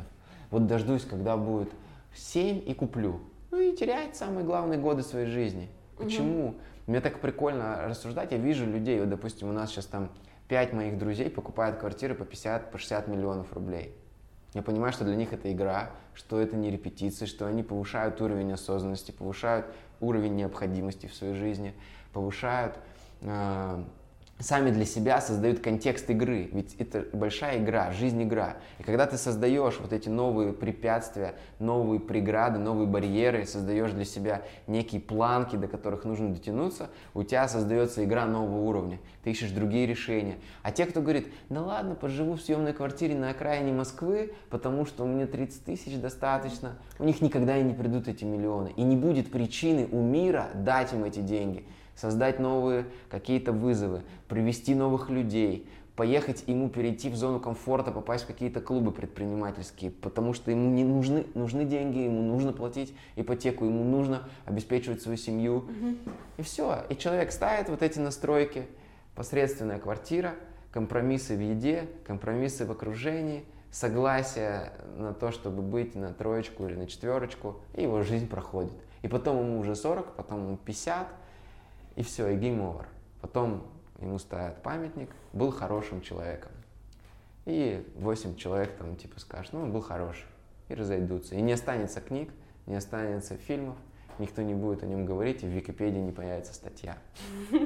Вот 0.50 0.66
дождусь, 0.66 1.04
когда 1.04 1.36
будет 1.36 1.70
7 2.14 2.62
и 2.68 2.74
куплю. 2.74 3.20
Ну 3.50 3.58
и 3.58 3.76
теряет 3.76 4.16
самые 4.16 4.44
главные 4.44 4.78
годы 4.78 5.02
своей 5.02 5.26
жизни. 5.26 5.68
Почему? 5.96 6.48
Угу. 6.48 6.54
Мне 6.86 7.00
так 7.00 7.20
прикольно 7.20 7.82
рассуждать. 7.86 8.32
Я 8.32 8.38
вижу 8.38 8.66
людей, 8.66 9.00
вот, 9.00 9.08
допустим, 9.08 9.48
у 9.48 9.52
нас 9.52 9.70
сейчас 9.70 9.86
там 9.86 10.10
5 10.48 10.72
моих 10.72 10.98
друзей 10.98 11.30
покупают 11.30 11.78
квартиры 11.78 12.14
по 12.14 12.24
50, 12.24 12.70
по 12.70 12.78
60 12.78 13.08
миллионов 13.08 13.52
рублей. 13.52 13.94
Я 14.52 14.62
понимаю, 14.62 14.92
что 14.92 15.04
для 15.04 15.16
них 15.16 15.32
это 15.32 15.52
игра, 15.52 15.90
что 16.14 16.40
это 16.40 16.56
не 16.56 16.70
репетиция, 16.70 17.26
что 17.26 17.46
они 17.46 17.62
повышают 17.62 18.20
уровень 18.20 18.52
осознанности, 18.52 19.10
повышают 19.10 19.66
уровень 20.00 20.36
необходимости 20.36 21.06
в 21.06 21.14
своей 21.14 21.34
жизни, 21.34 21.74
повышают 22.12 22.78
э, 23.22 23.84
сами 24.40 24.70
для 24.70 24.84
себя 24.84 25.20
создают 25.20 25.60
контекст 25.60 26.10
игры. 26.10 26.48
Ведь 26.52 26.74
это 26.78 27.06
большая 27.12 27.62
игра, 27.62 27.92
жизнь 27.92 28.22
игра. 28.22 28.56
И 28.78 28.82
когда 28.82 29.06
ты 29.06 29.16
создаешь 29.16 29.78
вот 29.80 29.92
эти 29.92 30.08
новые 30.08 30.52
препятствия, 30.52 31.34
новые 31.58 32.00
преграды, 32.00 32.58
новые 32.58 32.86
барьеры, 32.86 33.46
создаешь 33.46 33.92
для 33.92 34.04
себя 34.04 34.42
некие 34.66 35.00
планки, 35.00 35.56
до 35.56 35.68
которых 35.68 36.04
нужно 36.04 36.32
дотянуться, 36.32 36.90
у 37.14 37.22
тебя 37.22 37.46
создается 37.48 38.04
игра 38.04 38.26
нового 38.26 38.60
уровня. 38.60 38.98
Ты 39.22 39.30
ищешь 39.30 39.50
другие 39.50 39.86
решения. 39.86 40.36
А 40.62 40.72
те, 40.72 40.86
кто 40.86 41.00
говорит, 41.00 41.28
да 41.48 41.62
ладно, 41.62 41.94
поживу 41.94 42.34
в 42.34 42.40
съемной 42.40 42.72
квартире 42.72 43.14
на 43.14 43.30
окраине 43.30 43.72
Москвы, 43.72 44.34
потому 44.50 44.84
что 44.84 45.06
мне 45.06 45.26
30 45.26 45.64
тысяч 45.64 45.96
достаточно, 45.96 46.76
у 46.98 47.04
них 47.04 47.20
никогда 47.20 47.56
и 47.56 47.62
не 47.62 47.72
придут 47.72 48.08
эти 48.08 48.24
миллионы. 48.24 48.72
И 48.76 48.82
не 48.82 48.96
будет 48.96 49.30
причины 49.30 49.88
у 49.90 50.02
мира 50.02 50.48
дать 50.54 50.92
им 50.92 51.04
эти 51.04 51.20
деньги 51.20 51.64
создать 51.96 52.38
новые 52.38 52.86
какие-то 53.10 53.52
вызовы, 53.52 54.02
привести 54.28 54.74
новых 54.74 55.10
людей, 55.10 55.68
поехать 55.96 56.44
ему 56.46 56.68
перейти 56.68 57.08
в 57.08 57.16
зону 57.16 57.40
комфорта, 57.40 57.92
попасть 57.92 58.24
в 58.24 58.26
какие-то 58.26 58.60
клубы 58.60 58.90
предпринимательские, 58.90 59.90
потому 59.90 60.32
что 60.32 60.50
ему 60.50 60.70
не 60.70 60.84
нужны, 60.84 61.26
нужны 61.34 61.64
деньги, 61.64 61.98
ему 61.98 62.22
нужно 62.22 62.52
платить 62.52 62.94
ипотеку, 63.16 63.64
ему 63.64 63.84
нужно 63.84 64.28
обеспечивать 64.44 65.02
свою 65.02 65.16
семью. 65.16 65.56
Угу. 65.56 65.96
И 66.38 66.42
все. 66.42 66.84
И 66.88 66.96
человек 66.96 67.30
ставит 67.30 67.68
вот 67.68 67.82
эти 67.82 67.98
настройки, 67.98 68.66
посредственная 69.14 69.78
квартира, 69.78 70.34
компромиссы 70.72 71.36
в 71.36 71.40
еде, 71.40 71.88
компромиссы 72.04 72.64
в 72.64 72.72
окружении, 72.72 73.44
согласие 73.70 74.72
на 74.96 75.12
то, 75.12 75.30
чтобы 75.30 75.62
быть 75.62 75.94
на 75.94 76.12
троечку 76.12 76.66
или 76.66 76.74
на 76.74 76.86
четверочку, 76.88 77.60
и 77.74 77.82
его 77.82 78.02
жизнь 78.02 78.28
проходит. 78.28 78.72
И 79.02 79.08
потом 79.08 79.38
ему 79.38 79.60
уже 79.60 79.76
40, 79.76 80.14
потом 80.16 80.46
ему 80.46 80.56
50, 80.56 81.06
и 81.96 82.02
все, 82.02 82.28
и 82.28 82.36
гейм 82.36 82.60
over. 82.60 82.86
Потом 83.20 83.62
ему 84.00 84.18
ставят 84.18 84.62
памятник, 84.62 85.10
был 85.32 85.50
хорошим 85.50 86.00
человеком. 86.00 86.52
И 87.46 87.86
8 87.96 88.36
человек 88.36 88.76
там 88.76 88.96
типа 88.96 89.20
скажут, 89.20 89.52
ну 89.52 89.62
он 89.62 89.72
был 89.72 89.82
хороший, 89.82 90.26
и 90.68 90.74
разойдутся. 90.74 91.34
И 91.34 91.42
не 91.42 91.52
останется 91.52 92.00
книг, 92.00 92.30
не 92.66 92.74
останется 92.74 93.36
фильмов, 93.36 93.76
никто 94.18 94.42
не 94.42 94.54
будет 94.54 94.82
о 94.82 94.86
нем 94.86 95.04
говорить, 95.04 95.42
и 95.42 95.46
в 95.46 95.50
Википедии 95.50 95.98
не 95.98 96.12
появится 96.12 96.54
статья. 96.54 96.96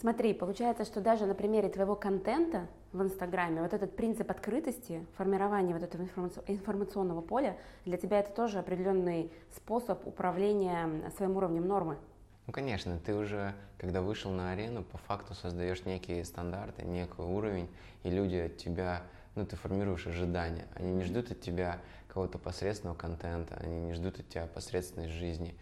Смотри, 0.00 0.32
получается, 0.32 0.84
что 0.84 1.00
даже 1.00 1.26
на 1.26 1.34
примере 1.34 1.68
твоего 1.68 1.96
контента 1.96 2.68
в 2.92 3.02
Инстаграме 3.02 3.62
вот 3.62 3.74
этот 3.74 3.96
принцип 3.96 4.30
открытости, 4.30 5.04
формирования 5.16 5.74
вот 5.74 5.82
этого 5.82 6.08
информационного 6.46 7.20
поля, 7.20 7.56
для 7.84 7.96
тебя 7.96 8.20
это 8.20 8.30
тоже 8.30 8.60
определенный 8.60 9.32
способ 9.56 10.06
управления 10.06 10.88
своим 11.16 11.36
уровнем 11.36 11.66
нормы. 11.66 11.98
Ну, 12.48 12.52
конечно, 12.52 12.98
ты 12.98 13.14
уже, 13.14 13.54
когда 13.76 14.00
вышел 14.00 14.32
на 14.32 14.52
арену, 14.52 14.82
по 14.82 14.96
факту 14.96 15.34
создаешь 15.34 15.84
некие 15.84 16.24
стандарты, 16.24 16.82
некий 16.82 17.20
уровень, 17.20 17.68
и 18.04 18.10
люди 18.10 18.36
от 18.36 18.56
тебя, 18.56 19.02
ну, 19.34 19.44
ты 19.44 19.54
формируешь 19.54 20.06
ожидания. 20.06 20.66
Они 20.74 20.90
не 20.90 21.04
ждут 21.04 21.30
от 21.30 21.42
тебя 21.42 21.78
какого-то 22.06 22.38
посредственного 22.38 22.96
контента, 22.96 23.54
они 23.56 23.78
не 23.80 23.92
ждут 23.92 24.20
от 24.20 24.30
тебя 24.30 24.46
посредственной 24.46 25.10
жизни. 25.10 25.54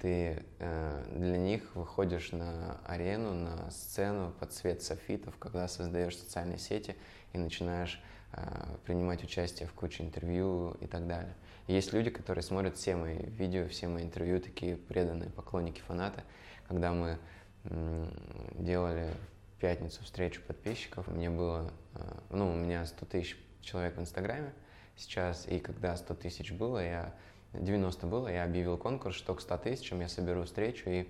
Ты 0.00 0.42
э, 0.58 1.04
для 1.14 1.38
них 1.38 1.76
выходишь 1.76 2.32
на 2.32 2.80
арену, 2.86 3.34
на 3.34 3.70
сцену 3.70 4.32
под 4.40 4.52
цвет 4.52 4.82
софитов, 4.82 5.38
когда 5.38 5.68
создаешь 5.68 6.18
социальные 6.18 6.58
сети 6.58 6.96
и 7.32 7.38
начинаешь 7.38 8.02
э, 8.32 8.42
принимать 8.84 9.22
участие 9.22 9.68
в 9.68 9.74
куче 9.74 10.02
интервью 10.02 10.72
и 10.80 10.88
так 10.88 11.06
далее. 11.06 11.36
Есть 11.66 11.92
люди, 11.92 12.10
которые 12.10 12.42
смотрят 12.42 12.76
все 12.76 12.96
мои 12.96 13.18
видео, 13.18 13.68
все 13.68 13.88
мои 13.88 14.04
интервью, 14.04 14.40
такие 14.40 14.76
преданные 14.76 15.30
поклонники, 15.30 15.80
фанаты. 15.80 16.22
Когда 16.66 16.92
мы 16.92 17.18
делали 17.64 19.08
в 19.56 19.60
пятницу 19.60 20.02
встречу 20.02 20.42
подписчиков, 20.42 21.06
мне 21.06 21.30
было, 21.30 21.70
э, 21.94 22.00
ну, 22.30 22.50
у 22.50 22.54
меня 22.54 22.84
100 22.84 23.06
тысяч 23.06 23.36
человек 23.60 23.96
в 23.96 24.00
Инстаграме 24.00 24.52
сейчас, 24.96 25.46
и 25.46 25.60
когда 25.60 25.96
100 25.96 26.14
тысяч 26.14 26.50
было, 26.50 26.84
я 26.84 27.14
90 27.52 28.06
было, 28.06 28.28
я 28.28 28.44
объявил 28.44 28.76
конкурс, 28.76 29.14
что 29.14 29.34
к 29.34 29.40
100 29.40 29.58
тысячам 29.58 30.00
я 30.00 30.08
соберу 30.08 30.42
встречу 30.44 30.90
и 30.90 31.08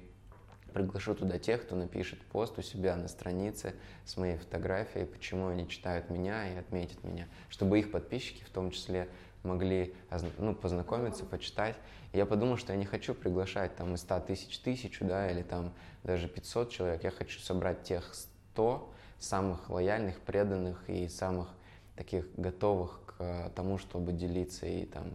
приглашу 0.74 1.14
туда 1.14 1.38
тех, 1.38 1.62
кто 1.62 1.76
напишет 1.76 2.20
пост 2.26 2.58
у 2.58 2.62
себя 2.62 2.96
на 2.96 3.08
странице 3.08 3.74
с 4.04 4.16
моей 4.16 4.36
фотографией, 4.36 5.06
почему 5.06 5.48
они 5.48 5.68
читают 5.68 6.10
меня 6.10 6.52
и 6.52 6.56
отметят 6.56 7.02
меня, 7.04 7.28
чтобы 7.48 7.78
их 7.78 7.90
подписчики 7.90 8.44
в 8.44 8.50
том 8.50 8.70
числе 8.70 9.08
могли 9.42 9.94
ну, 10.38 10.54
познакомиться, 10.54 11.24
почитать. 11.24 11.76
И 12.12 12.18
я 12.18 12.26
подумал, 12.26 12.56
что 12.56 12.72
я 12.72 12.78
не 12.78 12.84
хочу 12.84 13.14
приглашать 13.14 13.74
там 13.76 13.94
из 13.94 14.00
100 14.00 14.20
тысяч 14.20 14.58
тысячу, 14.58 15.04
да, 15.04 15.30
или 15.30 15.42
там 15.42 15.72
даже 16.04 16.28
500 16.28 16.70
человек. 16.70 17.04
Я 17.04 17.10
хочу 17.10 17.40
собрать 17.40 17.82
тех 17.82 18.14
100 18.52 18.92
самых 19.18 19.70
лояльных, 19.70 20.20
преданных 20.20 20.88
и 20.88 21.08
самых 21.08 21.48
таких 21.96 22.26
готовых 22.36 23.02
к 23.06 23.50
тому, 23.54 23.78
чтобы 23.78 24.12
делиться 24.12 24.66
и 24.66 24.84
там 24.84 25.12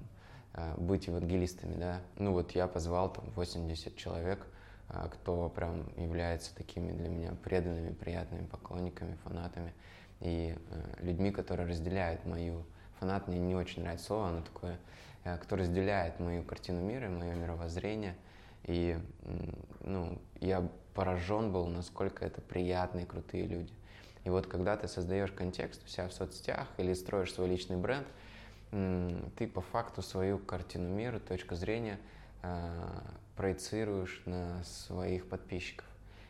э, 0.53 0.75
быть 0.77 1.07
евангелистами, 1.07 1.75
да. 1.75 2.01
Ну 2.17 2.33
вот 2.33 2.51
я 2.51 2.67
позвал 2.67 3.11
там 3.11 3.25
80 3.35 3.95
человек, 3.95 4.45
э, 4.89 5.09
кто 5.11 5.49
прям 5.49 5.89
является 5.97 6.55
такими 6.55 6.91
для 6.91 7.09
меня 7.09 7.33
преданными, 7.43 7.93
приятными 7.93 8.45
поклонниками, 8.45 9.17
фанатами 9.23 9.73
и 10.21 10.55
э, 10.57 11.03
людьми, 11.03 11.31
которые 11.31 11.67
разделяют 11.67 12.25
мою 12.25 12.65
фанат 12.99 13.27
мне 13.27 13.39
не 13.39 13.55
очень 13.55 13.81
нравится 13.81 14.07
слово, 14.07 14.29
оно 14.29 14.41
такое, 14.41 14.77
э, 15.23 15.37
кто 15.37 15.55
разделяет 15.55 16.19
мою 16.19 16.43
картину 16.43 16.81
мира, 16.81 17.09
мое 17.09 17.33
мировоззрение. 17.35 18.15
И 18.63 18.97
ну, 19.81 20.17
я 20.41 20.67
поражен 20.93 21.51
был, 21.53 21.67
насколько 21.67 22.25
это 22.25 22.41
приятные, 22.41 23.05
крутые 23.05 23.45
люди. 23.45 23.71
И 24.25 24.29
вот 24.29 24.47
когда 24.47 24.75
ты 24.75 24.89
создаешь 24.89 25.31
контекст 25.31 25.81
у 25.85 25.87
себя 25.87 26.09
в 26.09 26.13
соцсетях 26.13 26.67
или 26.77 26.93
строишь 26.93 27.33
свой 27.33 27.47
личный 27.47 27.77
бренд, 27.77 28.05
ты 28.71 29.47
по 29.47 29.61
факту 29.61 30.01
свою 30.01 30.37
картину 30.37 30.89
мира, 30.89 31.19
точку 31.19 31.55
зрения 31.55 31.97
э, 32.43 32.99
проецируешь 33.37 34.21
на 34.25 34.61
своих 34.65 35.29
подписчиков. 35.29 35.85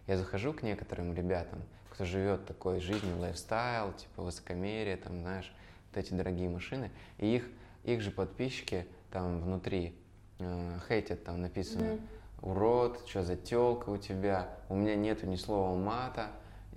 Я 0.06 0.18
захожу 0.18 0.54
к 0.54 0.62
некоторым 0.62 1.16
ребятам, 1.16 1.64
кто 1.90 2.06
живет 2.06 2.46
такой 2.46 2.80
жизнью, 2.80 3.18
лайфстайл, 3.18 3.94
типа 3.94 4.22
высокомерие, 4.22 4.98
там, 4.98 5.22
знаешь, 5.22 5.52
вот 5.90 5.98
эти 5.98 6.14
дорогие 6.14 6.50
машины, 6.50 6.92
и 7.18 7.36
их, 7.36 7.48
их 7.84 8.02
же 8.02 8.12
подписчики 8.12 8.86
там 9.12 9.40
внутри 9.42 9.96
э, 10.40 10.78
хейтят, 10.88 11.24
там 11.24 11.42
написано 11.42 11.84
mm-hmm. 11.84 12.02
«Урод, 12.44 13.02
что 13.08 13.24
за 13.24 13.36
телка 13.36 13.90
у 13.90 13.98
тебя?» 13.98 14.50
У 14.70 14.76
меня 14.76 14.96
нету 14.96 15.26
ни 15.26 15.36
слова 15.36 15.76
мата, 15.76 16.28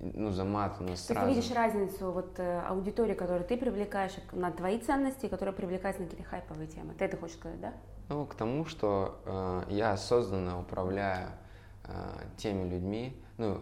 ну, 0.01 0.31
за 0.31 0.45
мат 0.45 0.77
у 0.81 0.85
нас 0.85 1.05
сразу. 1.07 1.29
ты 1.29 1.35
видишь 1.35 1.51
разницу 1.55 2.11
вот 2.11 2.39
э, 2.39 2.61
аудитории, 2.61 3.15
которую 3.15 3.45
ты 3.45 3.57
привлекаешь 3.57 4.15
на 4.33 4.51
твои 4.51 4.79
ценности, 4.79 5.29
которая 5.29 5.55
привлекается 5.55 6.03
на 6.03 6.09
какие-то 6.09 6.29
хайповые 6.29 6.69
темы. 6.69 6.95
Ты 6.95 7.05
это 7.05 7.19
хочешь 7.19 7.37
сказать, 7.37 7.61
да? 7.61 7.75
Ну, 8.09 8.25
к 8.27 8.35
тому, 8.35 8.65
что 8.65 9.21
э, 9.27 9.65
я 9.69 9.93
осознанно 9.93 10.59
управляю 10.59 11.29
э, 11.85 11.91
теми 12.39 12.69
людьми, 12.69 13.15
ну, 13.37 13.61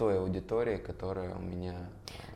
той 0.00 0.18
аудитории, 0.18 0.78
которая 0.78 1.34
у 1.36 1.42
меня... 1.42 1.74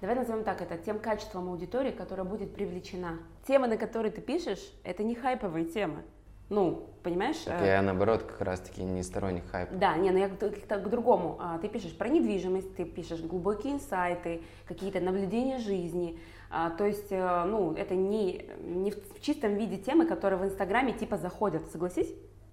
Давай 0.02 0.16
назовем 0.16 0.44
так, 0.44 0.60
это 0.60 0.76
тем 0.76 0.98
качеством 0.98 1.48
аудитории, 1.48 1.92
которая 1.92 2.26
будет 2.26 2.54
привлечена. 2.54 3.20
Темы, 3.48 3.68
на 3.68 3.78
которые 3.78 4.12
ты 4.12 4.20
пишешь, 4.20 4.60
это 4.84 5.02
не 5.02 5.14
хайповые 5.14 5.64
темы. 5.64 6.02
Ну, 6.50 6.90
понимаешь? 7.02 7.38
Так 7.38 7.62
я, 7.62 7.80
наоборот, 7.80 8.24
как 8.24 8.42
раз-таки 8.42 8.82
не 8.82 9.02
сторонник 9.02 9.48
хайпа. 9.50 9.74
Да, 9.76 9.96
не, 9.96 10.10
но 10.10 10.18
я 10.18 10.28
к, 10.28 10.38
к, 10.38 10.66
к 10.66 10.88
другому. 10.90 11.38
А, 11.40 11.56
ты 11.56 11.68
пишешь 11.68 11.96
про 11.96 12.08
недвижимость, 12.08 12.76
ты 12.76 12.84
пишешь 12.84 13.22
глубокие 13.22 13.72
инсайты, 13.72 14.42
какие-то 14.66 15.00
наблюдения 15.00 15.56
жизни. 15.56 16.20
А, 16.50 16.68
то 16.68 16.84
есть, 16.84 17.10
э, 17.12 17.44
ну, 17.44 17.72
это 17.72 17.94
не, 17.94 18.44
не 18.60 18.90
в 18.90 19.22
чистом 19.22 19.54
виде 19.54 19.78
темы, 19.78 20.04
которые 20.04 20.38
в 20.38 20.44
Инстаграме 20.44 20.92
типа 20.92 21.16
заходят, 21.16 21.62
согласись? 21.72 22.12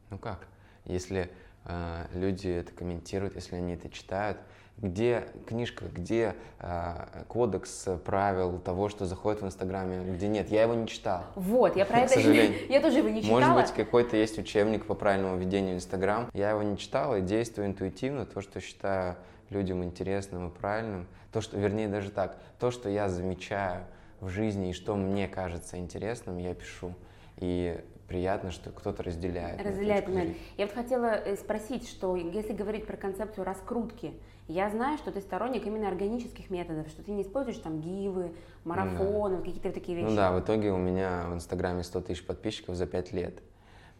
Ну 0.09 0.17
как? 0.17 0.47
Если 0.85 1.29
э, 1.65 2.05
люди 2.13 2.47
это 2.47 2.71
комментируют, 2.71 3.35
если 3.35 3.57
они 3.57 3.73
это 3.73 3.89
читают, 3.89 4.37
где 4.81 5.27
книжка, 5.47 5.85
где 5.85 6.35
э, 6.59 7.23
кодекс 7.27 7.87
правил 8.03 8.59
того, 8.59 8.89
что 8.89 9.05
заходит 9.05 9.41
в 9.41 9.45
Инстаграме, 9.45 10.03
где 10.13 10.27
нет. 10.27 10.49
Я 10.49 10.63
его 10.63 10.73
не 10.73 10.87
читал. 10.87 11.23
Вот, 11.35 11.75
я 11.75 11.85
про 11.85 11.99
это... 11.99 12.19
Я 12.69 12.81
тоже 12.81 12.99
его 12.99 13.09
не 13.09 13.21
читала. 13.21 13.39
Может 13.39 13.55
быть, 13.55 13.71
какой-то 13.75 14.17
есть 14.17 14.39
учебник 14.39 14.85
по 14.85 14.95
правильному 14.95 15.37
ведению 15.37 15.75
Инстаграм. 15.75 16.29
Я 16.33 16.51
его 16.51 16.63
не 16.63 16.77
читал 16.77 17.15
и 17.15 17.21
действую 17.21 17.67
интуитивно, 17.67 18.25
то, 18.25 18.41
что 18.41 18.59
считаю 18.59 19.17
людям 19.49 19.83
интересным 19.83 20.49
и 20.49 20.51
правильным. 20.51 21.07
То, 21.31 21.41
что, 21.41 21.57
вернее, 21.57 21.87
даже 21.87 22.09
так, 22.09 22.37
то, 22.59 22.71
что 22.71 22.89
я 22.89 23.07
замечаю 23.07 23.85
в 24.19 24.29
жизни 24.29 24.69
и 24.69 24.73
что 24.73 24.95
мне 24.95 25.27
кажется 25.27 25.77
интересным, 25.77 26.37
я 26.37 26.53
пишу. 26.53 26.93
И 27.37 27.79
приятно, 28.07 28.51
что 28.51 28.71
кто-то 28.71 29.03
разделяет. 29.03 29.63
Разделяет. 29.63 30.07
Я 30.57 30.65
вот 30.65 30.73
хотела 30.73 31.15
э, 31.15 31.37
спросить, 31.37 31.87
что 31.87 32.15
если 32.15 32.51
говорить 32.51 32.85
про 32.85 32.97
концепцию 32.97 33.45
раскрутки, 33.45 34.13
я 34.47 34.69
знаю, 34.69 34.97
что 34.97 35.11
ты 35.11 35.21
сторонник 35.21 35.65
именно 35.65 35.87
органических 35.87 36.49
методов, 36.49 36.87
что 36.89 37.03
ты 37.03 37.11
не 37.11 37.21
используешь 37.21 37.57
там 37.57 37.81
гивы, 37.81 38.33
марафоны, 38.63 39.37
да. 39.37 39.43
какие-то 39.43 39.71
такие 39.71 39.97
вещи. 39.97 40.09
Ну 40.09 40.15
да, 40.15 40.31
в 40.31 40.39
итоге 40.39 40.71
у 40.71 40.77
меня 40.77 41.25
в 41.29 41.33
Инстаграме 41.33 41.83
100 41.83 42.01
тысяч 42.01 42.25
подписчиков 42.25 42.75
за 42.75 42.85
5 42.85 43.13
лет, 43.13 43.41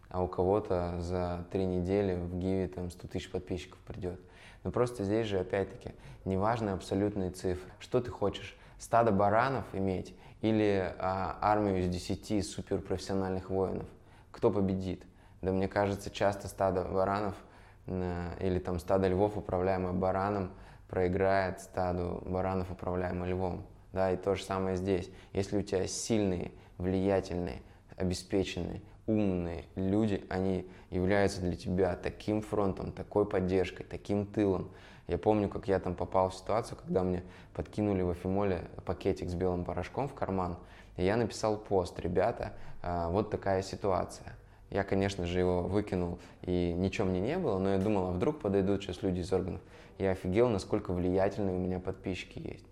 а 0.09 0.23
у 0.23 0.27
кого-то 0.27 0.97
за 0.99 1.45
3 1.51 1.65
недели 1.65 2.15
в 2.15 2.37
гиве 2.37 2.67
там 2.67 2.91
100 2.91 3.07
тысяч 3.07 3.31
подписчиков 3.31 3.79
придет. 3.79 4.19
Но 4.63 4.71
просто 4.71 5.03
здесь 5.03 5.27
же, 5.27 5.39
опять-таки, 5.39 5.93
неважно 6.25 6.73
абсолютные 6.73 7.31
цифры. 7.31 7.71
Что 7.79 7.99
ты 7.99 8.11
хочешь? 8.11 8.57
Стадо 8.77 9.11
баранов 9.11 9.65
иметь 9.73 10.15
или 10.41 10.93
а, 10.99 11.37
армию 11.41 11.79
из 11.79 11.87
10 11.87 12.45
суперпрофессиональных 12.45 13.49
воинов? 13.49 13.87
Кто 14.31 14.51
победит? 14.51 15.03
Да 15.41 15.51
мне 15.51 15.67
кажется, 15.67 16.09
часто 16.11 16.47
стадо 16.47 16.83
баранов– 16.83 17.35
или 17.87 18.59
там 18.59 18.79
стадо 18.79 19.07
львов, 19.07 19.37
управляемое 19.37 19.93
бараном, 19.93 20.51
проиграет 20.87 21.61
стаду 21.61 22.21
баранов, 22.25 22.71
управляемое 22.71 23.29
львом. 23.29 23.65
Да, 23.93 24.11
и 24.11 24.17
то 24.17 24.35
же 24.35 24.43
самое 24.43 24.77
здесь. 24.77 25.09
Если 25.33 25.57
у 25.57 25.61
тебя 25.61 25.87
сильные, 25.87 26.51
влиятельные, 26.77 27.61
обеспеченные, 27.97 28.81
умные 29.07 29.65
люди, 29.75 30.25
они 30.29 30.69
являются 30.89 31.41
для 31.41 31.55
тебя 31.55 31.95
таким 31.95 32.41
фронтом, 32.41 32.91
такой 32.91 33.25
поддержкой, 33.25 33.83
таким 33.83 34.25
тылом. 34.25 34.71
Я 35.07 35.17
помню, 35.17 35.49
как 35.49 35.67
я 35.67 35.79
там 35.79 35.95
попал 35.95 36.29
в 36.29 36.35
ситуацию, 36.35 36.77
когда 36.77 37.03
мне 37.03 37.23
подкинули 37.53 38.01
в 38.01 38.11
Афимоле 38.11 38.65
пакетик 38.85 39.29
с 39.29 39.33
белым 39.33 39.65
порошком 39.65 40.07
в 40.07 40.13
карман, 40.13 40.57
и 40.95 41.03
я 41.03 41.17
написал 41.17 41.57
пост, 41.57 41.99
ребята, 41.99 42.53
а, 42.81 43.09
вот 43.09 43.29
такая 43.29 43.61
ситуация. 43.61 44.35
Я, 44.71 44.83
конечно 44.83 45.25
же, 45.25 45.37
его 45.37 45.63
выкинул, 45.63 46.17
и 46.41 46.73
ничего 46.73 47.05
мне 47.05 47.19
не 47.19 47.37
было, 47.37 47.59
но 47.59 47.73
я 47.73 47.77
думал, 47.77 48.07
а 48.07 48.11
вдруг 48.11 48.39
подойдут 48.39 48.81
сейчас 48.81 49.03
люди 49.03 49.19
из 49.19 49.31
органов. 49.31 49.61
Я 49.99 50.11
офигел, 50.11 50.47
насколько 50.49 50.93
влиятельные 50.93 51.55
у 51.55 51.59
меня 51.59 51.79
подписчики 51.79 52.39
есть. 52.39 52.65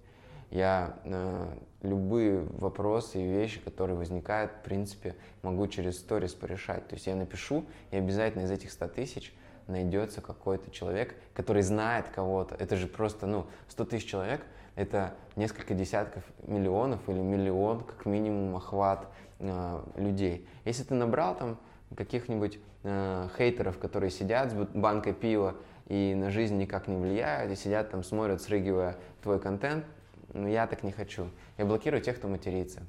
Я 0.50 0.96
э, 1.04 1.48
любые 1.84 2.40
вопросы 2.58 3.22
и 3.22 3.28
вещи, 3.28 3.60
которые 3.60 3.98
возникают, 3.98 4.52
в 4.52 4.64
принципе, 4.64 5.16
могу 5.44 5.68
через 5.68 6.00
сторис 6.00 6.34
порешать. 6.34 6.88
То 6.88 6.96
есть 6.96 7.06
я 7.06 7.16
напишу, 7.16 7.66
и 7.92 7.98
обязательно 7.98 8.44
из 8.44 8.52
этих 8.52 8.72
100 8.72 8.88
тысяч 8.88 9.34
найдется 9.68 10.22
какой-то 10.22 10.72
человек, 10.72 11.16
который 11.36 11.62
знает 11.62 12.08
кого-то. 12.10 12.56
Это 12.56 12.78
же 12.78 12.88
просто, 12.88 13.28
ну, 13.28 13.46
100 13.68 13.86
тысяч 13.86 14.06
человек– 14.10 14.42
это 14.76 15.14
несколько 15.36 15.74
десятков 15.74 16.24
миллионов 16.48 17.02
или 17.10 17.20
миллион, 17.20 17.82
как 17.82 18.06
минимум, 18.06 18.56
охват 18.56 19.08
э, 19.40 19.82
людей. 19.98 20.48
Если 20.64 20.84
ты 20.84 20.94
набрал 20.94 21.36
там 21.36 21.58
каких-нибудь 21.96 22.60
э, 22.84 23.28
хейтеров, 23.38 23.78
которые 23.78 24.12
сидят 24.12 24.52
с 24.52 24.54
банкой 24.54 25.14
пива 25.14 25.56
и 25.88 26.14
на 26.16 26.30
жизнь 26.30 26.58
никак 26.58 26.88
не 26.88 26.96
влияют, 26.96 27.52
и 27.52 27.56
сидят 27.56 27.92
там, 27.92 28.04
смотрят, 28.04 28.42
срыгивая 28.42 28.98
твой 29.22 29.40
контент, 29.40 29.86
ну 30.34 30.48
я 30.48 30.68
так 30.68 30.84
не 30.84 30.92
хочу. 30.92 31.30
Я 31.58 31.66
блокирую 31.66 32.02
тех, 32.02 32.18
кто 32.18 32.28
матерится. 32.28 32.82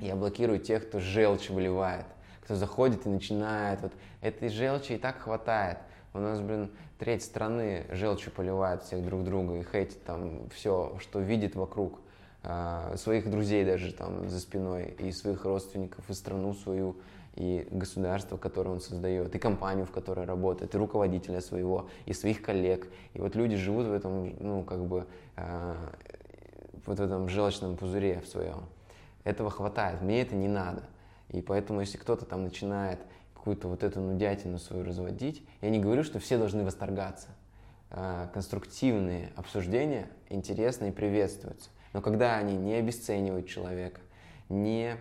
Я 0.00 0.14
блокирую 0.16 0.58
тех, 0.58 0.86
кто 0.86 1.00
желчь 1.00 1.48
выливает, 1.48 2.04
кто 2.42 2.54
заходит 2.54 3.06
и 3.06 3.08
начинает. 3.08 3.80
Вот 3.80 3.92
этой 4.20 4.48
желчи 4.50 4.92
и 4.92 4.98
так 4.98 5.20
хватает. 5.20 5.78
У 6.12 6.18
нас, 6.18 6.40
блин, 6.40 6.70
треть 6.98 7.22
страны 7.24 7.86
желчью 7.90 8.32
поливает 8.32 8.82
всех 8.82 9.04
друг 9.04 9.24
друга 9.24 9.56
и 9.56 9.62
хейтит 9.62 10.02
там 10.04 10.48
все, 10.50 10.96
что 11.00 11.20
видит 11.20 11.54
вокруг. 11.54 12.00
А, 12.48 12.96
своих 12.96 13.28
друзей 13.28 13.64
даже 13.64 13.92
там 13.92 14.28
за 14.28 14.38
спиной, 14.38 14.94
и 14.98 15.10
своих 15.10 15.44
родственников, 15.44 16.08
и 16.08 16.14
страну 16.14 16.54
свою, 16.54 16.96
и 17.36 17.68
государство, 17.70 18.36
которое 18.36 18.70
он 18.70 18.80
создает, 18.80 19.34
и 19.34 19.38
компанию, 19.38 19.86
в 19.86 19.90
которой 19.90 20.24
работает, 20.24 20.74
и 20.74 20.78
руководителя 20.78 21.40
своего, 21.40 21.88
и 22.06 22.12
своих 22.12 22.42
коллег. 22.42 22.88
И 23.14 23.20
вот 23.20 23.36
люди 23.36 23.56
живут 23.56 23.86
в 23.86 23.92
этом, 23.92 24.34
ну, 24.40 24.64
как 24.64 24.84
бы, 24.86 25.06
э, 25.36 25.74
вот 26.86 26.98
в 26.98 27.02
этом 27.02 27.28
желчном 27.28 27.76
пузыре 27.76 28.20
в 28.20 28.28
своем. 28.28 28.64
Этого 29.24 29.50
хватает, 29.50 30.00
мне 30.00 30.22
это 30.22 30.34
не 30.34 30.48
надо. 30.48 30.82
И 31.28 31.42
поэтому, 31.42 31.80
если 31.80 31.98
кто-то 31.98 32.24
там 32.24 32.42
начинает 32.42 33.00
какую-то 33.34 33.68
вот 33.68 33.82
эту 33.82 34.00
нудятину 34.00 34.58
свою 34.58 34.84
разводить, 34.84 35.46
я 35.60 35.70
не 35.70 35.78
говорю, 35.78 36.04
что 36.04 36.18
все 36.18 36.38
должны 36.38 36.64
восторгаться. 36.64 37.28
Э, 37.90 38.28
конструктивные 38.32 39.32
обсуждения 39.36 40.08
интересны 40.30 40.88
и 40.88 40.92
приветствуются. 40.92 41.70
Но 41.92 42.00
когда 42.00 42.36
они 42.36 42.56
не 42.56 42.74
обесценивают 42.74 43.46
человека, 43.46 44.00
не 44.48 44.96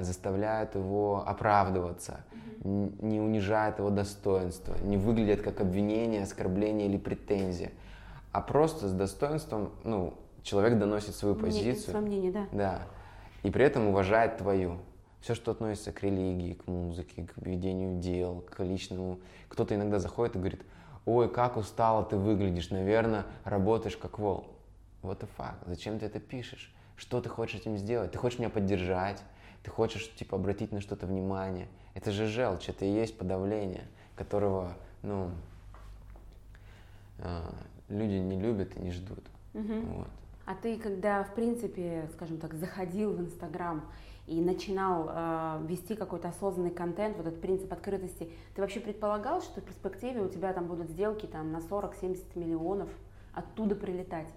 заставляют 0.00 0.74
его 0.74 1.22
оправдываться, 1.26 2.20
mm-hmm. 2.62 3.04
не 3.04 3.20
унижают 3.20 3.78
его 3.78 3.90
достоинство, 3.90 4.76
не 4.82 4.96
выглядят 4.96 5.42
как 5.42 5.60
обвинение, 5.60 6.22
оскорбление 6.22 6.88
или 6.88 6.98
претензия, 6.98 7.72
а 8.32 8.40
просто 8.40 8.88
с 8.88 8.92
достоинством, 8.92 9.72
ну, 9.84 10.14
человек 10.42 10.78
доносит 10.78 11.14
свою 11.14 11.34
позицию. 11.34 11.90
Свое 11.90 12.04
мнение, 12.04 12.32
да. 12.32 12.46
Да. 12.52 12.82
И 13.42 13.50
при 13.50 13.64
этом 13.64 13.88
уважает 13.88 14.38
твою. 14.38 14.78
Все, 15.20 15.34
что 15.34 15.50
относится 15.50 15.92
к 15.92 16.02
религии, 16.02 16.54
к 16.54 16.66
музыке, 16.66 17.26
к 17.26 17.36
ведению 17.44 18.00
дел, 18.00 18.42
к 18.50 18.62
личному. 18.62 19.20
Кто-то 19.48 19.74
иногда 19.74 19.98
заходит 19.98 20.36
и 20.36 20.38
говорит, 20.38 20.62
ой, 21.04 21.30
как 21.30 21.56
устало 21.56 22.04
ты 22.04 22.16
выглядишь, 22.16 22.70
наверное, 22.70 23.26
работаешь 23.44 23.96
как 23.96 24.18
вол. 24.18 24.46
Вот 25.02 25.22
и 25.22 25.26
факт. 25.26 25.62
Зачем 25.66 25.98
ты 25.98 26.06
это 26.06 26.20
пишешь? 26.20 26.74
Что 26.96 27.20
ты 27.20 27.28
хочешь 27.28 27.60
этим 27.60 27.76
сделать? 27.76 28.12
Ты 28.12 28.18
хочешь 28.18 28.38
меня 28.38 28.50
поддержать? 28.50 29.22
Ты 29.62 29.70
хочешь, 29.70 30.12
типа, 30.14 30.36
обратить 30.36 30.72
на 30.72 30.80
что-то 30.80 31.06
внимание? 31.06 31.68
Это 31.94 32.12
же 32.12 32.26
желчь, 32.26 32.68
это 32.68 32.84
и 32.84 32.90
есть 32.90 33.18
подавление, 33.18 33.84
которого, 34.16 34.72
ну, 35.02 35.30
э, 37.18 37.42
люди 37.88 38.14
не 38.14 38.40
любят 38.40 38.76
и 38.76 38.80
не 38.80 38.90
ждут. 38.90 39.24
Угу. 39.54 39.80
Вот. 39.96 40.08
А 40.46 40.54
ты, 40.54 40.78
когда, 40.78 41.22
в 41.24 41.34
принципе, 41.34 42.08
скажем 42.14 42.38
так, 42.38 42.54
заходил 42.54 43.12
в 43.12 43.20
Инстаграм 43.20 43.84
и 44.26 44.40
начинал 44.40 45.08
э, 45.08 45.66
вести 45.66 45.94
какой-то 45.94 46.28
осознанный 46.28 46.70
контент, 46.70 47.16
вот 47.16 47.26
этот 47.26 47.40
принцип 47.40 47.72
открытости, 47.72 48.30
ты 48.54 48.60
вообще 48.60 48.80
предполагал, 48.80 49.42
что 49.42 49.60
в 49.60 49.64
перспективе 49.64 50.22
у 50.22 50.28
тебя 50.28 50.52
там 50.52 50.66
будут 50.66 50.88
сделки 50.90 51.26
там 51.26 51.52
на 51.52 51.58
40-70 51.58 52.38
миллионов 52.38 52.88
оттуда 53.34 53.74
прилетать? 53.74 54.28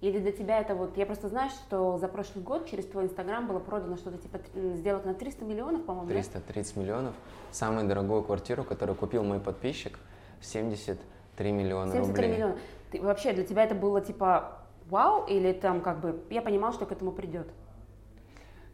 Или 0.00 0.20
для 0.20 0.30
тебя 0.30 0.60
это 0.60 0.76
вот, 0.76 0.96
я 0.96 1.06
просто 1.06 1.28
знаю, 1.28 1.50
что 1.50 1.98
за 1.98 2.06
прошлый 2.06 2.44
год 2.44 2.68
через 2.70 2.86
твой 2.86 3.04
Инстаграм 3.04 3.48
было 3.48 3.58
продано 3.58 3.96
что-то 3.96 4.18
типа 4.18 4.38
сделок 4.54 5.04
на 5.04 5.14
300 5.14 5.44
миллионов, 5.44 5.84
по-моему, 5.84 6.08
330 6.08 6.74
да? 6.74 6.80
миллионов. 6.80 7.14
Самую 7.50 7.88
дорогую 7.88 8.22
квартиру, 8.22 8.62
которую 8.62 8.96
купил 8.96 9.24
мой 9.24 9.40
подписчик, 9.40 9.98
73 10.40 11.50
миллиона 11.50 11.90
73 11.92 12.24
рублей. 12.24 12.36
миллиона. 12.36 12.58
Ты, 12.92 13.00
вообще 13.02 13.32
для 13.32 13.44
тебя 13.44 13.64
это 13.64 13.74
было 13.74 14.00
типа 14.00 14.58
вау, 14.88 15.26
или 15.26 15.52
там 15.52 15.80
как 15.80 16.00
бы 16.00 16.22
я 16.30 16.42
понимал, 16.42 16.72
что 16.72 16.86
к 16.86 16.92
этому 16.92 17.10
придет? 17.10 17.48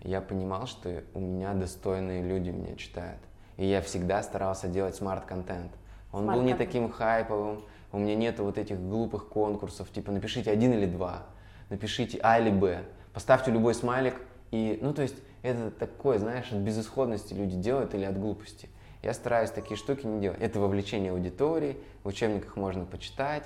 Я 0.03 0.20
понимал, 0.20 0.66
что 0.66 1.03
у 1.14 1.20
меня 1.20 1.55
достойные 1.55 2.22
люди 2.22 2.51
меня 2.51 2.77
читают. 2.77 3.20
И 3.57 3.64
я 3.64 3.81
всегда 3.81 4.22
старался 4.22 4.68
делать 4.68 4.97
смарт-контент. 4.97 5.72
Он 6.12 6.25
смарт 6.25 6.39
был 6.39 6.47
не 6.47 6.55
таким 6.55 6.91
хайповым, 6.91 7.64
у 7.95 7.99
меня 7.99 8.14
нет 8.14 8.38
вот 8.40 8.59
этих 8.59 8.80
глупых 8.80 9.28
конкурсов, 9.28 9.90
типа 9.90 10.12
напишите 10.12 10.51
один 10.51 10.72
или 10.72 10.86
два, 10.86 11.22
напишите 11.70 12.18
А 12.22 12.38
или 12.38 12.51
Б, 12.51 12.82
поставьте 13.12 13.51
любой 13.51 13.74
смайлик, 13.74 14.16
и, 14.51 14.78
ну, 14.82 14.95
то 14.95 15.03
есть, 15.03 15.16
это 15.42 15.70
такое, 15.70 16.18
знаешь, 16.18 16.53
от 16.53 16.59
безысходности 16.59 17.34
люди 17.34 17.57
делают 17.57 17.95
или 17.95 18.05
от 18.05 18.18
глупости. 18.18 18.68
Я 19.03 19.12
стараюсь 19.12 19.51
такие 19.51 19.76
штуки 19.76 20.07
не 20.07 20.20
делать. 20.20 20.40
Это 20.40 20.61
вовлечение 20.61 21.12
аудитории, 21.12 21.76
в 22.05 22.09
учебниках 22.09 22.57
можно 22.57 22.84
почитать. 22.84 23.45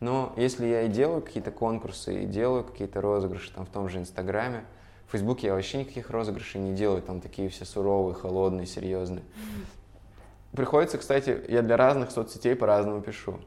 Но 0.00 0.32
если 0.36 0.66
я 0.66 0.82
и 0.82 0.88
делаю 0.88 1.22
какие-то 1.22 1.50
конкурсы, 1.50 2.24
и 2.24 2.26
делаю 2.26 2.64
какие-то 2.64 3.00
розыгрыши 3.00 3.52
там 3.54 3.64
в 3.64 3.70
том 3.70 3.88
же 3.88 3.98
Инстаграме, 3.98 4.64
в 5.06 5.12
Фейсбуке 5.12 5.48
я 5.48 5.54
вообще 5.54 5.78
никаких 5.78 6.10
розыгрышей 6.10 6.60
не 6.60 6.74
делаю, 6.74 7.00
там 7.00 7.20
такие 7.20 7.48
все 7.48 7.64
суровые, 7.64 8.14
холодные, 8.14 8.66
серьезные. 8.66 9.24
Приходится, 10.52 10.98
кстати, 10.98 11.40
я 11.48 11.62
для 11.62 11.76
разных 11.76 12.10
соцсетей 12.10 12.56
по-разному 12.56 13.02
пишу. 13.02 13.38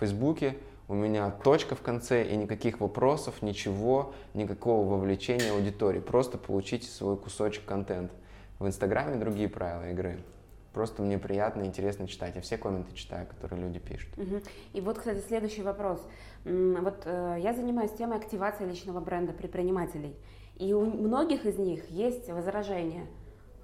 Фейсбуке 0.00 0.56
у 0.88 0.94
меня 0.94 1.30
точка 1.30 1.76
в 1.76 1.82
конце 1.82 2.26
и 2.26 2.36
никаких 2.36 2.80
вопросов, 2.80 3.42
ничего, 3.42 4.12
никакого 4.34 4.88
вовлечения 4.88 5.52
аудитории. 5.52 6.00
Просто 6.00 6.38
получите 6.38 6.88
свой 6.88 7.16
кусочек 7.16 7.64
контента. 7.64 8.14
В 8.58 8.66
Инстаграме 8.66 9.16
другие 9.16 9.48
правила 9.48 9.90
игры. 9.90 10.24
Просто 10.72 11.02
мне 11.02 11.18
приятно 11.18 11.62
и 11.62 11.66
интересно 11.66 12.08
читать. 12.08 12.34
Я 12.34 12.40
все 12.40 12.56
комменты 12.56 12.94
читаю, 12.94 13.26
которые 13.26 13.62
люди 13.62 13.78
пишут. 13.78 14.16
Угу. 14.16 14.40
И 14.72 14.80
вот, 14.80 14.98
кстати, 14.98 15.18
следующий 15.18 15.62
вопрос. 15.62 16.00
Вот 16.44 17.02
э, 17.04 17.36
я 17.40 17.52
занимаюсь 17.52 17.92
темой 17.92 18.18
активации 18.18 18.64
личного 18.64 19.00
бренда 19.00 19.32
предпринимателей. 19.32 20.16
И 20.56 20.72
у 20.72 20.84
многих 20.84 21.44
из 21.44 21.58
них 21.58 21.88
есть 21.90 22.28
возражение. 22.30 23.06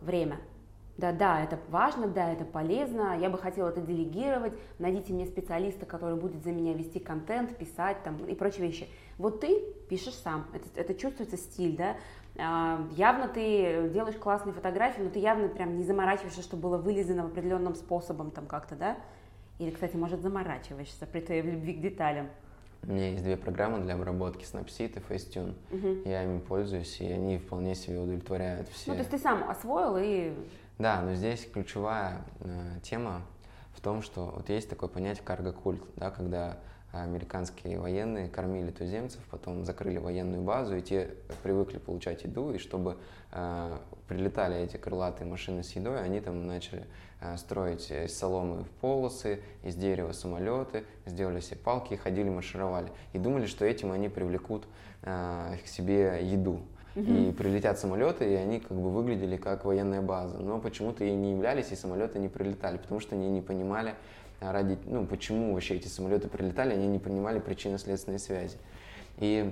Время 0.00 0.38
да, 0.98 1.12
да, 1.12 1.42
это 1.42 1.58
важно, 1.68 2.06
да, 2.06 2.32
это 2.32 2.44
полезно, 2.44 3.18
я 3.18 3.28
бы 3.28 3.36
хотела 3.36 3.68
это 3.68 3.80
делегировать, 3.80 4.54
найдите 4.78 5.12
мне 5.12 5.26
специалиста, 5.26 5.84
который 5.84 6.16
будет 6.16 6.42
за 6.42 6.52
меня 6.52 6.72
вести 6.72 6.98
контент, 6.98 7.56
писать 7.56 8.02
там 8.02 8.24
и 8.24 8.34
прочие 8.34 8.66
вещи. 8.66 8.88
Вот 9.18 9.40
ты 9.40 9.60
пишешь 9.90 10.14
сам, 10.14 10.46
это, 10.54 10.64
это 10.74 10.94
чувствуется 10.94 11.36
стиль, 11.36 11.76
да, 11.76 11.96
а, 12.38 12.86
явно 12.92 13.28
ты 13.28 13.90
делаешь 13.92 14.16
классные 14.16 14.54
фотографии, 14.54 15.02
но 15.02 15.10
ты 15.10 15.18
явно 15.18 15.48
прям 15.48 15.76
не 15.76 15.84
заморачиваешься, 15.84 16.42
чтобы 16.42 16.62
было 16.62 16.78
вылезано 16.78 17.24
определенным 17.24 17.74
способом 17.74 18.30
там 18.30 18.46
как-то, 18.46 18.74
да, 18.74 18.96
или, 19.58 19.70
кстати, 19.70 19.96
может, 19.96 20.22
заморачиваешься 20.22 21.06
при 21.06 21.20
твоей 21.20 21.42
любви 21.42 21.74
к 21.74 21.80
деталям. 21.80 22.28
У 22.82 22.92
меня 22.92 23.10
есть 23.10 23.24
две 23.24 23.36
программы 23.36 23.80
для 23.80 23.94
обработки 23.94 24.44
Snapseed 24.44 24.96
и 24.96 25.12
Facetune. 25.12 25.54
Угу. 25.72 26.08
Я 26.08 26.22
ими 26.22 26.38
пользуюсь, 26.38 27.00
и 27.00 27.06
они 27.06 27.38
вполне 27.38 27.74
себе 27.74 27.98
удовлетворяют 27.98 28.68
все. 28.68 28.90
Ну, 28.90 28.94
то 28.94 29.00
есть 29.00 29.10
ты 29.10 29.18
сам 29.18 29.48
освоил 29.48 29.96
и 29.98 30.34
да, 30.78 31.00
но 31.02 31.14
здесь 31.14 31.48
ключевая 31.52 32.22
э, 32.40 32.80
тема 32.82 33.22
в 33.74 33.80
том, 33.80 34.02
что 34.02 34.32
вот 34.36 34.48
есть 34.48 34.68
такое 34.68 34.88
понятие 34.88 35.24
карго-культ, 35.24 35.82
да, 35.96 36.10
когда 36.10 36.58
американские 36.92 37.78
военные 37.78 38.28
кормили 38.28 38.70
туземцев, 38.70 39.20
потом 39.30 39.64
закрыли 39.64 39.98
военную 39.98 40.42
базу, 40.42 40.76
и 40.76 40.82
те 40.82 41.14
привыкли 41.42 41.78
получать 41.78 42.24
еду, 42.24 42.52
и 42.52 42.58
чтобы 42.58 42.96
э, 43.32 43.78
прилетали 44.08 44.56
эти 44.56 44.76
крылатые 44.76 45.28
машины 45.28 45.62
с 45.62 45.72
едой, 45.72 46.02
они 46.02 46.20
там 46.20 46.46
начали 46.46 46.86
э, 47.20 47.36
строить 47.36 47.90
из 47.90 48.16
соломы 48.16 48.64
полосы, 48.80 49.40
из 49.62 49.74
дерева 49.74 50.12
самолеты, 50.12 50.84
сделали 51.04 51.40
себе 51.40 51.58
палки 51.58 51.94
ходили, 51.94 52.28
маршировали. 52.28 52.90
И 53.12 53.18
думали, 53.18 53.46
что 53.46 53.64
этим 53.64 53.92
они 53.92 54.08
привлекут 54.08 54.66
э, 55.02 55.56
к 55.62 55.66
себе 55.68 56.20
еду 56.22 56.60
и 56.96 57.32
прилетят 57.32 57.78
самолеты, 57.78 58.32
и 58.32 58.34
они 58.34 58.60
как 58.60 58.76
бы 58.76 58.90
выглядели 58.90 59.36
как 59.36 59.64
военная 59.64 60.00
база. 60.00 60.38
Но 60.38 60.58
почему-то 60.58 61.04
и 61.04 61.12
не 61.12 61.32
являлись, 61.32 61.70
и 61.70 61.76
самолеты 61.76 62.18
не 62.18 62.28
прилетали, 62.28 62.78
потому 62.78 63.00
что 63.00 63.14
они 63.14 63.28
не 63.28 63.42
понимали 63.42 63.94
ради, 64.40 64.78
ну, 64.86 65.06
почему 65.06 65.52
вообще 65.52 65.76
эти 65.76 65.88
самолеты 65.88 66.28
прилетали, 66.28 66.72
они 66.72 66.86
не 66.86 66.98
понимали 66.98 67.38
причинно-следственной 67.38 68.18
связи. 68.18 68.56
И 69.18 69.50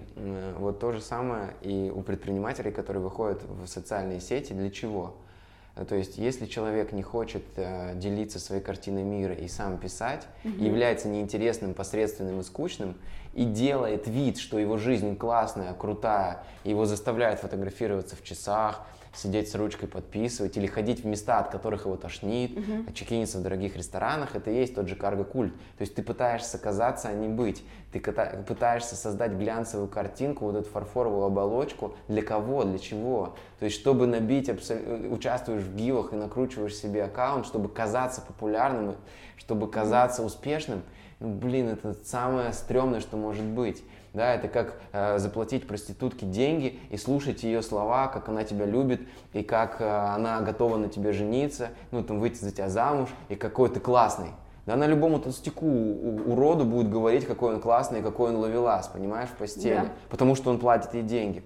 вот 0.59 0.79
то 0.79 0.93
же 0.93 1.01
самое 1.01 1.55
и 1.63 1.91
у 1.95 2.03
предпринимателей, 2.03 2.71
которые 2.71 3.03
выходят 3.03 3.43
в 3.45 3.67
социальные 3.67 4.21
сети, 4.21 4.53
для 4.53 4.71
чего? 4.71 5.15
То 5.89 5.97
есть, 5.97 6.19
если 6.19 6.47
человек 6.47 6.93
не 6.93 7.03
хочет 7.03 7.43
э, 7.57 7.97
делиться 7.97 8.39
своей 8.39 8.63
картиной 8.63 9.03
мира 9.03 9.35
и 9.35 9.49
сам 9.49 9.77
писать, 9.77 10.25
угу. 10.45 10.55
является 10.63 11.09
неинтересным, 11.09 11.75
посредственным 11.75 12.39
и 12.39 12.43
скучным, 12.45 12.95
и 13.35 13.45
делает 13.45 14.07
вид, 14.07 14.39
что 14.39 14.59
его 14.59 14.77
жизнь 14.77 15.17
классная, 15.17 15.75
крутая, 15.75 16.45
его 16.65 16.87
заставляют 16.87 17.41
фотографироваться 17.41 18.17
в 18.17 18.23
часах, 18.23 18.87
сидеть 19.17 19.49
с 19.49 19.55
ручкой, 19.55 19.87
подписывать, 19.87 20.57
или 20.57 20.67
ходить 20.67 21.05
в 21.05 21.07
места, 21.07 21.39
от 21.39 21.51
которых 21.51 21.85
его 21.87 21.97
тошнит, 21.97 22.53
uh-huh. 22.53 22.93
чекиниться 22.93 23.39
в 23.39 23.43
дорогих 23.43 23.77
ресторанах, 23.77 24.35
это 24.35 24.51
и 24.51 24.57
есть 24.57 24.75
тот 24.75 24.89
же 24.89 24.97
карго-культ. 24.97 25.53
То 25.79 25.83
есть 25.83 25.95
ты 25.95 26.03
пытаешься 26.03 26.59
казаться, 26.59 27.09
а 27.09 27.13
не 27.13 27.29
быть. 27.29 27.63
Ты 27.95 28.01
пытаешься 28.01 28.97
создать 28.97 29.33
глянцевую 29.33 29.87
картинку, 29.87 30.47
вот 30.47 30.57
эту 30.57 30.69
фарфоровую 30.69 31.27
оболочку. 31.27 31.95
Для 32.09 32.23
кого, 32.23 32.65
для 32.65 32.81
чего? 32.81 33.37
То 33.61 33.67
есть, 33.67 33.79
чтобы 33.79 34.09
набить, 34.09 34.51
участвуешь 35.11 35.63
в 35.63 35.77
гивах 35.77 36.13
и 36.13 36.17
накручиваешь 36.17 36.75
себе 36.75 37.05
аккаунт, 37.05 37.47
чтобы 37.47 37.69
казаться 37.69 38.21
популярным, 38.21 38.97
чтобы 39.37 39.71
казаться 39.71 40.25
успешным. 40.25 40.83
Ну, 41.21 41.29
блин, 41.29 41.69
это 41.69 41.95
самое 42.05 42.53
стрёмное, 42.53 42.99
что 42.99 43.17
может 43.17 43.45
быть. 43.45 43.85
Да, 44.13 44.35
это 44.35 44.49
как 44.49 44.75
э, 44.93 45.19
заплатить 45.19 45.67
проститутке 45.69 46.27
деньги 46.27 46.81
и 46.91 46.97
слушать 46.97 47.45
ее 47.45 47.63
слова, 47.63 48.09
как 48.09 48.29
она 48.29 48.43
тебя 48.43 48.67
любит, 48.67 49.01
и 49.33 49.43
как 49.43 49.81
э, 49.81 49.89
она 49.89 50.41
готова 50.41 50.77
на 50.79 50.89
тебе 50.89 51.13
жениться, 51.13 51.71
ну, 51.93 52.03
там, 52.03 52.19
выйти 52.19 52.39
за 52.39 52.51
тебя 52.51 52.69
замуж, 52.69 53.09
и 53.29 53.37
какой 53.37 53.71
ты 53.71 53.79
классный. 53.79 54.31
Да, 54.67 54.75
она 54.75 54.87
любому 54.87 55.19
толстяку, 55.19 55.67
уроду 55.67 56.65
будет 56.65 56.91
говорить, 56.91 57.27
какой 57.27 57.55
он 57.55 57.61
классный, 57.61 58.03
какой 58.03 58.31
он 58.31 58.37
ловелас, 58.37 58.89
понимаешь, 58.89 59.29
в 59.29 59.37
постели. 59.37 59.75
Да. 59.75 59.93
Потому 60.09 60.35
что 60.35 60.51
он 60.51 60.59
платит 60.59 60.95
ей 60.95 61.03
деньги. 61.03 61.43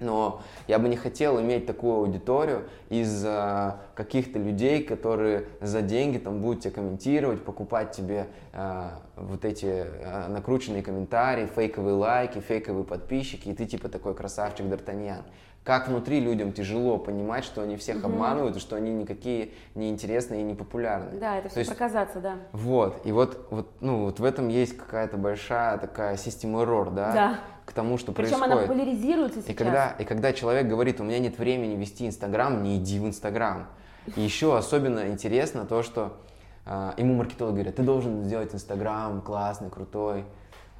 Но 0.00 0.42
я 0.68 0.78
бы 0.78 0.88
не 0.88 0.96
хотел 0.96 1.40
иметь 1.40 1.66
такую 1.66 1.94
аудиторию 1.96 2.68
из 2.88 3.24
э, 3.24 3.72
каких-то 3.94 4.38
людей, 4.38 4.84
которые 4.84 5.46
за 5.60 5.82
деньги 5.82 6.18
там 6.18 6.40
будут 6.40 6.62
тебя 6.62 6.72
комментировать, 6.72 7.44
покупать 7.44 7.92
тебе 7.92 8.28
э, 8.52 8.90
вот 9.16 9.44
эти 9.44 9.66
э, 9.66 10.28
накрученные 10.28 10.82
комментарии, 10.82 11.46
фейковые 11.46 11.94
лайки, 11.94 12.38
фейковые 12.38 12.84
подписчики, 12.84 13.48
и 13.48 13.54
ты 13.54 13.66
типа 13.66 13.88
такой 13.88 14.14
красавчик 14.14 14.66
Д'Артаньян. 14.66 15.22
Как 15.68 15.86
внутри 15.86 16.18
людям 16.18 16.54
тяжело 16.54 16.96
понимать, 16.96 17.44
что 17.44 17.60
они 17.60 17.76
всех 17.76 17.98
угу. 17.98 18.06
обманывают, 18.06 18.56
и 18.56 18.58
что 18.58 18.74
они 18.74 18.90
никакие 18.90 19.50
не 19.74 19.90
интересные 19.90 20.40
и 20.40 20.42
не 20.42 20.54
популярные. 20.54 21.20
Да, 21.20 21.36
это 21.36 21.50
все 21.50 21.60
есть, 21.60 21.68
проказаться, 21.68 22.20
да. 22.20 22.36
Вот, 22.52 23.02
и 23.04 23.12
вот, 23.12 23.46
вот, 23.50 23.68
ну, 23.80 24.04
вот 24.04 24.18
в 24.18 24.24
этом 24.24 24.48
есть 24.48 24.78
какая-то 24.78 25.18
большая 25.18 25.76
такая 25.76 26.16
система 26.16 26.62
error, 26.62 26.90
да? 26.90 27.12
Да 27.12 27.38
к 27.66 27.72
тому, 27.74 27.98
что 27.98 28.12
Причем 28.12 28.38
происходит. 28.38 28.52
она 28.54 28.62
популяризируется 28.62 29.40
сейчас. 29.42 29.50
И 29.50 29.52
когда, 29.52 29.90
и 29.90 30.04
когда 30.04 30.32
человек 30.32 30.68
говорит, 30.68 31.02
у 31.02 31.04
меня 31.04 31.18
нет 31.18 31.38
времени 31.38 31.76
вести 31.76 32.06
Инстаграм, 32.06 32.62
не 32.62 32.78
иди 32.78 32.98
в 32.98 33.04
Инстаграм. 33.04 33.66
И 34.16 34.22
еще 34.22 34.56
особенно 34.56 35.08
интересно 35.08 35.66
то, 35.66 35.82
что 35.82 36.16
э, 36.64 36.92
ему 36.96 37.14
маркетолог 37.14 37.52
говорит, 37.52 37.76
ты 37.76 37.82
должен 37.82 38.24
сделать 38.24 38.54
Инстаграм 38.54 39.20
классный, 39.20 39.68
крутой. 39.68 40.24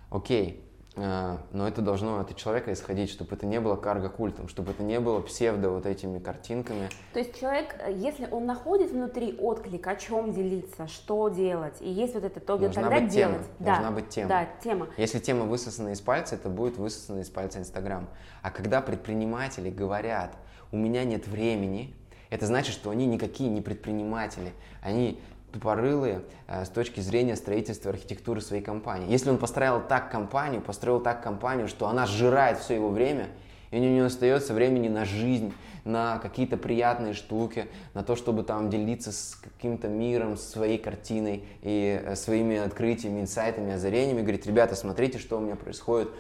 Окей, 0.08 0.64
но 0.98 1.68
это 1.68 1.80
должно 1.80 2.18
от 2.18 2.34
человека 2.36 2.72
исходить, 2.72 3.10
чтобы 3.10 3.34
это 3.36 3.46
не 3.46 3.60
было 3.60 3.76
карго-культом, 3.76 4.48
чтобы 4.48 4.72
это 4.72 4.82
не 4.82 4.98
было 4.98 5.20
псевдо 5.20 5.70
вот 5.70 5.86
этими 5.86 6.18
картинками. 6.18 6.88
То 7.12 7.20
есть 7.20 7.38
человек, 7.38 7.76
если 7.88 8.28
он 8.30 8.46
находит 8.46 8.90
внутри 8.90 9.36
отклик, 9.38 9.86
о 9.86 9.96
чем 9.96 10.32
делиться, 10.32 10.88
что 10.88 11.28
делать, 11.28 11.76
и 11.80 11.88
есть 11.88 12.14
вот 12.14 12.24
это, 12.24 12.40
то 12.40 12.58
должна 12.58 12.82
тогда 12.82 13.00
быть 13.00 13.10
делать. 13.10 13.36
Тема. 13.36 13.46
Да. 13.58 13.64
Должна 13.66 13.90
быть 13.92 14.08
тема. 14.08 14.28
Да, 14.28 14.48
тема. 14.62 14.88
Если 14.96 15.18
тема 15.20 15.44
высосана 15.44 15.90
из 15.90 16.00
пальца, 16.00 16.34
это 16.34 16.48
будет 16.48 16.76
высосана 16.78 17.20
из 17.20 17.30
пальца 17.30 17.58
Инстаграм. 17.60 18.08
А 18.42 18.50
когда 18.50 18.80
предприниматели 18.80 19.70
говорят, 19.70 20.36
у 20.72 20.76
меня 20.76 21.04
нет 21.04 21.28
времени, 21.28 21.94
это 22.30 22.46
значит, 22.46 22.74
что 22.74 22.90
они 22.90 23.06
никакие 23.06 23.48
не 23.50 23.60
предприниматели. 23.60 24.52
Они 24.82 25.20
тупорылые 25.52 26.22
э, 26.46 26.64
с 26.64 26.68
точки 26.68 27.00
зрения 27.00 27.36
строительства 27.36 27.90
архитектуры 27.90 28.40
своей 28.40 28.62
компании. 28.62 29.10
Если 29.10 29.30
он 29.30 29.38
построил 29.38 29.80
так 29.80 30.10
компанию, 30.10 30.60
построил 30.60 31.00
так 31.00 31.22
компанию, 31.22 31.68
что 31.68 31.88
она 31.88 32.06
сжирает 32.06 32.58
все 32.58 32.74
его 32.74 32.90
время, 32.90 33.28
и 33.70 33.76
у 33.76 33.80
него 33.80 33.92
не 33.92 34.00
остается 34.00 34.54
времени 34.54 34.88
на 34.88 35.04
жизнь, 35.04 35.52
на 35.84 36.18
какие-то 36.18 36.56
приятные 36.56 37.14
штуки, 37.14 37.66
на 37.94 38.02
то, 38.02 38.14
чтобы 38.14 38.42
там 38.42 38.70
делиться 38.70 39.10
с 39.10 39.36
каким-то 39.42 39.88
миром, 39.88 40.36
своей 40.36 40.78
картиной 40.78 41.44
и 41.62 42.00
э, 42.02 42.14
своими 42.14 42.58
открытиями, 42.58 43.20
инсайтами, 43.20 43.72
озарениями, 43.72 44.20
говорит, 44.20 44.46
ребята, 44.46 44.74
смотрите, 44.74 45.18
что 45.18 45.38
у 45.38 45.40
меня 45.40 45.56
происходит, 45.56 46.10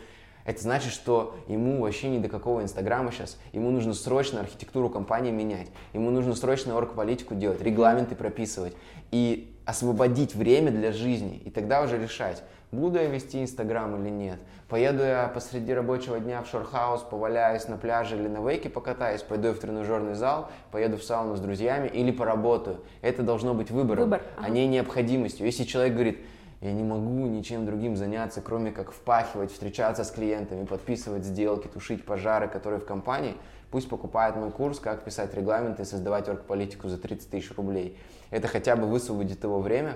это 0.48 0.62
значит, 0.62 0.94
что 0.94 1.36
ему 1.46 1.82
вообще 1.82 2.08
ни 2.08 2.16
до 2.16 2.30
какого 2.30 2.62
Инстаграма 2.62 3.12
сейчас. 3.12 3.36
Ему 3.52 3.70
нужно 3.70 3.92
срочно 3.92 4.40
архитектуру 4.40 4.88
компании 4.88 5.30
менять. 5.30 5.68
Ему 5.92 6.10
нужно 6.10 6.34
срочно 6.34 6.74
оргполитику 6.74 7.34
делать, 7.34 7.60
регламенты 7.60 8.14
прописывать 8.14 8.72
и 9.10 9.54
освободить 9.66 10.34
время 10.34 10.70
для 10.70 10.92
жизни. 10.92 11.42
И 11.44 11.50
тогда 11.50 11.82
уже 11.82 11.98
решать, 11.98 12.42
буду 12.72 12.98
я 12.98 13.04
вести 13.08 13.42
Инстаграм 13.42 13.94
или 14.00 14.08
нет. 14.08 14.38
Поеду 14.70 15.02
я 15.02 15.28
посреди 15.28 15.74
рабочего 15.74 16.18
дня 16.18 16.40
в 16.42 16.48
шорхаус, 16.48 17.02
поваляюсь 17.02 17.68
на 17.68 17.76
пляже 17.76 18.16
или 18.16 18.28
на 18.28 18.38
вейке 18.38 18.70
покатаюсь, 18.70 19.20
пойду 19.20 19.52
в 19.52 19.58
тренажерный 19.58 20.14
зал, 20.14 20.50
поеду 20.72 20.96
в 20.96 21.02
сауну 21.02 21.36
с 21.36 21.40
друзьями 21.40 21.88
или 21.88 22.10
поработаю. 22.10 22.80
Это 23.02 23.22
должно 23.22 23.52
быть 23.52 23.70
выбором, 23.70 24.04
Выбор. 24.04 24.22
ага. 24.38 24.46
а 24.46 24.48
не 24.48 24.66
необходимостью. 24.66 25.44
Если 25.44 25.64
человек 25.64 25.92
говорит, 25.92 26.20
я 26.60 26.72
не 26.72 26.82
могу 26.82 27.26
ничем 27.26 27.66
другим 27.66 27.96
заняться, 27.96 28.40
кроме 28.40 28.72
как 28.72 28.90
впахивать, 28.90 29.52
встречаться 29.52 30.02
с 30.02 30.10
клиентами, 30.10 30.64
подписывать 30.64 31.24
сделки, 31.24 31.68
тушить 31.68 32.04
пожары, 32.04 32.48
которые 32.48 32.80
в 32.80 32.84
компании. 32.84 33.36
Пусть 33.70 33.88
покупает 33.88 34.34
мой 34.34 34.50
курс, 34.50 34.80
как 34.80 35.04
писать 35.04 35.34
регламенты 35.34 35.82
и 35.82 35.84
создавать 35.84 36.28
оргполитику 36.28 36.88
за 36.88 36.98
30 36.98 37.30
тысяч 37.30 37.54
рублей. 37.56 37.96
Это 38.30 38.48
хотя 38.48 38.74
бы 38.74 38.86
высвободит 38.86 39.44
его 39.44 39.60
время 39.60 39.94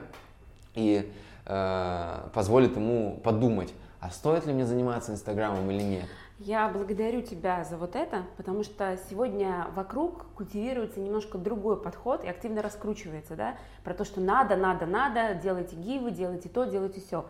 и 0.75 1.11
э, 1.47 2.29
позволит 2.33 2.77
ему 2.77 3.19
подумать, 3.25 3.73
а 3.99 4.11
стоит 4.11 4.47
ли 4.47 4.53
мне 4.53 4.65
заниматься 4.65 5.13
Инстаграмом 5.13 5.69
или 5.71 5.83
нет. 5.83 6.07
Я 6.39 6.69
благодарю 6.69 7.23
тебя 7.23 7.65
за 7.65 7.77
вот 7.77 7.95
это, 7.95 8.25
потому 8.37 8.65
что 8.65 8.99
сегодня 9.09 9.69
вокруг 9.75 10.27
культивируется 10.35 10.99
немножко 10.99 11.39
другой 11.39 11.81
подход 11.81 12.25
и 12.25 12.29
активно 12.29 12.63
раскручивается, 12.63 13.37
да, 13.37 13.57
про 13.85 13.95
то, 13.95 14.05
что 14.05 14.21
надо, 14.21 14.57
надо, 14.57 14.87
надо, 14.87 15.35
делайте 15.35 15.77
гивы, 15.77 16.11
делайте 16.11 16.49
то, 16.49 16.65
делайте 16.65 17.01
все. 17.01 17.27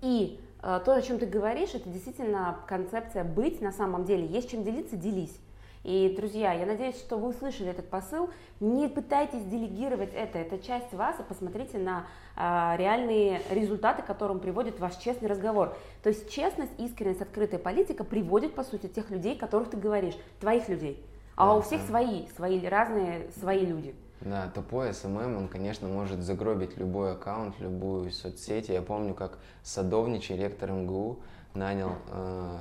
И 0.00 0.40
э, 0.62 0.80
то, 0.84 0.94
о 0.94 1.02
чем 1.02 1.18
ты 1.18 1.26
говоришь, 1.26 1.74
это 1.74 1.88
действительно 1.88 2.58
концепция 2.68 3.24
быть 3.24 3.60
на 3.60 3.72
самом 3.72 4.04
деле. 4.04 4.26
Есть 4.26 4.50
чем 4.50 4.62
делиться, 4.62 4.96
делись. 4.96 5.36
И, 5.84 6.14
друзья, 6.16 6.52
я 6.52 6.64
надеюсь, 6.64 6.96
что 6.96 7.18
вы 7.18 7.28
услышали 7.28 7.70
этот 7.70 7.88
посыл. 7.88 8.30
Не 8.60 8.88
пытайтесь 8.88 9.44
делегировать 9.44 10.14
это, 10.14 10.38
это 10.38 10.58
часть 10.58 10.92
вас, 10.92 11.18
и 11.18 11.24
посмотрите 11.24 11.78
на 11.78 12.06
а, 12.36 12.76
реальные 12.78 13.42
результаты, 13.50 14.02
к 14.02 14.06
которым 14.06 14.38
приводит 14.38 14.78
ваш 14.78 14.96
честный 14.96 15.28
разговор. 15.28 15.76
То 16.02 16.10
есть 16.10 16.30
честность, 16.30 16.72
искренность, 16.78 17.20
открытая 17.20 17.58
политика 17.58 18.04
приводит, 18.04 18.54
по 18.54 18.62
сути, 18.62 18.86
тех 18.86 19.10
людей, 19.10 19.36
которых 19.36 19.70
ты 19.70 19.76
говоришь, 19.76 20.14
твоих 20.40 20.68
людей. 20.68 21.04
А 21.34 21.46
да, 21.46 21.54
у 21.54 21.62
всех 21.62 21.80
да. 21.80 21.86
свои, 21.88 22.26
свои 22.36 22.64
разные, 22.64 23.30
свои 23.40 23.66
люди. 23.66 23.94
Да, 24.20 24.48
тупой 24.54 24.94
SMM, 24.94 25.36
он, 25.36 25.48
конечно, 25.48 25.88
может 25.88 26.20
загробить 26.20 26.76
любой 26.76 27.12
аккаунт, 27.12 27.58
любую 27.58 28.12
соцсеть. 28.12 28.68
Я 28.68 28.80
помню, 28.82 29.14
как 29.14 29.38
садовничий 29.64 30.36
ректор 30.36 30.70
МГУ 30.70 31.18
нанял 31.54 31.96
э, 32.08 32.58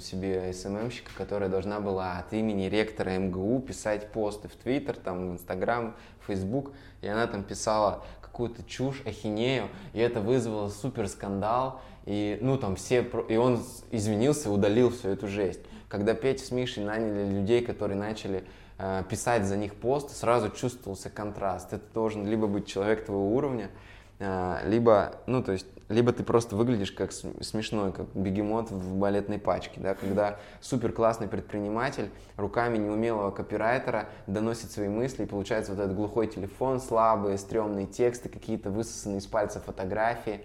себе 0.00 0.52
СММщика, 0.52 1.10
которая 1.16 1.48
должна 1.48 1.80
была 1.80 2.18
от 2.18 2.32
имени 2.32 2.64
ректора 2.64 3.18
МГУ 3.18 3.60
писать 3.60 4.10
посты 4.12 4.48
в 4.48 4.56
Твиттер, 4.56 4.96
там, 4.96 5.30
в 5.30 5.32
Инстаграм, 5.32 5.94
в 6.20 6.26
Фейсбук, 6.26 6.72
и 7.00 7.06
она 7.06 7.26
там 7.26 7.42
писала 7.42 8.04
какую-то 8.20 8.64
чушь, 8.64 9.02
ахинею, 9.06 9.68
и 9.92 10.00
это 10.00 10.20
вызвало 10.20 10.68
супер 10.68 11.08
скандал, 11.08 11.80
и, 12.04 12.38
ну, 12.40 12.58
там 12.58 12.76
все, 12.76 13.02
и 13.28 13.36
он 13.36 13.62
извинился 13.90 14.50
удалил 14.50 14.90
всю 14.90 15.08
эту 15.08 15.28
жесть. 15.28 15.60
Когда 15.88 16.14
Петя 16.14 16.44
с 16.44 16.50
Мишей 16.50 16.84
наняли 16.84 17.30
людей, 17.30 17.64
которые 17.64 17.96
начали 17.96 18.44
э, 18.78 19.04
писать 19.08 19.44
за 19.44 19.56
них 19.56 19.74
пост, 19.74 20.16
сразу 20.16 20.50
чувствовался 20.50 21.08
контраст. 21.08 21.72
Это 21.72 21.84
должен 21.94 22.26
либо 22.26 22.46
быть 22.46 22.66
человек 22.66 23.06
твоего 23.06 23.34
уровня, 23.34 23.70
э, 24.18 24.68
либо, 24.68 25.14
ну, 25.26 25.42
то 25.42 25.52
есть 25.52 25.66
либо 25.88 26.12
ты 26.12 26.22
просто 26.22 26.56
выглядишь 26.56 26.92
как 26.92 27.12
смешной, 27.12 27.92
как 27.92 28.06
бегемот 28.14 28.70
в 28.70 28.96
балетной 28.96 29.38
пачке, 29.38 29.80
да, 29.80 29.94
когда 29.94 30.38
супер 30.60 30.92
классный 30.92 31.28
предприниматель 31.28 32.10
руками 32.36 32.78
неумелого 32.78 33.30
копирайтера 33.30 34.08
доносит 34.26 34.70
свои 34.70 34.88
мысли, 34.88 35.24
и 35.24 35.26
получается 35.26 35.72
вот 35.72 35.80
этот 35.80 35.94
глухой 35.94 36.26
телефон, 36.26 36.80
слабые, 36.80 37.38
стрёмные 37.38 37.86
тексты, 37.86 38.28
какие-то 38.28 38.70
высосанные 38.70 39.18
из 39.18 39.26
пальца 39.26 39.60
фотографии. 39.60 40.40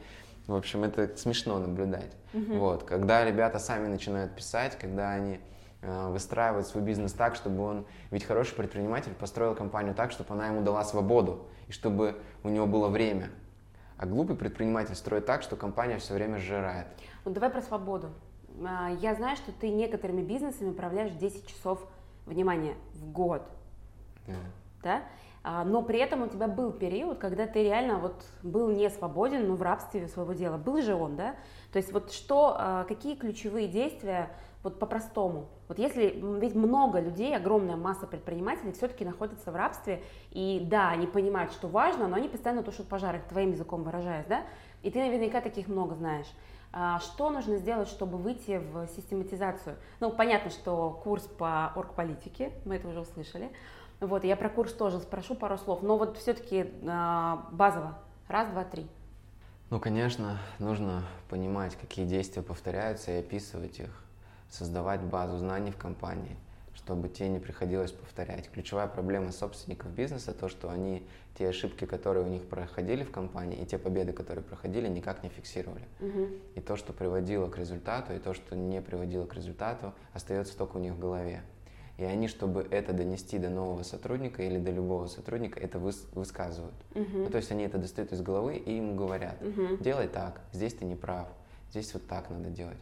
В 0.48 0.56
общем, 0.56 0.84
это 0.84 1.16
смешно 1.16 1.60
наблюдать. 1.60 2.12
Mm-hmm. 2.34 2.58
Вот, 2.58 2.84
когда 2.84 3.24
ребята 3.24 3.60
сами 3.60 3.88
начинают 3.88 4.36
писать, 4.36 4.78
когда 4.80 5.12
они 5.12 5.40
э, 5.82 6.08
выстраивают 6.10 6.68
свой 6.68 6.84
бизнес 6.84 7.14
так, 7.14 7.36
чтобы 7.36 7.64
он, 7.64 7.86
ведь 8.12 8.26
хороший 8.26 8.56
предприниматель 8.56 9.14
построил 9.14 9.56
компанию 9.56 9.94
так, 9.94 10.12
чтобы 10.12 10.34
она 10.34 10.48
ему 10.48 10.62
дала 10.62 10.84
свободу 10.84 11.48
и 11.68 11.72
чтобы 11.72 12.18
у 12.44 12.50
него 12.50 12.66
было 12.66 12.90
время 12.90 13.30
А 14.00 14.06
глупый 14.06 14.38
предприниматель 14.38 14.96
строит 14.96 15.26
так, 15.26 15.42
что 15.42 15.58
компания 15.58 15.98
все 15.98 16.14
время 16.14 16.38
сжирает. 16.38 16.88
Ну 17.26 17.32
давай 17.32 17.50
про 17.50 17.62
свободу. 17.62 18.10
А, 18.66 18.92
я 19.02 19.14
знаю, 19.14 19.36
что 19.36 19.52
ты 19.52 19.68
некоторыми 19.70 20.22
бизнесами 20.22 20.70
управляешь 20.70 21.12
10 21.12 21.46
часов, 21.46 21.86
внимания 22.26 22.76
в 22.94 23.12
год. 23.12 23.42
Да. 24.26 24.34
Да? 24.84 25.02
А, 25.44 25.66
но 25.66 25.82
при 25.82 26.00
этом 26.00 26.22
у 26.22 26.28
тебя 26.28 26.48
был 26.48 26.72
период, 26.72 27.18
когда 27.18 27.46
ты 27.46 27.62
реально 27.62 27.98
вот 27.98 28.24
был 28.42 28.70
не 28.70 28.90
свободен, 28.90 29.46
но 29.50 29.56
в 29.56 29.62
рабстве 29.62 30.08
своего 30.08 30.32
дела. 30.32 30.58
Был 30.58 30.82
же 30.82 30.96
он, 30.96 31.18
да? 31.18 31.36
То 31.74 31.78
есть 31.78 31.92
вот 31.92 32.14
что, 32.14 32.56
а, 32.58 32.86
какие 32.86 33.16
ключевые 33.16 33.68
действия 33.68 34.30
вот 34.64 34.80
по-простому. 34.80 35.48
Вот 35.68 35.80
если, 35.80 36.22
ведь 36.40 36.56
много 36.56 37.00
людей, 37.00 37.36
огромная 37.36 37.78
масса 37.78 38.08
предпринимателей 38.08 38.74
все-таки 38.74 39.06
находятся 39.06 39.52
в 39.52 39.56
рабстве, 39.56 40.04
и 40.32 40.62
да, 40.70 40.90
они 40.90 41.08
понимают, 41.08 41.52
что 41.54 41.68
важно, 41.68 42.08
но 42.08 42.18
они 42.18 42.28
постоянно 42.28 42.64
тушат 42.64 42.88
пожары, 42.88 43.22
твоим 43.30 43.52
языком 43.52 43.84
выражаясь, 43.84 44.26
да, 44.28 44.44
и 44.84 44.92
ты 44.92 45.00
наверняка 45.00 45.42
таких 45.42 45.68
много 45.68 45.96
знаешь. 45.96 46.28
А, 46.72 47.00
что 47.00 47.30
нужно 47.30 47.58
сделать, 47.58 47.88
чтобы 47.88 48.18
выйти 48.18 48.62
в 48.72 48.88
систематизацию? 48.96 49.78
Ну, 50.00 50.12
понятно, 50.12 50.52
что 50.52 51.00
курс 51.04 51.24
по 51.24 51.68
оргполитике, 51.68 52.52
мы 52.66 52.76
это 52.76 52.88
уже 52.90 53.00
услышали, 53.00 53.50
вот, 54.02 54.24
я 54.24 54.38
про 54.38 54.50
курс 54.50 54.74
тоже 54.74 55.00
спрошу 55.00 55.36
пару 55.36 55.58
слов, 55.58 55.82
но 55.82 55.98
вот 55.98 56.18
все-таки 56.18 56.72
а, 56.86 57.48
базово, 57.52 57.98
раз, 58.28 58.50
два, 58.50 58.64
три. 58.64 58.88
Ну, 59.70 59.80
конечно, 59.80 60.40
нужно 60.58 61.04
понимать, 61.30 61.76
какие 61.76 62.06
действия 62.06 62.42
повторяются 62.42 63.12
и 63.12 63.20
описывать 63.20 63.80
их 63.80 64.09
создавать 64.50 65.02
базу 65.02 65.38
знаний 65.38 65.72
в 65.72 65.78
компании, 65.78 66.36
чтобы 66.74 67.10
те 67.10 67.28
не 67.30 67.40
приходилось 67.40 67.92
повторять. 67.92 68.50
Ключевая 68.50 68.88
проблема 68.88 69.32
собственников 69.32 69.92
бизнеса 69.92 70.34
то, 70.34 70.50
что 70.50 70.70
они 70.70 71.06
те 71.36 71.48
ошибки, 71.48 71.86
которые 71.86 72.26
у 72.26 72.30
них 72.30 72.44
проходили 72.44 73.04
в 73.04 73.12
компании, 73.12 73.62
и 73.62 73.66
те 73.66 73.78
победы, 73.78 74.12
которые 74.12 74.44
проходили, 74.44 74.88
никак 74.88 75.24
не 75.24 75.30
фиксировали. 75.30 75.86
Угу. 76.00 76.28
И 76.56 76.62
то, 76.62 76.76
что 76.76 76.92
приводило 76.92 77.48
к 77.48 77.58
результату, 77.58 78.14
и 78.14 78.20
то, 78.20 78.34
что 78.34 78.56
не 78.56 78.82
приводило 78.82 79.26
к 79.26 79.36
результату, 79.36 79.94
остается 80.14 80.58
только 80.58 80.78
у 80.78 80.80
них 80.80 80.94
в 80.94 81.00
голове. 81.00 81.42
И 81.98 82.04
они, 82.04 82.30
чтобы 82.30 82.66
это 82.72 82.94
донести 82.94 83.38
до 83.38 83.50
нового 83.50 83.84
сотрудника 83.84 84.42
или 84.42 84.58
до 84.58 84.72
любого 84.72 85.08
сотрудника, 85.08 85.60
это 85.60 85.80
выс 85.80 86.08
высказывают. 86.14 86.76
Угу. 86.96 87.18
Ну, 87.18 87.30
то 87.30 87.38
есть 87.38 87.52
они 87.52 87.66
это 87.66 87.78
достают 87.78 88.14
из 88.14 88.22
головы 88.22 88.56
и 88.56 88.76
ему 88.76 88.96
говорят, 88.96 89.42
угу. 89.42 89.78
делай 89.82 90.08
так, 90.08 90.42
здесь 90.54 90.74
ты 90.74 90.86
не 90.86 90.96
прав, 90.96 91.28
здесь 91.72 91.94
вот 91.94 92.08
так 92.08 92.30
надо 92.30 92.50
делать 92.50 92.78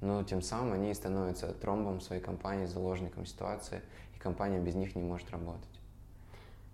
но 0.00 0.22
тем 0.22 0.42
самым 0.42 0.74
они 0.74 0.94
становятся 0.94 1.52
тромбом 1.52 2.00
своей 2.00 2.22
компании, 2.22 2.66
заложником 2.66 3.26
ситуации, 3.26 3.82
и 4.14 4.18
компания 4.18 4.58
без 4.58 4.74
них 4.74 4.96
не 4.96 5.02
может 5.02 5.30
работать. 5.30 5.80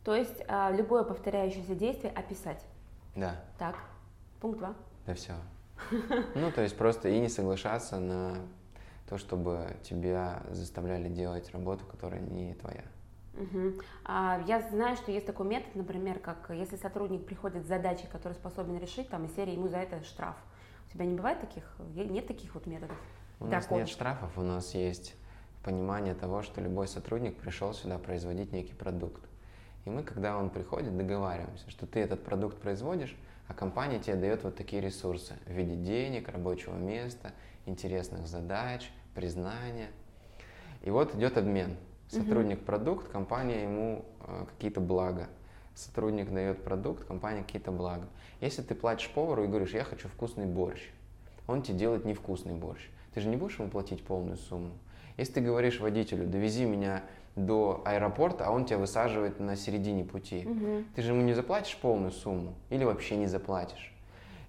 То 0.04 0.14
есть 0.14 0.42
а, 0.46 0.70
любое 0.70 1.02
повторяющееся 1.02 1.74
действие 1.74 2.12
описать? 2.12 2.64
Да. 3.16 3.40
Так, 3.58 3.76
пункт 4.40 4.58
два. 4.58 4.74
Да 5.06 5.14
все. 5.14 5.34
Ну, 6.34 6.50
то 6.52 6.62
есть 6.62 6.76
просто 6.76 7.08
и 7.08 7.18
не 7.18 7.28
соглашаться 7.28 7.98
на 7.98 8.36
то, 9.08 9.18
чтобы 9.18 9.76
тебя 9.82 10.42
заставляли 10.50 11.08
делать 11.08 11.50
работу, 11.50 11.84
которая 11.84 12.20
не 12.20 12.54
твоя. 12.54 12.84
Угу. 13.34 13.82
А, 14.04 14.42
я 14.46 14.60
знаю, 14.60 14.96
что 14.96 15.12
есть 15.12 15.26
такой 15.26 15.46
метод, 15.46 15.74
например, 15.74 16.18
как 16.18 16.50
если 16.50 16.76
сотрудник 16.76 17.26
приходит 17.26 17.64
с 17.64 17.68
задачей, 17.68 18.06
которую 18.06 18.34
способен 18.34 18.78
решить, 18.78 19.08
там, 19.08 19.26
из 19.26 19.34
серии 19.34 19.52
ему 19.52 19.68
за 19.68 19.78
это 19.78 20.02
штраф. 20.04 20.36
У 20.36 20.55
тебя 20.96 21.06
не 21.06 21.14
бывает 21.14 21.40
таких? 21.40 21.64
Нет 21.94 22.26
таких 22.26 22.54
вот 22.54 22.66
методов? 22.66 22.96
У 23.38 23.46
нас 23.46 23.70
нет 23.70 23.88
штрафов, 23.88 24.36
у 24.36 24.42
нас 24.42 24.74
есть 24.74 25.14
понимание 25.62 26.14
того, 26.14 26.42
что 26.42 26.60
любой 26.60 26.88
сотрудник 26.88 27.36
пришел 27.36 27.74
сюда 27.74 27.98
производить 27.98 28.52
некий 28.52 28.74
продукт. 28.74 29.22
И 29.84 29.90
мы, 29.90 30.02
когда 30.02 30.36
он 30.36 30.50
приходит, 30.50 30.96
договариваемся, 30.96 31.70
что 31.70 31.86
ты 31.86 32.00
этот 32.00 32.24
продукт 32.24 32.58
производишь, 32.58 33.16
а 33.46 33.54
компания 33.54 34.00
тебе 34.00 34.16
дает 34.16 34.42
вот 34.42 34.56
такие 34.56 34.82
ресурсы 34.82 35.34
в 35.46 35.50
виде 35.50 35.76
денег, 35.76 36.28
рабочего 36.28 36.74
места, 36.74 37.32
интересных 37.66 38.26
задач, 38.26 38.90
признания. 39.14 39.90
И 40.82 40.90
вот 40.90 41.14
идет 41.14 41.36
обмен. 41.36 41.76
Сотрудник 42.08 42.64
продукт, 42.64 43.08
компания 43.08 43.64
ему 43.64 44.04
э, 44.20 44.46
какие-то 44.46 44.80
блага. 44.80 45.28
Сотрудник 45.76 46.32
дает 46.32 46.64
продукт, 46.64 47.04
компания 47.04 47.42
какие-то 47.42 47.70
блага. 47.70 48.08
Если 48.40 48.62
ты 48.62 48.74
платишь 48.74 49.08
повару 49.10 49.44
и 49.44 49.46
говоришь, 49.46 49.74
я 49.74 49.84
хочу 49.84 50.08
вкусный 50.08 50.46
борщ, 50.46 50.80
он 51.46 51.62
тебе 51.62 51.78
делает 51.78 52.04
невкусный 52.04 52.54
борщ 52.54 52.88
ты 53.16 53.22
же 53.22 53.28
не 53.30 53.36
будешь 53.36 53.58
ему 53.58 53.70
платить 53.70 54.04
полную 54.04 54.36
сумму. 54.36 54.72
Если 55.16 55.32
ты 55.32 55.40
говоришь 55.40 55.80
водителю, 55.80 56.26
довези 56.26 56.66
меня 56.66 57.02
до 57.34 57.80
аэропорта, 57.86 58.44
а 58.44 58.50
он 58.50 58.66
тебя 58.66 58.76
высаживает 58.76 59.40
на 59.40 59.56
середине 59.56 60.04
пути, 60.04 60.46
угу. 60.46 60.84
ты 60.94 61.00
же 61.00 61.12
ему 61.12 61.22
не 61.22 61.32
заплатишь 61.32 61.78
полную 61.80 62.12
сумму 62.12 62.52
или 62.68 62.84
вообще 62.84 63.16
не 63.16 63.26
заплатишь. 63.26 63.94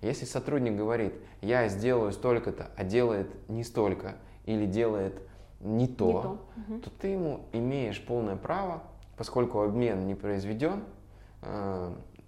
Если 0.01 0.25
сотрудник 0.25 0.75
говорит, 0.75 1.13
я 1.41 1.69
сделаю 1.69 2.11
столько-то, 2.11 2.69
а 2.75 2.83
делает 2.83 3.29
не 3.47 3.63
столько 3.63 4.15
или 4.45 4.65
делает 4.65 5.13
не 5.61 5.87
то, 5.87 6.05
не 6.05 6.11
то. 6.11 6.47
Угу. 6.57 6.79
то 6.81 6.89
ты 6.89 7.07
ему 7.07 7.45
имеешь 7.53 8.03
полное 8.05 8.35
право, 8.35 8.83
поскольку 9.15 9.61
обмен 9.61 10.05
не 10.07 10.15
произведен, 10.15 10.83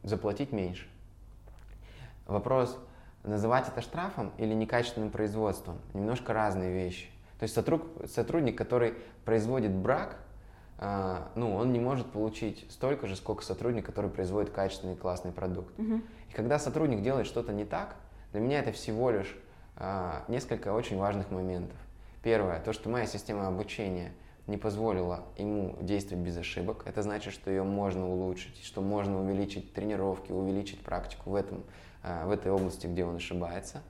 заплатить 0.03 0.51
меньше. 0.51 0.88
Вопрос, 2.28 2.78
называть 3.24 3.68
это 3.68 3.82
штрафом 3.82 4.32
или 4.38 4.53
некачественным 4.53 5.10
производством 5.10 5.78
немножко 5.93 6.34
разные 6.34 6.72
вещи. 6.72 7.07
То 7.39 7.43
есть 7.43 7.55
сотрудник, 7.55 7.88
сотрудник 8.10 8.57
который 8.57 8.95
производит 9.26 9.72
брак, 9.72 10.18
э, 10.78 11.18
ну, 11.36 11.55
он 11.55 11.72
не 11.72 11.80
может 11.80 12.12
получить 12.12 12.66
столько 12.70 13.07
же, 13.07 13.16
сколько 13.16 13.43
сотрудник, 13.43 13.86
который 13.86 14.10
производит 14.10 14.51
качественный 14.51 14.95
классный 14.95 15.32
продукт. 15.32 15.78
Угу. 15.80 16.01
И 16.30 16.34
когда 16.34 16.60
сотрудник 16.60 17.01
делает 17.01 17.28
что-то 17.28 17.53
не 17.53 17.66
так, 17.66 17.95
для 18.32 18.41
меня 18.41 18.60
это 18.60 18.72
всего 18.72 19.10
лишь 19.10 19.36
э, 19.78 20.22
несколько 20.28 20.74
очень 20.74 20.97
важных 20.97 21.32
моментов. 21.32 21.78
Первое, 22.22 22.60
то, 22.60 22.74
что 22.74 22.89
моя 22.89 23.05
система 23.05 23.47
обучения 23.47 24.12
не 24.50 24.58
позволила 24.58 25.24
ему 25.38 25.78
действовать 25.82 26.26
без 26.26 26.38
ошибок. 26.38 26.84
Это 26.86 27.02
значит, 27.02 27.34
что 27.34 27.50
ее 27.50 27.64
можно 27.64 28.10
улучшить, 28.10 28.64
что 28.64 28.82
можно 28.82 29.22
увеличить 29.22 29.74
тренировки, 29.74 30.32
увеличить 30.32 30.82
практику 30.82 31.30
в 31.30 31.36
этом 31.36 31.64
Э, 32.02 32.26
в 32.26 32.32
этой 32.32 32.52
области, 32.52 32.88
где 32.88 33.04
он 33.04 33.18
ошибается. 33.18 33.82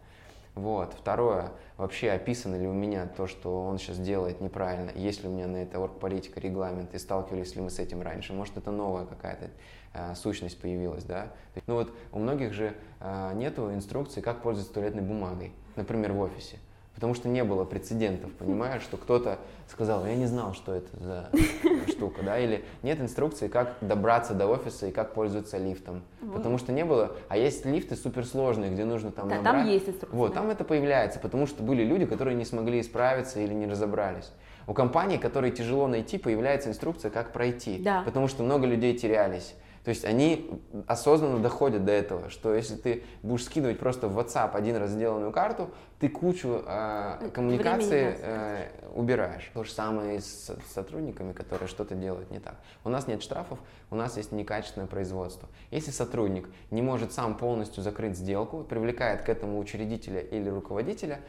Вот. 0.56 0.94
Второе, 0.94 1.52
вообще 1.78 2.10
описано 2.12 2.56
ли 2.56 2.68
у 2.68 2.74
меня 2.74 3.06
то, 3.06 3.28
что 3.28 3.66
он 3.66 3.78
сейчас 3.78 4.00
делает 4.00 4.42
неправильно, 4.42 4.92
есть 4.96 5.22
ли 5.24 5.30
у 5.30 5.32
меня 5.32 5.48
на 5.48 5.58
это 5.58 5.82
оргполитика, 5.82 6.40
регламент, 6.40 6.94
и 6.96 6.98
сталкивались 6.98 7.56
ли 7.56 7.62
мы 7.62 7.70
с 7.70 7.78
этим 7.78 8.02
раньше, 8.02 8.34
может 8.34 8.58
это 8.58 8.72
новая 8.72 9.06
какая-то 9.06 9.52
э, 9.94 10.16
сущность 10.16 10.60
появилась, 10.60 11.04
да. 11.04 11.32
Ну 11.68 11.76
вот 11.76 11.94
у 12.12 12.20
многих 12.20 12.54
же 12.54 12.76
э, 13.00 13.32
нету 13.36 13.72
инструкции, 13.72 14.22
как 14.22 14.42
пользоваться 14.42 14.74
туалетной 14.74 15.04
бумагой, 15.04 15.54
например, 15.76 16.14
в 16.14 16.20
офисе. 16.20 16.58
Потому 17.00 17.14
что 17.14 17.30
не 17.30 17.46
было 17.46 17.64
прецедентов, 17.64 18.30
понимаешь, 18.34 18.82
что 18.82 18.98
кто-то 18.98 19.40
сказал, 19.70 20.06
я 20.06 20.16
не 20.16 20.26
знал, 20.26 20.54
что 20.54 20.74
это 20.74 20.90
за 21.00 21.30
штука, 21.88 22.24
да, 22.24 22.38
или 22.38 22.66
нет 22.84 23.00
инструкции, 23.00 23.48
как 23.48 23.78
добраться 23.80 24.34
до 24.34 24.48
офиса 24.48 24.88
и 24.88 24.92
как 24.92 25.14
пользоваться 25.14 25.58
лифтом. 25.58 26.02
Вот. 26.20 26.36
Потому 26.36 26.58
что 26.58 26.74
не 26.74 26.84
было, 26.84 27.16
а 27.30 27.38
есть 27.38 27.66
лифты 27.66 27.96
суперсложные, 27.96 28.72
где 28.72 28.84
нужно 28.84 29.12
там 29.12 29.30
да, 29.30 29.36
набрать. 29.36 29.54
Там 29.54 29.68
есть 29.70 29.88
инструкция. 29.88 30.20
Вот, 30.20 30.34
там 30.34 30.50
это 30.50 30.66
появляется, 30.66 31.20
потому 31.20 31.48
что 31.48 31.64
были 31.64 31.86
люди, 31.86 32.06
которые 32.06 32.36
не 32.36 32.44
смогли 32.44 32.84
справиться 32.84 33.40
или 33.40 33.54
не 33.54 33.66
разобрались. 33.66 34.30
У 34.68 34.74
компаний, 34.74 35.18
которые 35.18 35.54
тяжело 35.54 35.88
найти, 35.88 36.18
появляется 36.18 36.68
инструкция, 36.68 37.12
как 37.12 37.32
пройти. 37.32 37.80
Да. 37.80 38.02
Потому 38.04 38.28
что 38.28 38.44
много 38.44 38.68
людей 38.68 38.94
терялись. 38.98 39.56
То 39.90 39.92
есть 39.92 40.06
они 40.06 40.48
осознанно 40.86 41.40
доходят 41.40 41.84
до 41.84 41.92
этого, 41.92 42.30
что 42.30 42.54
если 42.54 42.76
ты 42.76 43.04
будешь 43.24 43.46
скидывать 43.46 43.80
просто 43.80 44.08
в 44.08 44.20
WhatsApp 44.20 44.52
один 44.54 44.76
раз 44.76 44.92
сделанную 44.92 45.32
карту, 45.32 45.72
ты 46.00 46.10
кучу 46.10 46.62
э, 46.64 47.32
коммуникации 47.34 48.16
э, 48.22 48.68
убираешь. 48.94 49.50
То 49.52 49.64
же 49.64 49.72
самое 49.72 50.18
и 50.18 50.20
с 50.20 50.56
сотрудниками, 50.72 51.34
которые 51.34 51.68
что-то 51.68 51.96
делают 51.96 52.30
не 52.30 52.38
так. 52.38 52.58
У 52.84 52.90
нас 52.90 53.08
нет 53.08 53.24
штрафов, 53.24 53.58
у 53.90 53.96
нас 53.96 54.16
есть 54.16 54.32
некачественное 54.32 54.86
производство. 54.86 55.50
Если 55.72 55.90
сотрудник 55.90 56.48
не 56.70 56.84
может 56.84 57.12
сам 57.12 57.36
полностью 57.36 57.82
закрыть 57.82 58.16
сделку, 58.16 58.64
привлекает 58.64 59.24
к 59.24 59.30
этому 59.30 59.58
учредителя 59.58 60.20
или 60.20 60.50
руководителя, 60.50 61.20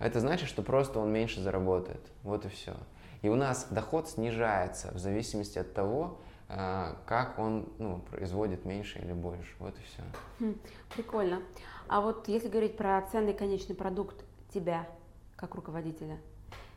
это 0.00 0.18
значит, 0.18 0.48
что 0.48 0.62
просто 0.62 0.98
он 0.98 1.12
меньше 1.12 1.40
заработает. 1.40 2.00
Вот 2.24 2.44
и 2.44 2.48
все. 2.48 2.72
И 3.22 3.28
у 3.28 3.36
нас 3.36 3.68
доход 3.70 4.08
снижается 4.08 4.90
в 4.94 4.98
зависимости 4.98 5.60
от 5.60 5.74
того, 5.74 6.18
как 7.06 7.38
он 7.38 7.68
ну, 7.78 8.00
производит 8.10 8.64
меньше 8.64 8.98
или 8.98 9.12
больше. 9.12 9.54
Вот 9.58 9.74
и 9.78 9.82
все. 9.82 10.02
Хм, 10.40 10.58
прикольно. 10.94 11.42
А 11.88 12.00
вот 12.00 12.28
если 12.28 12.48
говорить 12.48 12.76
про 12.76 13.00
ценный 13.12 13.34
конечный 13.34 13.74
продукт 13.74 14.24
тебя, 14.52 14.86
как 15.36 15.54
руководителя, 15.54 16.18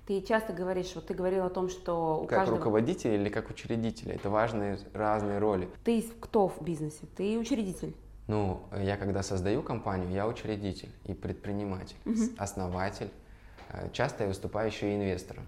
ты 0.06 0.22
часто 0.22 0.52
говоришь, 0.54 0.92
вот 0.96 1.08
ты 1.08 1.14
говорил 1.14 1.46
о 1.46 1.50
том, 1.50 1.70
что 1.70 2.22
у 2.22 2.28
как 2.28 2.40
каждого... 2.40 2.58
руководитель 2.58 3.14
или 3.14 3.30
как 3.30 3.50
учредитель, 3.50 4.12
это 4.12 4.30
важные 4.30 4.78
разные 4.94 5.40
роли. 5.40 5.70
Ты 5.84 6.02
кто 6.20 6.50
в 6.50 6.62
бизнесе? 6.62 7.06
Ты 7.16 7.38
учредитель. 7.38 7.96
Ну, 8.28 8.62
я 8.78 8.98
когда 8.98 9.24
создаю 9.24 9.64
компанию, 9.64 10.10
я 10.12 10.28
учредитель 10.28 10.90
и 11.06 11.14
предприниматель, 11.14 11.98
угу. 12.06 12.22
основатель. 12.38 13.10
Э, 13.70 13.90
часто 13.92 14.24
я 14.24 14.30
выступаю 14.30 14.68
еще 14.70 14.92
и 14.92 14.96
инвестором, 14.96 15.46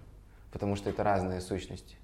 потому 0.51 0.75
что 0.75 0.89
это 0.89 1.03
разные 1.03 1.41
сущности. 1.41 1.95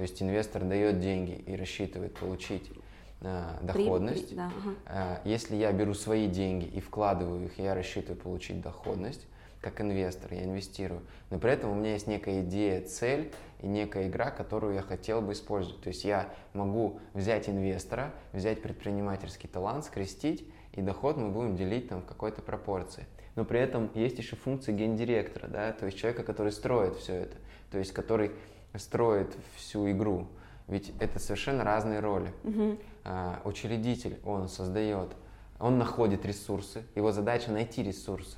То 0.00 0.04
есть 0.04 0.22
инвестор 0.22 0.64
дает 0.64 0.98
деньги 0.98 1.32
и 1.46 1.54
рассчитывает 1.54 2.14
получить 2.14 2.72
э, 3.20 3.58
доходность. 3.60 4.30
При, 4.30 4.34
да, 4.34 4.50
ага. 4.86 5.20
Если 5.26 5.56
я 5.56 5.72
беру 5.72 5.92
свои 5.92 6.26
деньги 6.26 6.64
и 6.64 6.80
вкладываю 6.80 7.44
их, 7.44 7.58
я 7.58 7.74
рассчитываю 7.74 8.16
получить 8.16 8.62
доходность 8.62 9.26
как 9.60 9.82
инвестор, 9.82 10.32
я 10.32 10.44
инвестирую. 10.44 11.02
Но 11.28 11.38
при 11.38 11.52
этом 11.52 11.72
у 11.72 11.74
меня 11.74 11.92
есть 11.92 12.06
некая 12.06 12.40
идея, 12.40 12.80
цель 12.80 13.30
и 13.60 13.66
некая 13.66 14.08
игра, 14.08 14.30
которую 14.30 14.74
я 14.74 14.80
хотел 14.80 15.20
бы 15.20 15.34
использовать. 15.34 15.82
То 15.82 15.88
есть 15.88 16.02
я 16.04 16.30
могу 16.54 16.98
взять 17.12 17.50
инвестора, 17.50 18.14
взять 18.32 18.62
предпринимательский 18.62 19.50
талант, 19.50 19.84
скрестить, 19.84 20.48
и 20.72 20.80
доход 20.80 21.18
мы 21.18 21.28
будем 21.28 21.56
делить 21.56 21.90
там 21.90 22.00
в 22.00 22.06
какой-то 22.06 22.40
пропорции. 22.40 23.04
Но 23.36 23.44
при 23.44 23.60
этом 23.60 23.90
есть 23.94 24.16
еще 24.16 24.34
функция 24.34 24.74
гендиректора, 24.74 25.46
да, 25.46 25.72
то 25.72 25.84
есть 25.84 25.98
человека, 25.98 26.22
который 26.22 26.52
строит 26.52 26.96
все 26.96 27.14
это, 27.16 27.36
то 27.70 27.76
есть 27.76 27.92
который 27.92 28.32
строит 28.76 29.36
всю 29.56 29.90
игру. 29.90 30.28
Ведь 30.68 30.92
это 31.00 31.18
совершенно 31.18 31.64
разные 31.64 32.00
роли. 32.00 32.32
Угу. 32.44 32.78
А, 33.04 33.40
учредитель, 33.44 34.18
он 34.24 34.48
создает, 34.48 35.10
он 35.58 35.78
находит 35.78 36.24
ресурсы, 36.24 36.84
его 36.94 37.12
задача 37.12 37.50
найти 37.50 37.82
ресурсы 37.82 38.36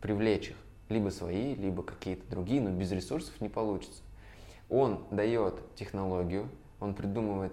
привлечь 0.00 0.50
их, 0.50 0.56
либо 0.88 1.08
свои, 1.08 1.54
либо 1.54 1.82
какие-то 1.82 2.28
другие, 2.30 2.60
но 2.60 2.70
без 2.70 2.92
ресурсов 2.92 3.40
не 3.40 3.48
получится. 3.48 4.02
Он 4.68 5.04
дает 5.10 5.60
технологию, 5.74 6.48
он 6.80 6.94
придумывает, 6.94 7.52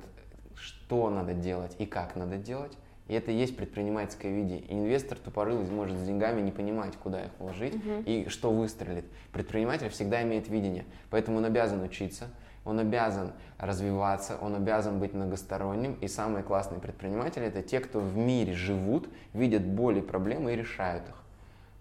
что 0.56 1.10
надо 1.10 1.34
делать 1.34 1.76
и 1.80 1.86
как 1.86 2.16
надо 2.16 2.38
делать, 2.38 2.78
и 3.08 3.14
это 3.14 3.32
и 3.32 3.36
есть 3.36 3.58
предпринимательское 3.58 4.32
видение. 4.32 4.62
И 4.62 4.74
инвестор 4.74 5.18
тупорылый 5.18 5.66
может 5.70 5.98
с 5.98 6.04
деньгами 6.04 6.42
не 6.42 6.52
понимать, 6.52 6.96
куда 6.96 7.26
их 7.26 7.32
вложить 7.40 7.76
uh-huh. 7.76 8.04
и 8.06 8.30
что 8.30 8.52
выстрелит. 8.52 9.06
Предприниматель 9.32 9.90
всегда 9.90 10.24
имеет 10.24 10.48
видение, 10.48 10.86
поэтому 11.10 11.38
он 11.38 11.46
обязан 11.46 11.82
учиться, 11.82 12.30
он 12.66 12.80
обязан 12.80 13.34
развиваться, 13.58 14.38
он 14.42 14.56
обязан 14.56 15.00
быть 15.00 15.14
многосторонним. 15.14 15.96
И 15.96 16.08
самые 16.08 16.44
классные 16.44 16.80
предприниматели 16.80 17.46
это 17.46 17.62
те, 17.62 17.80
кто 17.80 18.00
в 18.00 18.16
мире 18.16 18.54
живут, 18.54 19.10
видят 19.34 19.66
боли, 19.66 20.00
проблемы 20.00 20.54
и 20.54 20.56
решают 20.56 21.08
их. 21.10 21.16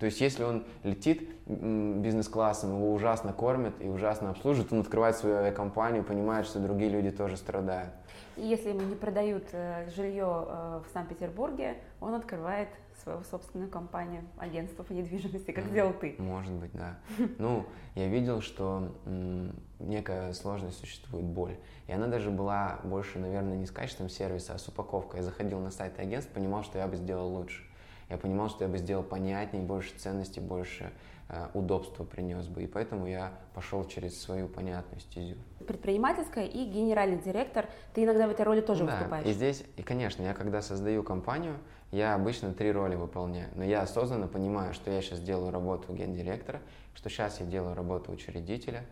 То 0.03 0.07
есть, 0.07 0.20
если 0.20 0.43
он 0.43 0.64
летит 0.83 1.29
бизнес-классом, 1.47 2.75
его 2.77 2.93
ужасно 2.93 3.33
кормят 3.33 3.75
и 3.79 3.87
ужасно 3.87 4.31
обслуживают, 4.31 4.73
он 4.73 4.81
открывает 4.81 5.16
свою 5.16 5.37
авиакомпанию, 5.37 6.03
понимает, 6.03 6.47
что 6.47 6.59
другие 6.59 6.91
люди 6.91 7.12
тоже 7.12 7.37
страдают. 7.37 7.93
И 8.37 8.43
если 8.43 8.70
ему 8.70 8.83
не 8.83 8.95
продают 8.95 9.45
э, 9.53 9.89
жилье 9.95 10.47
э, 10.47 10.83
в 10.87 10.93
Санкт-Петербурге, 10.93 11.76
он 12.01 12.14
открывает 12.14 12.68
свою 13.03 13.22
собственную 13.24 13.70
компанию, 13.70 14.22
агентство 14.39 14.83
по 14.83 14.93
недвижимости, 14.93 15.51
как 15.51 15.64
сделал 15.66 15.93
ты. 15.93 16.14
Может 16.18 16.53
быть, 16.53 16.72
да. 16.72 16.99
Ну, 17.39 17.66
я 17.95 18.09
видел, 18.09 18.41
что 18.41 18.95
некая 19.80 20.33
сложность 20.35 20.78
существует, 20.78 21.24
боль. 21.24 21.57
И 21.89 21.93
она 21.93 22.07
даже 22.07 22.30
была 22.30 22.80
больше, 22.85 23.18
наверное, 23.18 23.57
не 23.57 23.66
с 23.66 23.70
качеством 23.70 24.09
сервиса, 24.09 24.55
а 24.55 24.59
с 24.59 24.68
упаковкой. 24.68 25.20
Я 25.20 25.24
заходил 25.24 25.59
на 25.59 25.70
сайт 25.70 25.99
агентств, 25.99 26.33
понимал, 26.33 26.62
что 26.62 26.78
я 26.78 26.87
бы 26.87 26.97
сделал 26.97 27.28
лучше 27.28 27.64
я 28.12 28.18
понимал, 28.18 28.51
что 28.51 28.64
я 28.64 28.70
бы 28.70 28.76
сделал 28.76 29.03
понятнее, 29.03 29.62
больше 29.62 29.95
ценностей, 29.97 30.41
больше 30.41 30.93
э, 31.30 31.49
удобства 31.55 32.05
принес 32.05 32.47
бы. 32.47 32.62
И 32.62 32.66
поэтому 32.66 33.07
я 33.07 33.33
пошел 33.55 33.87
через 33.87 34.20
свою 34.20 34.49
понятную 34.49 35.01
стезю. 35.01 35.37
Предпринимательская 35.62 36.46
и 36.46 36.64
генеральный 36.64 37.18
директор, 37.18 37.66
ты 37.94 38.04
иногда 38.04 38.26
в 38.26 38.30
этой 38.30 38.44
роли 38.44 38.60
тоже 38.60 38.84
да, 38.84 38.92
выступаешь. 38.92 39.26
И 39.26 39.32
здесь, 39.32 39.64
и 39.76 39.82
конечно, 39.82 40.22
я 40.22 40.34
когда 40.34 40.62
создаю 40.62 41.02
компанию, 41.02 41.56
я 41.90 42.14
обычно 42.14 42.52
три 42.52 42.72
роли 42.72 42.94
выполняю. 42.94 43.48
Но 43.54 43.64
я 43.64 43.82
осознанно 43.82 44.28
понимаю, 44.28 44.74
что 44.74 44.90
я 44.90 45.02
сейчас 45.02 45.20
делаю 45.20 45.50
работу 45.50 45.92
гендиректора, 45.92 46.60
что 46.94 47.08
сейчас 47.08 47.40
я 47.40 47.46
делаю 47.46 47.74
работу 47.74 48.12
учредителя. 48.12 48.84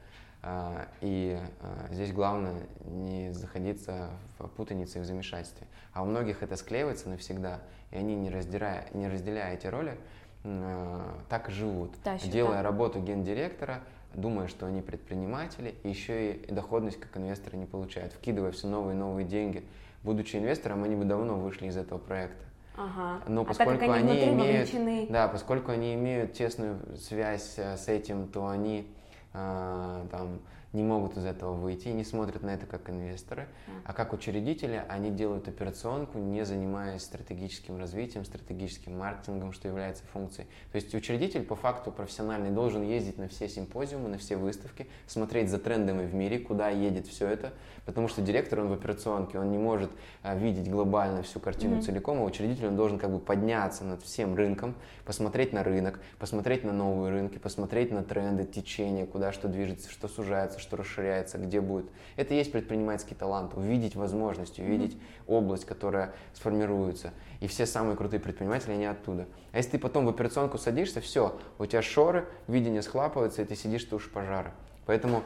Э, 0.42 0.86
и 1.00 1.38
э, 1.38 1.94
здесь 1.94 2.12
главное 2.12 2.66
не 2.84 3.32
заходиться 3.32 4.10
в 4.38 4.48
путанице 4.48 4.98
и 4.98 5.02
в 5.02 5.04
замешательстве. 5.04 5.66
А 5.92 6.02
у 6.02 6.06
многих 6.06 6.42
это 6.42 6.56
склеивается 6.56 7.08
навсегда 7.08 7.60
и 7.90 7.96
они, 7.96 8.14
не 8.14 8.30
разделяя, 8.30 8.86
не 8.94 9.08
разделяя 9.08 9.54
эти 9.54 9.66
роли, 9.66 9.98
э, 10.44 11.00
так 11.28 11.48
и 11.48 11.52
живут, 11.52 11.92
Тащат, 12.02 12.30
делая 12.30 12.58
да. 12.58 12.62
работу 12.62 13.00
гендиректора, 13.00 13.82
думая, 14.14 14.48
что 14.48 14.66
они 14.66 14.82
предприниматели, 14.82 15.74
и 15.82 15.88
еще 15.88 16.34
и 16.34 16.52
доходность 16.52 16.98
как 16.98 17.16
инвесторы 17.16 17.56
не 17.56 17.66
получают, 17.66 18.12
вкидывая 18.12 18.52
все 18.52 18.66
новые 18.66 18.94
и 18.94 18.98
новые 18.98 19.26
деньги. 19.26 19.64
Будучи 20.02 20.36
инвестором, 20.36 20.84
они 20.84 20.96
бы 20.96 21.04
давно 21.04 21.36
вышли 21.36 21.66
из 21.66 21.76
этого 21.76 21.98
проекта. 21.98 22.44
Ага. 22.76 23.20
Но 23.26 23.42
а 23.42 23.44
поскольку 23.44 23.90
они, 23.90 24.12
они 24.12 24.28
имеют, 24.30 25.10
да, 25.10 25.28
поскольку 25.28 25.72
они 25.72 25.94
имеют 25.94 26.32
тесную 26.32 26.78
связь 26.96 27.54
э, 27.58 27.76
с 27.76 27.88
этим, 27.88 28.28
то 28.28 28.48
они 28.48 28.86
э, 29.34 30.06
там 30.10 30.40
не 30.72 30.82
могут 30.82 31.16
из 31.16 31.24
этого 31.24 31.52
выйти, 31.54 31.88
не 31.88 32.04
смотрят 32.04 32.42
на 32.42 32.50
это 32.50 32.66
как 32.66 32.88
инвесторы, 32.90 33.48
а 33.84 33.92
как 33.92 34.12
учредители 34.12 34.84
они 34.88 35.10
делают 35.10 35.48
операционку, 35.48 36.18
не 36.18 36.44
занимаясь 36.44 37.02
стратегическим 37.02 37.78
развитием, 37.78 38.24
стратегическим 38.24 38.96
маркетингом, 38.96 39.52
что 39.52 39.66
является 39.66 40.04
функцией. 40.12 40.48
То 40.70 40.76
есть 40.76 40.94
учредитель 40.94 41.42
по 41.42 41.56
факту 41.56 41.90
профессиональный 41.90 42.50
должен 42.50 42.82
ездить 42.82 43.18
на 43.18 43.28
все 43.28 43.48
симпозиумы, 43.48 44.08
на 44.08 44.18
все 44.18 44.36
выставки, 44.36 44.86
смотреть 45.06 45.50
за 45.50 45.58
трендами 45.58 46.06
в 46.06 46.14
мире, 46.14 46.38
куда 46.38 46.68
едет 46.68 47.08
все 47.08 47.26
это, 47.26 47.52
потому 47.84 48.06
что 48.06 48.22
директор, 48.22 48.60
он 48.60 48.68
в 48.68 48.72
операционке, 48.72 49.38
он 49.38 49.50
не 49.50 49.58
может 49.58 49.90
а, 50.22 50.36
видеть 50.36 50.70
глобально 50.70 51.22
всю 51.22 51.40
картину 51.40 51.76
mm-hmm. 51.76 51.82
целиком, 51.82 52.20
а 52.20 52.24
учредитель, 52.24 52.68
он 52.68 52.76
должен 52.76 52.98
как 52.98 53.10
бы 53.10 53.18
подняться 53.18 53.84
над 53.84 54.02
всем 54.02 54.34
рынком, 54.36 54.76
посмотреть 55.04 55.52
на 55.52 55.64
рынок, 55.64 56.00
посмотреть 56.18 56.62
на 56.62 56.72
новые 56.72 57.10
рынки, 57.10 57.38
посмотреть 57.38 57.90
на 57.90 58.04
тренды, 58.04 58.44
течения, 58.44 59.06
куда 59.06 59.32
что 59.32 59.48
движется, 59.48 59.90
что 59.90 60.06
сужается, 60.06 60.59
что 60.60 60.76
расширяется, 60.76 61.38
где 61.38 61.60
будет. 61.60 61.86
Это 62.16 62.34
и 62.34 62.36
есть 62.36 62.52
предпринимательский 62.52 63.16
талант, 63.16 63.54
увидеть 63.54 63.96
возможности, 63.96 64.60
увидеть 64.60 64.94
mm-hmm. 64.94 65.24
область, 65.26 65.64
которая 65.64 66.12
сформируется. 66.32 67.12
И 67.40 67.46
все 67.46 67.66
самые 67.66 67.96
крутые 67.96 68.20
предприниматели, 68.20 68.72
они 68.72 68.86
оттуда. 68.86 69.26
А 69.52 69.56
если 69.56 69.72
ты 69.72 69.78
потом 69.78 70.06
в 70.06 70.08
операционку 70.10 70.58
садишься, 70.58 71.00
все, 71.00 71.38
у 71.58 71.66
тебя 71.66 71.82
шоры, 71.82 72.28
видение 72.46 72.82
схлапывается, 72.82 73.42
и 73.42 73.44
ты 73.44 73.56
сидишь, 73.56 73.84
тушишь 73.84 74.10
пожары. 74.10 74.52
Поэтому 74.86 75.22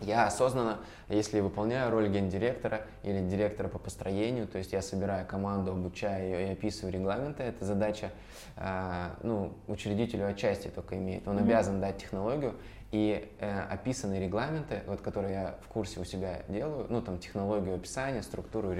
я 0.00 0.26
осознанно, 0.26 0.78
если 1.08 1.40
выполняю 1.40 1.90
роль 1.90 2.08
гендиректора 2.08 2.82
или 3.02 3.20
директора 3.20 3.68
по 3.68 3.78
построению, 3.78 4.46
то 4.46 4.58
есть 4.58 4.72
я 4.72 4.82
собираю 4.82 5.26
команду, 5.26 5.72
обучаю 5.72 6.24
ее 6.24 6.48
и 6.48 6.52
описываю 6.52 6.92
регламенты, 6.92 7.42
это 7.42 7.64
задача 7.64 8.10
э, 8.56 9.10
ну, 9.22 9.52
учредителю 9.66 10.26
отчасти 10.26 10.68
только 10.68 10.96
имеет. 10.96 11.26
Он 11.28 11.38
mm-hmm. 11.38 11.42
обязан 11.42 11.80
дать 11.80 11.98
технологию, 11.98 12.54
и 12.94 13.28
э, 13.40 13.60
описанные 13.70 14.20
регламенты, 14.20 14.84
вот, 14.86 15.00
которые 15.00 15.34
я 15.34 15.54
в 15.62 15.66
курсе 15.66 15.98
у 15.98 16.04
себя 16.04 16.42
делаю, 16.46 16.86
ну 16.88 17.02
там 17.02 17.18
технологию 17.18 17.74
описания, 17.74 18.22
структуру 18.22 18.72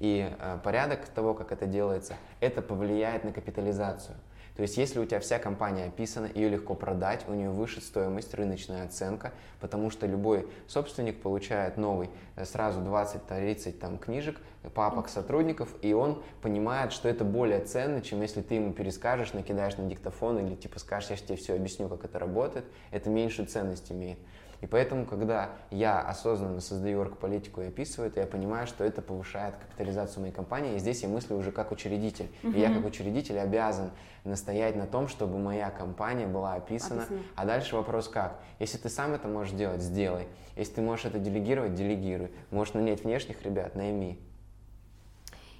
и 0.00 0.28
э, 0.36 0.58
порядок 0.64 1.06
того, 1.06 1.32
как 1.32 1.52
это 1.52 1.66
делается, 1.66 2.16
это 2.40 2.60
повлияет 2.60 3.22
на 3.22 3.32
капитализацию. 3.32 4.16
То 4.56 4.62
есть 4.62 4.76
если 4.76 4.98
у 4.98 5.06
тебя 5.06 5.20
вся 5.20 5.38
компания 5.38 5.86
описана, 5.86 6.28
ее 6.34 6.50
легко 6.50 6.74
продать, 6.74 7.24
у 7.26 7.32
нее 7.32 7.50
выше 7.50 7.80
стоимость, 7.80 8.34
рыночная 8.34 8.84
оценка, 8.84 9.32
потому 9.60 9.90
что 9.90 10.06
любой 10.06 10.46
собственник 10.66 11.22
получает 11.22 11.78
новый 11.78 12.10
э, 12.36 12.44
сразу 12.44 12.80
20-30 12.80 13.72
там 13.72 13.98
книжек, 13.98 14.40
папок 14.74 15.08
сотрудников, 15.08 15.74
и 15.80 15.94
он 15.94 16.22
понимает, 16.42 16.92
что 16.92 17.08
это 17.08 17.24
более 17.24 17.60
ценно, 17.60 18.02
чем 18.02 18.20
если 18.20 18.42
ты 18.42 18.56
ему 18.56 18.72
перескажешь, 18.72 19.32
накидаешь 19.32 19.76
на 19.76 19.88
диктофон 19.88 20.38
или 20.38 20.54
типа 20.54 20.78
скажешь, 20.78 21.10
я 21.10 21.16
тебе 21.16 21.36
все 21.36 21.54
объясню, 21.54 21.88
как 21.88 22.04
это 22.04 22.18
работает, 22.18 22.66
это 22.90 23.08
меньшую 23.08 23.48
ценность 23.48 23.90
имеет. 23.90 24.18
И 24.62 24.66
поэтому, 24.66 25.06
когда 25.06 25.50
я 25.70 26.00
осознанно 26.00 26.60
создаю 26.60 27.00
оргполитику 27.00 27.60
и 27.60 27.66
описываю 27.66 28.08
это, 28.08 28.20
я 28.20 28.26
понимаю, 28.26 28.68
что 28.68 28.84
это 28.84 29.02
повышает 29.02 29.56
капитализацию 29.56 30.22
моей 30.22 30.32
компании. 30.32 30.76
И 30.76 30.78
здесь 30.78 31.02
я 31.02 31.08
мыслю 31.08 31.36
уже 31.36 31.50
как 31.50 31.72
учредитель. 31.72 32.28
Uh-huh. 32.44 32.54
И 32.54 32.60
я 32.60 32.72
как 32.72 32.86
учредитель 32.86 33.40
обязан 33.40 33.90
настоять 34.22 34.76
на 34.76 34.86
том, 34.86 35.08
чтобы 35.08 35.38
моя 35.38 35.68
компания 35.70 36.28
была 36.28 36.54
описана. 36.54 37.02
Описано. 37.02 37.22
А 37.34 37.44
дальше 37.44 37.74
вопрос 37.74 38.08
как? 38.08 38.40
Если 38.60 38.78
ты 38.78 38.88
сам 38.88 39.12
это 39.14 39.26
можешь 39.26 39.52
делать, 39.52 39.82
сделай. 39.82 40.28
Если 40.56 40.74
ты 40.74 40.80
можешь 40.80 41.06
это 41.06 41.18
делегировать, 41.18 41.74
делегируй. 41.74 42.30
Можешь 42.52 42.74
нанять 42.74 43.02
внешних 43.02 43.42
ребят, 43.42 43.74
найми. 43.74 44.20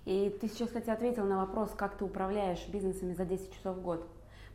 И 0.05 0.37
ты 0.41 0.49
сейчас, 0.49 0.69
кстати, 0.69 0.91
ответил 0.91 1.25
на 1.25 1.39
вопрос, 1.39 1.71
как 1.77 1.97
ты 1.97 2.05
управляешь 2.05 2.65
бизнесами 2.69 3.15
за 3.15 3.25
10 3.25 3.53
часов 3.53 3.79
в 3.79 3.83
год. 3.83 4.07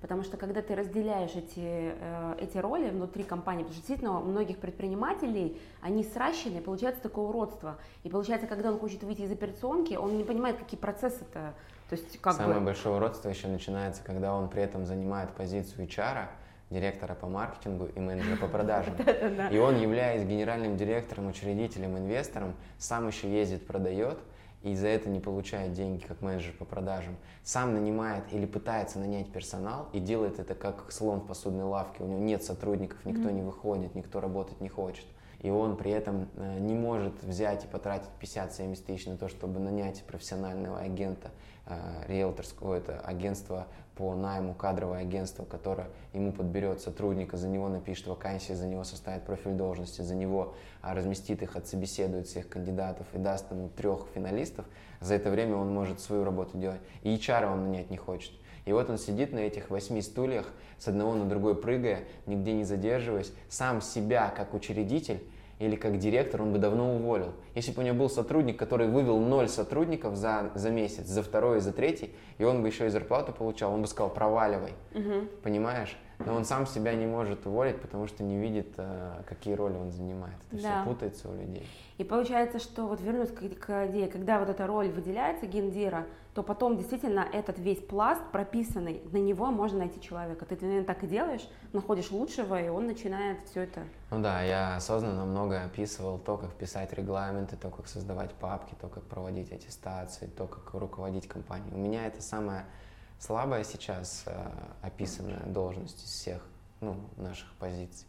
Потому 0.01 0.23
что 0.23 0.37
когда 0.37 0.61
ты 0.61 0.75
разделяешь 0.75 1.31
эти, 1.31 1.93
э, 1.99 2.35
эти 2.39 2.57
роли 2.57 2.89
внутри 2.89 3.23
компании, 3.23 3.63
потому 3.63 3.73
что 3.73 3.81
действительно 3.81 4.19
у 4.19 4.23
многих 4.23 4.59
предпринимателей, 4.59 5.59
они 5.81 6.03
сращены, 6.03 6.61
получается 6.61 7.01
такое 7.01 7.25
уродство. 7.25 7.77
И 8.03 8.09
получается, 8.09 8.47
когда 8.47 8.71
он 8.71 8.79
хочет 8.79 9.03
выйти 9.03 9.21
из 9.21 9.31
операционки, 9.31 9.95
он 9.95 10.17
не 10.17 10.23
понимает, 10.23 10.57
какие 10.57 10.79
процессы-то. 10.79 11.53
То 11.89 11.95
есть, 11.95 12.19
как 12.19 12.33
Самое 12.33 12.59
бы... 12.59 12.67
большое 12.67 12.95
уродство 12.95 13.29
еще 13.29 13.47
начинается, 13.47 14.03
когда 14.03 14.35
он 14.35 14.49
при 14.49 14.61
этом 14.61 14.85
занимает 14.85 15.31
позицию 15.31 15.87
HR, 15.87 16.27
директора 16.69 17.15
по 17.15 17.27
маркетингу 17.27 17.85
и 17.85 17.99
менеджера 17.99 18.35
по 18.35 18.47
продажам. 18.47 18.93
И 19.51 19.57
он, 19.57 19.79
являясь 19.79 20.23
генеральным 20.25 20.75
директором, 20.75 21.27
учредителем, 21.27 21.97
инвестором, 21.97 22.55
сам 22.77 23.07
еще 23.07 23.31
ездит, 23.31 23.65
продает– 23.65 24.19
и 24.67 24.75
за 24.75 24.87
это 24.87 25.09
не 25.09 25.19
получает 25.19 25.73
деньги 25.73 26.03
как 26.03 26.21
менеджер 26.21 26.53
по 26.57 26.65
продажам, 26.65 27.15
сам 27.43 27.73
нанимает 27.73 28.25
или 28.33 28.45
пытается 28.45 28.99
нанять 28.99 29.31
персонал 29.31 29.87
и 29.93 29.99
делает 29.99 30.39
это 30.39 30.55
как 30.55 30.91
слон 30.91 31.21
в 31.21 31.27
посудной 31.27 31.63
лавке. 31.63 32.03
У 32.03 32.07
него 32.07 32.19
нет 32.19 32.43
сотрудников, 32.43 32.97
никто 33.05 33.29
mm-hmm. 33.29 33.33
не 33.33 33.41
выходит, 33.41 33.95
никто 33.95 34.19
работать 34.19 34.59
не 34.59 34.69
хочет. 34.69 35.05
И 35.39 35.49
он 35.49 35.77
при 35.77 35.91
этом 35.91 36.27
э, 36.35 36.59
не 36.59 36.73
может 36.73 37.23
взять 37.23 37.65
и 37.65 37.67
потратить 37.67 38.09
50-70 38.19 38.83
тысяч 38.83 39.05
на 39.05 39.17
то, 39.17 39.27
чтобы 39.27 39.59
нанять 39.59 40.03
профессионального 40.03 40.79
агента, 40.79 41.31
э, 41.65 41.77
риэлторского, 42.07 42.75
это 42.75 42.99
агентство 42.99 43.67
по 43.97 44.13
найму, 44.13 44.53
кадровое 44.53 44.99
агентство, 44.99 45.43
которое 45.43 45.87
ему 46.13 46.31
подберет 46.31 46.81
сотрудника, 46.81 47.35
за 47.35 47.47
него 47.47 47.67
напишет 47.67 48.07
вакансии, 48.07 48.53
за 48.53 48.67
него 48.67 48.83
составит 48.83 49.23
профиль 49.23 49.53
должности, 49.53 50.01
за 50.01 50.15
него 50.15 50.53
а, 50.81 50.93
разместит 50.93 51.41
их, 51.41 51.55
отсобеседует 51.55 52.27
всех 52.27 52.47
кандидатов 52.47 53.07
и 53.13 53.17
даст 53.17 53.49
ему 53.51 53.69
трех 53.69 54.07
финалистов, 54.13 54.65
за 55.01 55.15
это 55.15 55.31
время 55.31 55.55
он 55.55 55.73
может 55.73 55.99
свою 55.99 56.23
работу 56.23 56.57
делать. 56.57 56.81
И 57.01 57.15
HR 57.15 57.51
он 57.51 57.63
нанять 57.65 57.89
не 57.89 57.97
хочет. 57.97 58.33
И 58.67 58.73
вот 58.73 58.89
он 58.89 58.97
сидит 58.97 59.31
на 59.31 59.39
этих 59.39 59.69
восьми 59.69 60.01
стульях, 60.01 60.45
с 60.77 60.89
одного 60.89 61.15
на 61.15 61.23
другой 61.23 61.55
прыгая, 61.55 62.03
нигде 62.25 62.51
не 62.51 62.65
задерживаясь, 62.65 63.31
сам 63.47 63.81
себя 63.81 64.31
как 64.35 64.53
учредитель 64.53 65.23
или 65.57 65.77
как 65.77 65.97
директор 65.97 66.41
он 66.41 66.51
бы 66.51 66.59
давно 66.59 66.93
уволил. 66.95 67.31
Если 67.55 67.71
бы 67.71 67.81
у 67.81 67.85
него 67.85 67.95
был 67.95 68.09
сотрудник, 68.09 68.59
который 68.59 68.87
вывел 68.87 69.19
ноль 69.19 69.47
сотрудников 69.47 70.17
за, 70.17 70.51
за 70.53 70.69
месяц, 70.69 71.07
за 71.07 71.23
второй 71.23 71.57
и 71.57 71.61
за 71.61 71.71
третий, 71.71 72.13
и 72.39 72.43
он 72.43 72.61
бы 72.61 72.67
еще 72.67 72.87
и 72.87 72.89
зарплату 72.89 73.31
получал, 73.31 73.73
он 73.73 73.81
бы 73.81 73.87
сказал, 73.87 74.09
проваливай. 74.09 74.73
Угу. 74.93 75.27
Понимаешь? 75.43 75.97
Но 76.19 76.33
он 76.33 76.45
сам 76.45 76.65
себя 76.65 76.93
не 76.93 77.05
может 77.05 77.45
уволить, 77.45 77.79
потому 77.79 78.07
что 78.07 78.23
не 78.23 78.37
видит, 78.37 78.73
э, 78.77 79.21
какие 79.27 79.53
роли 79.53 79.75
он 79.75 79.91
занимает. 79.91 80.35
Это 80.51 80.61
да. 80.61 80.81
все 80.81 80.89
путается 80.89 81.29
у 81.29 81.35
людей. 81.35 81.65
И 81.99 82.03
получается, 82.03 82.59
что 82.59 82.87
вот 82.87 82.99
вернусь 83.01 83.29
к, 83.29 83.39
к 83.39 83.87
идее, 83.87 84.07
когда 84.07 84.39
вот 84.39 84.49
эта 84.49 84.65
роль 84.65 84.89
выделяется 84.89 85.45
гендира, 85.45 86.05
то 86.37 86.43
потом 86.43 86.77
действительно 86.77 87.21
этот 87.21 87.57
весь 87.57 87.79
пласт 87.79 88.21
прописанный, 88.31 89.01
на 89.11 89.17
него 89.17 89.47
можно 89.47 89.79
найти 89.79 89.99
человека. 89.99 90.45
Ты, 90.45 90.55
наверное, 90.61 90.85
так 90.85 91.03
и 91.03 91.07
делаешь, 91.07 91.49
находишь 91.73 92.11
лучшего, 92.11 92.61
и 92.61 92.69
он 92.69 92.85
начинает 92.85 93.39
все 93.49 93.61
это. 93.61 93.87
Ну 94.11 94.21
да, 94.21 94.43
я 94.43 94.75
осознанно 94.75 95.25
много 95.25 95.63
описывал 95.63 96.19
то, 96.19 96.37
как 96.37 96.53
писать 96.53 96.93
регламенты, 96.93 97.55
то, 97.55 97.71
как 97.71 97.87
создавать 97.87 98.35
папки, 98.35 98.75
то, 98.79 98.87
как 98.87 99.03
проводить 99.05 99.51
аттестации, 99.51 100.27
то, 100.27 100.45
как 100.45 100.75
руководить 100.75 101.27
компанией. 101.27 101.73
У 101.73 101.79
меня 101.79 102.05
это 102.05 102.21
самое 102.21 102.67
слабая 103.17 103.63
сейчас 103.63 104.21
э, 104.27 104.51
описанная 104.83 105.41
должность 105.47 106.05
из 106.05 106.11
всех 106.11 106.43
ну, 106.81 106.97
наших 107.17 107.51
позиций. 107.53 108.05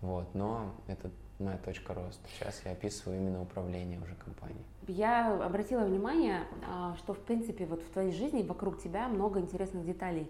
Вот, 0.00 0.34
но 0.34 0.74
это 0.88 1.08
моя 1.38 1.58
точка 1.58 1.94
роста. 1.94 2.26
Сейчас 2.36 2.62
я 2.64 2.72
описываю 2.72 3.20
именно 3.20 3.40
управление 3.40 4.00
уже 4.00 4.16
компанией. 4.16 4.66
Я 4.88 5.34
обратила 5.44 5.84
внимание, 5.84 6.40
а, 6.66 6.94
что 6.96 7.14
в 7.14 7.18
принципе 7.18 7.66
вот 7.66 7.82
в 7.82 7.90
твоей 7.90 8.12
жизни 8.12 8.42
вокруг 8.42 8.82
тебя 8.82 9.08
много 9.08 9.40
интересных 9.40 9.84
деталей 9.84 10.28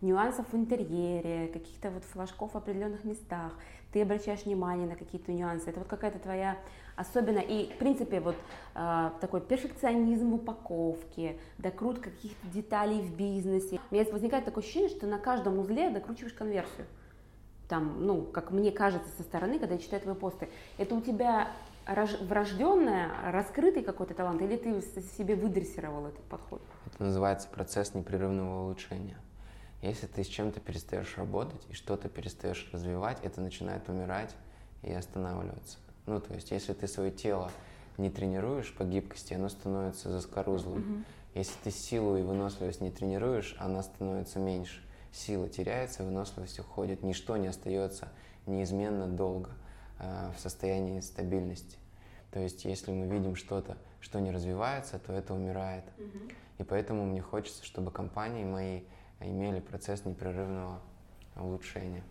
нюансов 0.00 0.46
в 0.52 0.56
интерьере, 0.56 1.48
каких-то 1.48 1.90
вот 1.90 2.04
флажков 2.04 2.52
в 2.52 2.56
определенных 2.56 3.04
местах, 3.04 3.52
ты 3.92 4.02
обращаешь 4.02 4.44
внимание 4.44 4.86
на 4.86 4.96
какие-то 4.96 5.32
нюансы, 5.32 5.70
это 5.70 5.80
вот 5.80 5.88
какая-то 5.88 6.18
твоя 6.18 6.56
особенно, 6.96 7.38
и 7.38 7.72
в 7.72 7.78
принципе 7.78 8.20
вот 8.20 8.36
э, 8.74 9.10
такой 9.20 9.40
перфекционизм 9.40 10.30
в 10.30 10.34
упаковке, 10.34 11.38
докрутка 11.58 12.10
каких-то 12.10 12.46
деталей 12.48 13.00
в 13.00 13.16
бизнесе. 13.16 13.80
У 13.90 13.94
меня 13.94 14.04
возникает 14.10 14.44
такое 14.44 14.62
ощущение, 14.62 14.90
что 14.90 15.06
на 15.06 15.18
каждом 15.18 15.58
узле 15.58 15.90
докручиваешь 15.90 16.34
конверсию. 16.34 16.86
Там, 17.68 18.06
ну, 18.06 18.22
как 18.22 18.50
мне 18.50 18.72
кажется 18.72 19.08
со 19.16 19.22
стороны, 19.22 19.58
когда 19.58 19.74
я 19.74 19.80
читаю 19.80 20.02
твои 20.02 20.14
посты, 20.14 20.48
это 20.78 20.94
у 20.94 21.00
тебя 21.00 21.52
врожденное, 21.88 23.10
раскрытый 23.30 23.82
какой-то 23.82 24.14
талант, 24.14 24.42
или 24.42 24.56
ты 24.56 24.80
себе 25.16 25.34
выдрессировал 25.34 26.06
этот 26.06 26.22
подход? 26.24 26.60
Это 26.86 27.04
называется 27.04 27.48
процесс 27.48 27.94
непрерывного 27.94 28.64
улучшения. 28.64 29.18
Если 29.80 30.06
ты 30.06 30.24
с 30.24 30.26
чем-то 30.26 30.60
перестаешь 30.60 31.16
работать 31.16 31.64
и 31.70 31.74
что-то 31.74 32.08
перестаешь 32.08 32.68
развивать, 32.72 33.18
это 33.22 33.40
начинает 33.40 33.88
умирать 33.88 34.34
и 34.82 34.92
останавливаться. 34.92 35.78
Ну, 36.06 36.20
то 36.20 36.34
есть, 36.34 36.50
если 36.50 36.72
ты 36.72 36.88
свое 36.88 37.10
тело 37.10 37.50
не 37.96 38.10
тренируешь 38.10 38.74
по 38.74 38.84
гибкости, 38.84 39.34
оно 39.34 39.48
становится 39.48 40.10
заскорузлым. 40.10 40.78
Mm-hmm. 40.78 41.04
Если 41.34 41.54
ты 41.62 41.70
силу 41.70 42.16
и 42.16 42.22
выносливость 42.22 42.80
не 42.80 42.90
тренируешь, 42.90 43.56
она 43.58 43.82
становится 43.82 44.38
меньше. 44.38 44.82
Сила 45.12 45.48
теряется, 45.48 46.02
выносливость 46.02 46.58
уходит, 46.58 47.02
ничто 47.02 47.36
не 47.36 47.48
остается 47.48 48.08
неизменно 48.46 49.06
долго 49.06 49.50
в 49.98 50.38
состоянии 50.38 51.00
стабильности. 51.00 51.76
То 52.30 52.40
есть, 52.40 52.64
если 52.64 52.92
мы 52.92 53.06
видим 53.06 53.36
что-то, 53.36 53.76
что 54.00 54.20
не 54.20 54.30
развивается, 54.30 54.98
то 54.98 55.12
это 55.12 55.34
умирает. 55.34 55.84
Mm-hmm. 55.96 56.34
И 56.58 56.64
поэтому 56.64 57.06
мне 57.06 57.22
хочется, 57.22 57.64
чтобы 57.64 57.90
компании 57.90 58.44
мои 58.44 58.82
имели 59.20 59.60
процесс 59.60 60.04
непрерывного 60.04 60.80
улучшения. 61.36 62.02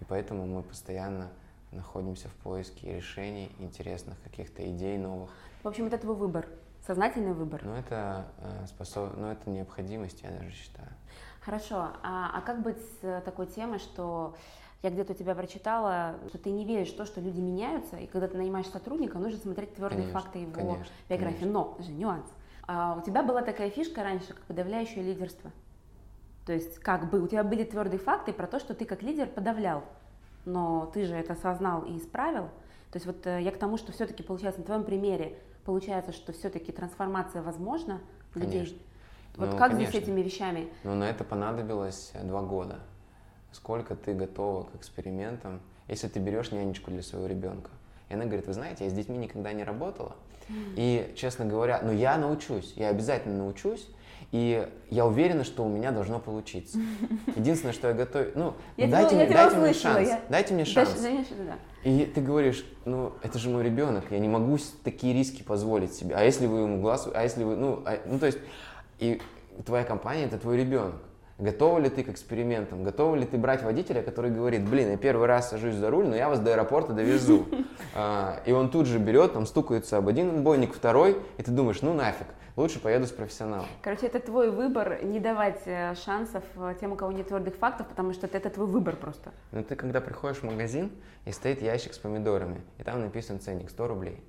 И 0.00 0.04
поэтому 0.04 0.46
мы 0.46 0.62
постоянно 0.62 1.30
находимся 1.70 2.28
в 2.28 2.34
поиске 2.34 2.96
решений, 2.96 3.50
интересных 3.58 4.20
каких-то 4.22 4.68
идей 4.70 4.96
новых. 4.96 5.30
В 5.62 5.68
общем, 5.68 5.86
это 5.86 5.98
твой 5.98 6.14
выбор, 6.14 6.46
сознательный 6.86 7.32
выбор. 7.32 7.62
Ну, 7.64 7.74
это, 7.74 8.26
э, 8.38 8.66
способ... 8.66 9.16
ну, 9.16 9.28
это 9.28 9.50
необходимость, 9.50 10.22
я 10.22 10.30
даже 10.30 10.50
считаю. 10.50 10.88
Хорошо. 11.40 11.90
А, 12.02 12.30
а 12.34 12.40
как 12.42 12.62
быть 12.62 12.78
с 12.78 13.20
такой 13.22 13.46
темой, 13.46 13.78
что 13.78 14.36
я 14.84 14.90
где-то 14.90 15.14
у 15.14 15.16
тебя 15.16 15.34
прочитала, 15.34 16.16
что 16.28 16.36
ты 16.36 16.50
не 16.50 16.66
веришь 16.66 16.92
в 16.92 16.96
то, 16.96 17.06
что 17.06 17.18
люди 17.18 17.40
меняются, 17.40 17.96
и 17.96 18.06
когда 18.06 18.28
ты 18.28 18.36
нанимаешь 18.36 18.66
сотрудника, 18.66 19.18
нужно 19.18 19.38
смотреть 19.38 19.74
твердые 19.74 20.02
конечно, 20.02 20.20
факты 20.20 20.38
его 20.40 20.52
конечно, 20.52 20.84
биографии. 21.08 21.38
Конечно. 21.38 21.52
Но, 21.52 21.76
же 21.80 21.90
нюанс. 21.90 22.26
А 22.66 22.98
у 23.00 23.02
тебя 23.02 23.22
была 23.22 23.40
такая 23.40 23.70
фишка 23.70 24.02
раньше, 24.02 24.28
как 24.28 24.40
подавляющее 24.42 25.02
лидерство. 25.02 25.50
То 26.44 26.52
есть 26.52 26.78
как 26.80 27.08
бы 27.08 27.22
у 27.22 27.26
тебя 27.26 27.42
были 27.44 27.64
твердые 27.64 27.98
факты 27.98 28.34
про 28.34 28.46
то, 28.46 28.60
что 28.60 28.74
ты 28.74 28.84
как 28.84 29.02
лидер 29.02 29.26
подавлял, 29.26 29.84
но 30.44 30.90
ты 30.92 31.06
же 31.06 31.14
это 31.14 31.32
осознал 31.32 31.84
и 31.84 31.96
исправил. 31.96 32.50
То 32.92 32.96
есть 32.96 33.06
вот 33.06 33.26
э, 33.26 33.40
я 33.40 33.52
к 33.52 33.56
тому, 33.56 33.78
что 33.78 33.90
все-таки 33.90 34.22
получается 34.22 34.60
на 34.60 34.66
твоем 34.66 34.84
примере 34.84 35.38
получается, 35.64 36.12
что 36.12 36.34
все-таки 36.34 36.72
трансформация 36.72 37.40
возможна 37.40 38.02
людей. 38.34 38.78
Вот 39.36 39.52
ну, 39.52 39.56
как 39.56 39.70
конечно. 39.70 39.90
здесь 39.90 40.02
с 40.02 40.04
этими 40.04 40.20
вещами? 40.20 40.68
Ну, 40.84 40.94
на 40.94 41.04
это 41.04 41.24
понадобилось 41.24 42.12
два 42.22 42.42
года. 42.42 42.80
Сколько 43.54 43.94
ты 43.94 44.14
готова 44.14 44.64
к 44.64 44.74
экспериментам, 44.74 45.60
если 45.86 46.08
ты 46.08 46.18
берешь 46.18 46.50
нянечку 46.50 46.90
для 46.90 47.02
своего 47.02 47.28
ребенка. 47.28 47.70
И 48.08 48.14
она 48.14 48.24
говорит, 48.24 48.48
вы 48.48 48.52
знаете, 48.52 48.84
я 48.84 48.90
с 48.90 48.92
детьми 48.92 49.16
никогда 49.16 49.52
не 49.52 49.62
работала. 49.62 50.16
И, 50.76 51.14
честно 51.16 51.44
говоря, 51.44 51.80
ну 51.82 51.92
я 51.92 52.18
научусь, 52.18 52.74
я 52.74 52.88
обязательно 52.88 53.38
научусь, 53.38 53.88
и 54.32 54.68
я 54.90 55.06
уверена, 55.06 55.44
что 55.44 55.64
у 55.64 55.68
меня 55.68 55.92
должно 55.92 56.18
получиться. 56.18 56.78
Единственное, 57.36 57.72
что 57.72 57.88
я 57.88 57.94
готов... 57.94 58.26
Ну, 58.34 58.54
я 58.76 58.88
дайте, 58.88 59.10
тебя, 59.10 59.24
мне, 59.24 59.34
дайте 59.34 59.56
мне 59.56 59.72
шанс. 59.72 60.08
Я... 60.08 60.20
Дайте 60.28 60.54
мне 60.54 60.64
шанс. 60.64 61.00
Дальше, 61.00 61.34
да. 61.38 61.88
И 61.88 62.06
ты 62.06 62.20
говоришь, 62.20 62.66
ну, 62.84 63.12
это 63.22 63.38
же 63.38 63.50
мой 63.50 63.62
ребенок, 63.62 64.06
я 64.10 64.18
не 64.18 64.28
могу 64.28 64.58
такие 64.82 65.14
риски 65.14 65.44
позволить 65.44 65.94
себе. 65.94 66.16
А 66.16 66.24
если 66.24 66.46
вы 66.46 66.60
ему 66.60 66.80
глаз... 66.80 67.08
А 67.14 67.22
если 67.22 67.44
вы... 67.44 67.54
Ну, 67.54 67.84
а... 67.86 68.00
ну 68.04 68.18
то 68.18 68.26
есть... 68.26 68.38
И 68.98 69.22
твоя 69.64 69.84
компания– 69.84 70.24
это 70.26 70.38
твой 70.38 70.56
ребенок. 70.56 70.96
Готова 71.38 71.80
ли 71.80 71.90
ты 71.90 72.04
к 72.04 72.08
экспериментам? 72.10 72.84
Готова 72.84 73.16
ли 73.16 73.26
ты 73.26 73.36
брать 73.38 73.62
водителя, 73.64 74.02
который 74.02 74.30
говорит, 74.30 74.68
блин, 74.68 74.90
я 74.90 74.96
первый 74.96 75.26
раз 75.26 75.50
сажусь 75.50 75.74
за 75.74 75.90
руль, 75.90 76.06
но 76.06 76.14
я 76.14 76.28
вас 76.28 76.38
до 76.38 76.52
аэропорта 76.52 76.92
довезу. 76.92 77.46
А, 77.96 78.40
и 78.44 78.50
он 78.50 78.70
тут 78.70 78.86
же 78.86 78.98
берет, 78.98 79.34
там 79.34 79.46
стукается 79.46 79.98
об 79.98 80.08
один 80.08 80.30
отбойник, 80.30 80.74
второй, 80.74 81.16
и 81.38 81.42
ты 81.44 81.52
думаешь, 81.52 81.80
ну 81.80 81.94
нафиг, 81.94 82.26
лучше 82.56 82.80
поеду 82.80 83.06
с 83.06 83.12
профессионалом. 83.12 83.66
Короче, 83.82 84.06
это 84.06 84.18
твой 84.18 84.50
выбор 84.50 85.04
не 85.04 85.20
давать 85.20 85.62
э, 85.66 85.94
шансов 85.94 86.42
э, 86.56 86.74
тем, 86.80 86.90
у 86.90 86.96
кого 86.96 87.12
нет 87.12 87.28
твердых 87.28 87.54
фактов, 87.54 87.86
потому 87.86 88.12
что 88.12 88.26
это, 88.26 88.38
это 88.38 88.50
твой 88.50 88.66
выбор 88.66 88.96
просто. 88.96 89.30
Ну 89.52 89.62
ты 89.62 89.76
когда 89.76 90.00
приходишь 90.00 90.38
в 90.38 90.42
магазин, 90.42 90.90
и 91.24 91.30
стоит 91.30 91.62
ящик 91.62 91.94
с 91.94 91.98
помидорами, 91.98 92.62
и 92.78 92.82
там 92.82 93.00
написан 93.00 93.38
ценник 93.38 93.70
100 93.70 93.86
рублей. 93.86 94.20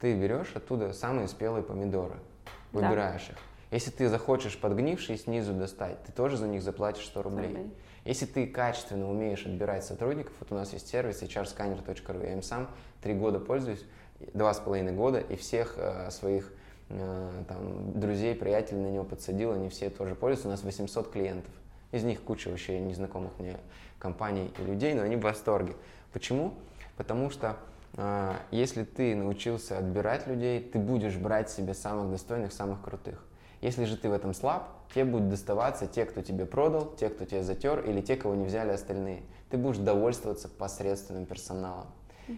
Ты 0.00 0.14
берешь 0.14 0.52
оттуда 0.54 0.92
самые 0.92 1.26
спелые 1.26 1.64
помидоры, 1.64 2.14
выбираешь 2.72 3.26
да. 3.26 3.32
их 3.32 3.38
если 3.72 3.90
ты 3.90 4.08
захочешь 4.08 4.58
подгнившие 4.58 5.16
снизу 5.16 5.54
достать, 5.54 6.02
ты 6.04 6.12
тоже 6.12 6.36
за 6.36 6.46
них 6.46 6.62
заплатишь 6.62 7.06
100 7.06 7.22
рублей. 7.22 7.48
100 7.48 7.58
рублей. 7.58 7.74
Если 8.04 8.26
ты 8.26 8.46
качественно 8.46 9.10
умеешь 9.10 9.46
отбирать 9.46 9.84
сотрудников, 9.84 10.34
вот 10.40 10.52
у 10.52 10.54
нас 10.54 10.74
есть 10.74 10.88
сервис 10.88 11.22
hrscanner.ru, 11.22 12.26
я 12.26 12.32
им 12.34 12.42
сам 12.42 12.68
три 13.00 13.14
года 13.14 13.40
пользуюсь, 13.40 13.84
два 14.34 14.52
с 14.52 14.58
половиной 14.58 14.92
года, 14.92 15.20
и 15.20 15.36
всех 15.36 15.74
э, 15.78 16.10
своих 16.10 16.52
э, 16.90 17.30
там, 17.48 17.98
друзей, 17.98 18.34
приятелей 18.34 18.80
на 18.80 18.88
него 18.88 19.04
подсадил, 19.04 19.52
они 19.52 19.70
все 19.70 19.88
тоже 19.88 20.16
пользуются, 20.16 20.48
у 20.48 20.50
нас 20.50 20.62
800 20.62 21.10
клиентов. 21.10 21.52
Из 21.92 22.04
них 22.04 22.22
куча 22.22 22.48
вообще 22.48 22.78
незнакомых 22.78 23.38
мне 23.38 23.56
компаний 23.98 24.52
и 24.58 24.62
людей, 24.64 24.92
но 24.92 25.02
они 25.02 25.16
в 25.16 25.20
восторге. 25.20 25.74
Почему? 26.12 26.54
Потому 26.98 27.30
что 27.30 27.56
э, 27.96 28.34
если 28.50 28.84
ты 28.84 29.14
научился 29.14 29.78
отбирать 29.78 30.26
людей, 30.26 30.60
ты 30.60 30.78
будешь 30.78 31.16
брать 31.16 31.50
себе 31.50 31.72
самых 31.72 32.10
достойных, 32.10 32.52
самых 32.52 32.82
крутых. 32.82 33.24
Если 33.62 33.84
же 33.84 33.96
ты 33.96 34.10
в 34.10 34.12
этом 34.12 34.34
слаб, 34.34 34.68
тебе 34.92 35.04
будут 35.04 35.28
доставаться 35.28 35.86
те, 35.86 36.04
кто 36.04 36.20
тебе 36.20 36.46
продал, 36.46 36.92
те, 36.96 37.08
кто 37.08 37.24
тебя 37.24 37.44
затер, 37.44 37.80
или 37.88 38.00
те, 38.00 38.16
кого 38.16 38.34
не 38.34 38.44
взяли 38.44 38.72
остальные. 38.72 39.22
Ты 39.50 39.56
будешь 39.56 39.78
довольствоваться 39.78 40.48
посредственным 40.48 41.26
персоналом. 41.26 41.86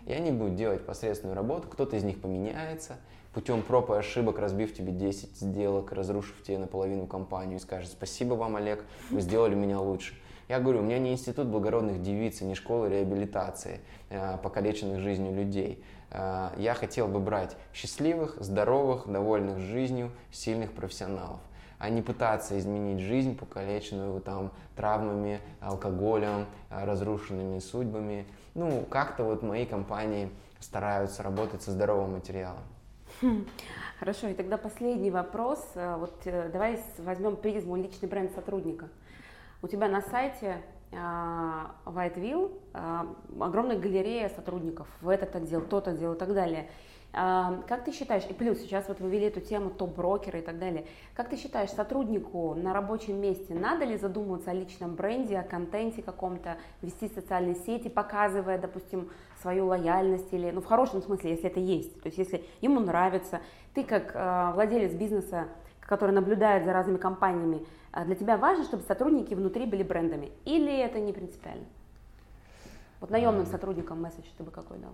И 0.07 0.13
они 0.13 0.33
будут 0.33 0.55
делать 0.55 0.85
посредственную 0.85 1.35
работу, 1.35 1.69
кто-то 1.69 1.97
из 1.97 2.05
них 2.05 2.21
поменяется, 2.21 2.97
путем 3.33 3.63
проб 3.63 3.91
и 3.91 3.95
ошибок, 3.95 4.39
разбив 4.39 4.75
тебе 4.75 4.93
10 4.93 5.37
сделок, 5.37 5.93
разрушив 5.93 6.43
тебе 6.43 6.59
наполовину 6.59 7.07
компанию 7.07 7.57
и 7.57 7.61
скажет, 7.61 7.91
спасибо 7.91 8.35
вам, 8.35 8.57
Олег, 8.57 8.85
вы 9.11 9.21
сделали 9.21 9.55
меня 9.55 9.81
лучше. 9.81 10.15
Я 10.49 10.61
говорю, 10.61 10.81
у 10.81 10.83
меня 10.83 10.99
не 10.99 11.13
институт 11.13 11.47
благородных 11.47 12.03
девиц, 12.03 12.43
не 12.43 12.55
школа 12.55 12.87
реабилитации 12.87 13.81
э, 14.11 14.37
покалеченных 14.43 15.01
жизнью 15.01 15.35
людей. 15.35 15.83
Э, 16.15 16.51
я 16.57 16.75
хотел 16.75 17.09
бы 17.09 17.21
брать 17.21 17.57
счастливых, 17.75 18.37
здоровых, 18.41 19.07
довольных 19.07 19.59
жизнью, 19.59 20.11
сильных 20.31 20.73
профессионалов 20.73 21.41
а 21.79 21.91
не 21.91 22.01
пытаться 22.01 22.59
изменить 22.59 23.01
жизнь, 23.01 23.37
покалеченную 23.37 24.19
там 24.23 24.53
травмами, 24.75 25.41
алкоголем, 25.61 26.47
э, 26.71 26.85
разрушенными 26.85 27.59
судьбами. 27.59 28.27
Ну, 28.55 28.87
как-то 28.89 29.25
вот 29.25 29.43
мои 29.43 29.67
компании 29.67 30.31
стараются 30.61 31.23
работать 31.23 31.63
со 31.63 31.73
здоровым 31.73 32.13
материалом. 32.13 32.63
Хм. 33.21 33.47
Хорошо, 33.99 34.29
и 34.29 34.35
тогда 34.35 34.57
последний 34.57 35.11
вопрос. 35.11 35.63
Э, 35.75 35.97
вот 35.97 36.15
давай 36.25 36.81
возьмем 36.99 37.37
призму 37.37 37.77
личный 37.77 38.09
бренд 38.09 38.33
сотрудника. 38.35 38.89
У 39.61 39.69
тебя 39.69 39.89
на 39.89 40.01
сайте 40.01 40.63
Whiteville 40.95 42.53
огромная 43.41 43.79
галерея 43.79 44.29
сотрудников 44.29 44.89
в 45.01 45.09
этот 45.09 45.35
отдел, 45.37 45.61
тот 45.61 45.89
отдел 45.89 46.15
и 46.15 46.19
так 46.19 46.33
далее. 46.35 46.69
Как 47.13 47.85
ты 47.85 47.93
считаешь, 47.93 48.25
и 48.29 48.33
плюс 48.33 48.59
сейчас 48.59 48.89
вот 48.89 48.99
вы 48.99 49.09
ввели 49.09 49.27
эту 49.27 49.41
тему 49.41 49.71
топ-брокера 49.71 50.41
и 50.41 50.43
так 50.43 50.59
далее, 50.59 50.85
как 51.15 51.29
ты 51.29 51.37
считаешь, 51.37 51.71
сотруднику 51.71 52.55
на 52.55 52.75
рабочем 52.75 53.21
месте 53.21 53.55
надо 53.55 53.85
ли 53.85 53.97
задумываться 53.97 54.51
о 54.51 54.55
личном 54.55 54.97
бренде, 54.97 55.39
о 55.39 55.45
контенте 55.45 56.03
каком-то, 56.03 56.57
вести 56.83 57.09
социальные 57.09 57.55
сети, 57.55 57.87
показывая, 57.87 58.59
допустим, 58.59 59.11
свою 59.41 59.67
лояльность 59.67 60.33
или, 60.33 60.51
ну 60.51 60.61
в 60.61 60.67
хорошем 60.67 61.03
смысле, 61.03 61.31
если 61.31 61.47
это 61.47 61.61
есть, 61.61 62.01
то 62.03 62.09
есть 62.09 62.19
если 62.19 62.45
ему 62.61 62.81
нравится, 62.81 63.41
ты 63.75 63.85
как 63.85 64.11
э, 64.13 64.53
владелец 64.55 64.93
бизнеса, 64.93 65.47
который 65.81 66.11
наблюдает 66.11 66.65
за 66.65 66.73
разными 66.73 66.97
компаниями, 66.97 67.65
для 68.05 68.17
тебя 68.17 68.37
важно, 68.37 68.65
чтобы 68.65 68.83
сотрудники 68.83 69.35
внутри 69.35 69.67
были 69.67 69.85
брендами, 69.85 70.33
или 70.45 70.77
это 70.77 70.99
не 70.99 71.13
принципиально? 71.13 71.67
Вот 73.01 73.11
наемным 73.11 73.47
сотрудникам 73.47 74.03
месседж 74.03 74.27
ты 74.37 74.43
бы 74.43 74.51
какой 74.51 74.79
дал? 74.79 74.93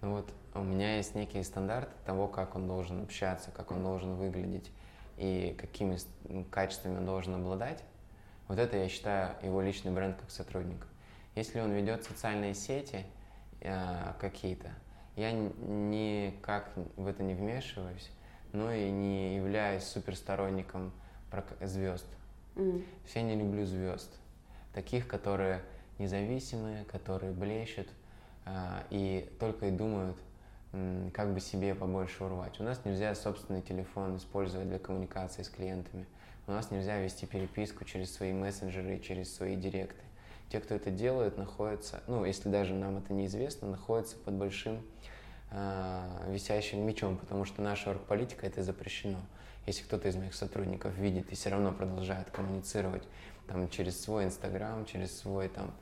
Ну 0.00 0.16
вот 0.16 0.32
у 0.54 0.62
меня 0.62 0.96
есть 0.96 1.14
некие 1.14 1.44
стандарты 1.44 1.92
того, 2.06 2.28
как 2.28 2.56
он 2.56 2.66
должен 2.66 3.02
общаться, 3.02 3.50
как 3.50 3.70
он 3.70 3.82
должен 3.82 4.14
выглядеть 4.14 4.70
и 5.16 5.54
какими 5.58 5.98
ну, 6.28 6.44
качествами 6.44 6.98
он 6.98 7.06
должен 7.06 7.34
обладать. 7.34 7.82
Вот 8.48 8.58
это 8.58 8.76
я 8.76 8.88
считаю 8.88 9.36
его 9.42 9.60
личный 9.60 9.92
бренд 9.92 10.16
как 10.16 10.30
сотрудника. 10.30 10.86
Если 11.34 11.60
он 11.60 11.70
ведет 11.72 12.04
социальные 12.04 12.54
сети 12.54 13.04
э, 13.60 14.12
какие-то, 14.20 14.70
я 15.16 15.32
никак 15.32 16.70
в 16.96 17.06
это 17.06 17.22
не 17.22 17.34
вмешиваюсь, 17.34 18.10
но 18.52 18.72
и 18.72 18.90
не 18.90 19.36
являюсь 19.36 19.84
суперсторонником 19.84 20.92
звезд. 21.60 22.06
Mm. 22.54 22.84
Все 23.04 23.22
не 23.22 23.36
люблю 23.36 23.64
звезд. 23.64 24.10
Таких, 24.72 25.06
которые 25.06 25.62
независимые, 25.98 26.84
которые 26.84 27.32
блещут, 27.32 27.88
а, 28.44 28.84
и 28.90 29.30
только 29.38 29.66
и 29.66 29.70
думают, 29.70 30.16
как 31.12 31.34
бы 31.34 31.40
себе 31.40 31.74
побольше 31.74 32.24
урвать. 32.24 32.58
У 32.58 32.64
нас 32.64 32.84
нельзя 32.84 33.14
собственный 33.14 33.60
телефон 33.60 34.16
использовать 34.16 34.68
для 34.68 34.78
коммуникации 34.78 35.42
с 35.42 35.48
клиентами. 35.50 36.06
У 36.46 36.52
нас 36.52 36.70
нельзя 36.70 36.98
вести 36.98 37.26
переписку 37.26 37.84
через 37.84 38.12
свои 38.12 38.32
мессенджеры, 38.32 38.98
через 38.98 39.34
свои 39.34 39.54
директы. 39.54 40.02
Те, 40.50 40.60
кто 40.60 40.74
это 40.74 40.90
делает, 40.90 41.36
находятся, 41.36 42.02
ну, 42.06 42.24
если 42.24 42.48
даже 42.48 42.74
нам 42.74 42.98
это 42.98 43.12
неизвестно, 43.12 43.68
находятся 43.68 44.16
под 44.16 44.34
большим 44.34 44.82
э, 45.50 46.26
висящим 46.28 46.86
мечом, 46.86 47.16
потому 47.16 47.44
что 47.44 47.62
наша 47.62 47.90
оргполитика 47.90 48.46
это 48.46 48.62
запрещено. 48.62 49.18
Если 49.66 49.82
кто-то 49.84 50.08
из 50.08 50.16
моих 50.16 50.34
сотрудников 50.34 50.94
видит 50.96 51.30
и 51.32 51.34
все 51.34 51.50
равно 51.50 51.72
продолжает 51.72 52.30
коммуницировать 52.30 53.04
там, 53.46 53.68
через 53.68 54.00
свой 54.00 54.24
Инстаграм, 54.24 54.84
через 54.84 55.16
свой 55.18 55.48
там, 55.48 55.72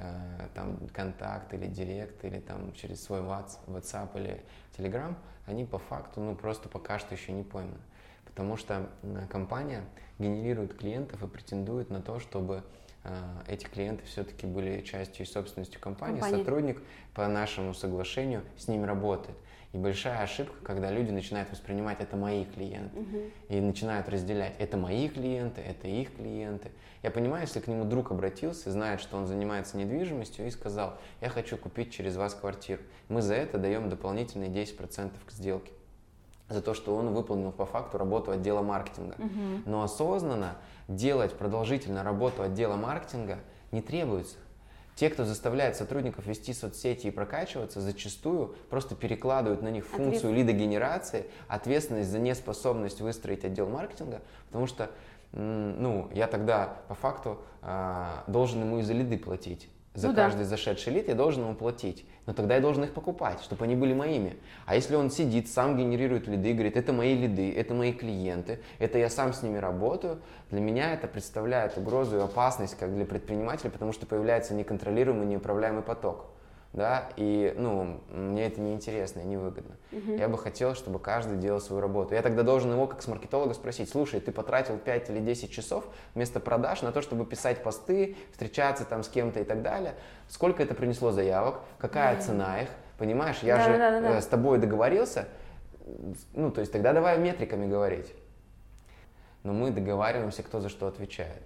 Э, 0.00 0.46
там 0.54 0.78
контакт 0.94 1.52
или 1.54 1.66
директ, 1.66 2.24
или 2.24 2.38
там 2.38 2.72
через 2.72 3.02
свой 3.02 3.20
WhatsApp 3.20 4.16
или 4.16 4.44
Telegram, 4.76 5.16
они 5.46 5.64
по 5.64 5.78
факту, 5.78 6.20
ну, 6.20 6.36
просто 6.36 6.68
пока 6.68 7.00
что 7.00 7.16
еще 7.16 7.32
не 7.32 7.42
пойманы. 7.42 7.80
Потому 8.24 8.56
что 8.56 8.88
компания 9.28 9.82
генерирует 10.20 10.76
клиентов 10.76 11.20
и 11.24 11.26
претендует 11.26 11.90
на 11.90 12.00
то, 12.00 12.20
чтобы 12.20 12.62
э, 13.02 13.10
эти 13.48 13.64
клиенты 13.64 14.04
все-таки 14.04 14.46
были 14.46 14.82
частью 14.82 15.26
и 15.26 15.28
собственностью 15.28 15.80
компании. 15.80 16.20
компании. 16.20 16.44
Сотрудник 16.44 16.82
по 17.12 17.26
нашему 17.26 17.74
соглашению 17.74 18.44
с 18.56 18.68
ним 18.68 18.84
работает. 18.84 19.36
И 19.72 19.76
большая 19.76 20.22
ошибка, 20.22 20.56
когда 20.64 20.90
люди 20.90 21.10
начинают 21.10 21.50
воспринимать 21.50 22.00
это 22.00 22.16
мои 22.16 22.46
клиенты 22.46 22.98
угу. 22.98 23.18
и 23.48 23.60
начинают 23.60 24.08
разделять, 24.08 24.54
это 24.58 24.78
мои 24.78 25.08
клиенты, 25.08 25.60
это 25.60 25.88
их 25.88 26.16
клиенты. 26.16 26.70
Я 27.02 27.10
понимаю, 27.10 27.42
если 27.42 27.60
к 27.60 27.66
нему 27.66 27.84
друг 27.84 28.10
обратился, 28.10 28.70
знает, 28.70 29.00
что 29.00 29.18
он 29.18 29.26
занимается 29.26 29.76
недвижимостью 29.76 30.46
и 30.46 30.50
сказал, 30.50 30.98
я 31.20 31.28
хочу 31.28 31.58
купить 31.58 31.92
через 31.92 32.16
вас 32.16 32.34
квартиру, 32.34 32.80
мы 33.08 33.20
за 33.20 33.34
это 33.34 33.58
даем 33.58 33.90
дополнительные 33.90 34.48
10% 34.48 35.12
к 35.26 35.30
сделке 35.30 35.72
за 36.48 36.62
то, 36.62 36.72
что 36.72 36.96
он 36.96 37.12
выполнил 37.12 37.52
по 37.52 37.66
факту 37.66 37.98
работу 37.98 38.30
отдела 38.30 38.62
маркетинга. 38.62 39.16
Угу. 39.18 39.62
Но 39.66 39.82
осознанно 39.82 40.56
делать 40.88 41.34
продолжительно 41.34 42.02
работу 42.02 42.42
отдела 42.42 42.76
маркетинга 42.76 43.38
не 43.70 43.82
требуется. 43.82 44.36
Те, 44.98 45.10
кто 45.10 45.24
заставляет 45.24 45.76
сотрудников 45.76 46.26
вести 46.26 46.52
соцсети 46.52 47.06
и 47.06 47.10
прокачиваться, 47.12 47.80
зачастую 47.80 48.56
просто 48.68 48.96
перекладывают 48.96 49.62
на 49.62 49.68
них 49.68 49.86
функцию 49.86 50.34
лидогенерации, 50.34 51.26
ответственность 51.46 52.10
за 52.10 52.18
неспособность 52.18 53.00
выстроить 53.00 53.44
отдел 53.44 53.68
маркетинга, 53.68 54.22
потому 54.48 54.66
что 54.66 54.90
ну, 55.30 56.10
я 56.12 56.26
тогда 56.26 56.78
по 56.88 56.96
факту 56.96 57.38
а, 57.62 58.24
должен 58.26 58.62
ему 58.62 58.80
и 58.80 58.82
за 58.82 58.92
лиды 58.92 59.18
платить. 59.18 59.68
За 59.98 60.08
ну, 60.08 60.14
каждый 60.14 60.44
да. 60.44 60.44
зашедший 60.44 60.92
лид 60.92 61.08
я 61.08 61.16
должен 61.16 61.42
ему 61.42 61.56
платить. 61.56 62.06
Но 62.26 62.32
тогда 62.32 62.54
я 62.54 62.60
должен 62.60 62.84
их 62.84 62.94
покупать, 62.94 63.40
чтобы 63.40 63.64
они 63.64 63.74
были 63.74 63.94
моими. 63.94 64.36
А 64.64 64.76
если 64.76 64.94
он 64.94 65.10
сидит, 65.10 65.48
сам 65.48 65.76
генерирует 65.76 66.28
лиды, 66.28 66.52
говорит, 66.52 66.76
это 66.76 66.92
мои 66.92 67.16
лиды, 67.16 67.52
это 67.52 67.74
мои 67.74 67.92
клиенты, 67.92 68.60
это 68.78 68.96
я 68.98 69.10
сам 69.10 69.32
с 69.32 69.42
ними 69.42 69.58
работаю, 69.58 70.20
для 70.52 70.60
меня 70.60 70.94
это 70.94 71.08
представляет 71.08 71.76
угрозу 71.76 72.18
и 72.18 72.20
опасность 72.20 72.78
как 72.78 72.94
для 72.94 73.04
предпринимателя, 73.04 73.70
потому 73.70 73.92
что 73.92 74.06
появляется 74.06 74.54
неконтролируемый, 74.54 75.26
неуправляемый 75.26 75.82
поток 75.82 76.26
да, 76.74 77.08
и, 77.16 77.54
ну, 77.56 78.00
мне 78.10 78.46
это 78.46 78.60
неинтересно 78.60 79.20
и 79.20 79.24
невыгодно. 79.24 79.76
Угу. 79.90 80.12
Я 80.12 80.28
бы 80.28 80.36
хотел, 80.36 80.74
чтобы 80.74 80.98
каждый 80.98 81.38
делал 81.38 81.60
свою 81.60 81.80
работу. 81.80 82.14
Я 82.14 82.20
тогда 82.20 82.42
должен 82.42 82.70
его, 82.70 82.86
как 82.86 83.00
с 83.02 83.08
маркетолога, 83.08 83.54
спросить, 83.54 83.88
слушай, 83.88 84.20
ты 84.20 84.32
потратил 84.32 84.76
5 84.76 85.10
или 85.10 85.20
10 85.20 85.50
часов 85.50 85.86
вместо 86.14 86.40
продаж 86.40 86.82
на 86.82 86.92
то, 86.92 87.00
чтобы 87.00 87.24
писать 87.24 87.62
посты, 87.62 88.16
встречаться 88.32 88.84
там 88.84 89.02
с 89.02 89.08
кем-то 89.08 89.40
и 89.40 89.44
так 89.44 89.62
далее. 89.62 89.94
Сколько 90.28 90.62
это 90.62 90.74
принесло 90.74 91.10
заявок, 91.10 91.60
какая 91.78 92.16
угу. 92.16 92.22
цена 92.22 92.60
их, 92.60 92.68
понимаешь? 92.98 93.38
Я 93.42 93.56
да, 93.56 93.64
же 93.64 93.78
да, 93.78 93.90
да, 93.90 94.00
да. 94.00 94.20
С 94.20 94.26
тобой 94.26 94.58
договорился, 94.58 95.26
ну, 96.34 96.50
то 96.50 96.60
есть 96.60 96.70
тогда 96.70 96.92
давай 96.92 97.18
метриками 97.18 97.66
говорить. 97.66 98.12
Но 99.42 99.54
мы 99.54 99.70
договариваемся, 99.70 100.42
кто 100.42 100.60
за 100.60 100.68
что 100.68 100.86
отвечает. 100.86 101.42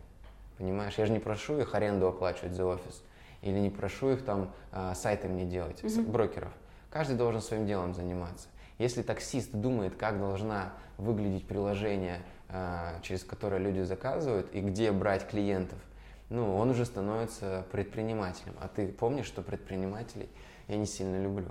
Понимаешь, 0.59 0.95
я 0.95 1.07
же 1.07 1.13
не 1.13 1.21
прошу 1.21 1.61
их 1.61 1.77
аренду 1.77 2.09
оплачивать 2.09 2.55
за 2.55 2.67
офис 2.67 3.05
или 3.43 3.59
не 3.59 3.71
прошу 3.71 4.13
их 4.13 4.25
там 4.25 4.53
а, 4.71 4.95
сайты 4.95 5.29
мне 5.29 5.45
делать, 5.45 5.83
mm-hmm. 5.83 6.11
брокеров. 6.11 6.53
Каждый 6.91 7.17
должен 7.17 7.41
своим 7.41 7.67
делом 7.67 7.95
заниматься. 7.95 8.49
Если 8.79 9.03
таксист 9.03 9.53
думает, 9.53 9.97
как 9.97 10.19
должна 10.19 10.73
выглядеть 10.97 11.47
приложение, 11.47 12.21
а, 12.49 13.01
через 13.03 13.25
которое 13.25 13.59
люди 13.59 13.81
заказывают, 13.81 14.53
и 14.55 14.61
где 14.61 14.93
брать 14.93 15.29
клиентов, 15.29 15.79
ну, 16.29 16.57
он 16.57 16.71
уже 16.71 16.87
становится 16.87 17.67
предпринимателем. 17.73 18.55
А 18.61 18.69
ты 18.69 18.89
помнишь, 18.89 19.27
что 19.27 19.43
предпринимателей 19.43 20.29
я 20.69 20.77
не 20.77 20.87
сильно 20.87 21.23
люблю. 21.23 21.49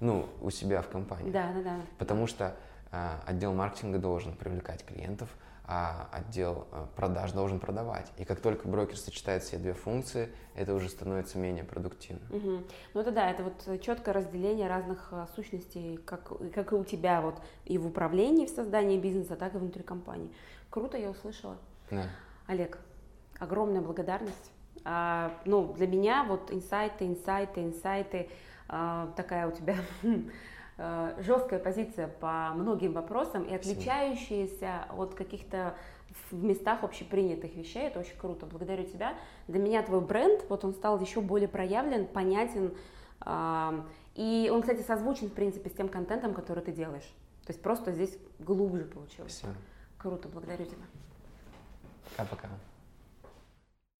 Ну, 0.00 0.28
у 0.40 0.50
себя 0.50 0.82
в 0.82 0.88
компании. 0.88 1.30
Да, 1.30 1.52
да, 1.52 1.62
да. 1.62 1.76
Потому 1.98 2.26
что 2.26 2.56
а, 2.90 3.22
отдел 3.26 3.52
маркетинга 3.52 3.98
должен 3.98 4.34
привлекать 4.34 4.84
клиентов, 4.84 5.28
а 5.70 6.08
отдел 6.12 6.66
э, 6.72 6.86
продаж 6.96 7.32
должен 7.32 7.60
продавать. 7.60 8.10
И 8.16 8.24
как 8.24 8.40
только 8.40 8.66
брокер 8.66 8.96
сочетает 8.96 9.42
все 9.42 9.58
две 9.58 9.74
функции, 9.74 10.30
это 10.54 10.74
уже 10.74 10.88
становится 10.88 11.36
менее 11.36 11.62
продуктивным. 11.62 12.26
Угу. 12.30 12.64
Ну 12.94 13.00
это 13.00 13.12
да, 13.12 13.30
это 13.30 13.42
вот 13.44 13.82
четкое 13.82 14.14
разделение 14.14 14.66
разных 14.66 15.08
э, 15.12 15.26
сущностей, 15.36 15.98
как, 15.98 16.32
как 16.54 16.72
и 16.72 16.74
у 16.74 16.84
тебя 16.84 17.20
вот 17.20 17.42
и 17.66 17.76
в 17.76 17.86
управлении, 17.86 18.46
в 18.46 18.50
создании 18.50 18.98
бизнеса, 18.98 19.36
так 19.36 19.54
и 19.54 19.58
внутри 19.58 19.82
компании. 19.82 20.32
Круто, 20.70 20.96
я 20.96 21.10
услышала. 21.10 21.58
Да. 21.90 22.06
Олег, 22.46 22.78
огромная 23.38 23.82
благодарность. 23.82 24.50
А, 24.84 25.34
ну, 25.44 25.74
для 25.74 25.86
меня 25.86 26.24
вот 26.24 26.50
инсайты, 26.50 27.06
инсайты, 27.06 27.62
инсайты, 27.62 28.30
а, 28.68 29.12
такая 29.16 29.46
у 29.46 29.52
тебя 29.52 29.76
Э, 30.02 30.16
жесткая 31.18 31.58
позиция 31.58 32.08
по 32.08 32.52
многим 32.54 32.92
вопросам 32.92 33.42
и 33.42 33.54
отличающаяся 33.54 34.86
от 34.96 35.14
каких-то 35.14 35.74
в 36.30 36.42
местах 36.42 36.84
общепринятых 36.84 37.54
вещей. 37.54 37.88
Это 37.88 38.00
очень 38.00 38.16
круто. 38.16 38.46
Благодарю 38.46 38.84
тебя. 38.84 39.14
Для 39.46 39.58
меня 39.58 39.82
твой 39.82 40.00
бренд, 40.00 40.44
вот 40.48 40.64
он 40.64 40.72
стал 40.72 40.98
еще 41.00 41.20
более 41.20 41.48
проявлен, 41.48 42.06
понятен. 42.06 42.74
И 44.14 44.50
он, 44.52 44.62
кстати, 44.62 44.82
созвучен, 44.82 45.28
в 45.28 45.32
принципе, 45.32 45.70
с 45.70 45.74
тем 45.74 45.88
контентом, 45.88 46.32
который 46.34 46.62
ты 46.62 46.72
делаешь. 46.72 47.08
То 47.44 47.52
есть 47.52 47.62
просто 47.62 47.92
здесь 47.92 48.16
глубже 48.38 48.84
получилось. 48.84 49.36
Спасибо. 49.38 49.58
Круто, 49.98 50.28
благодарю 50.28 50.64
тебя. 50.64 50.84
Пока-пока. 52.16 52.48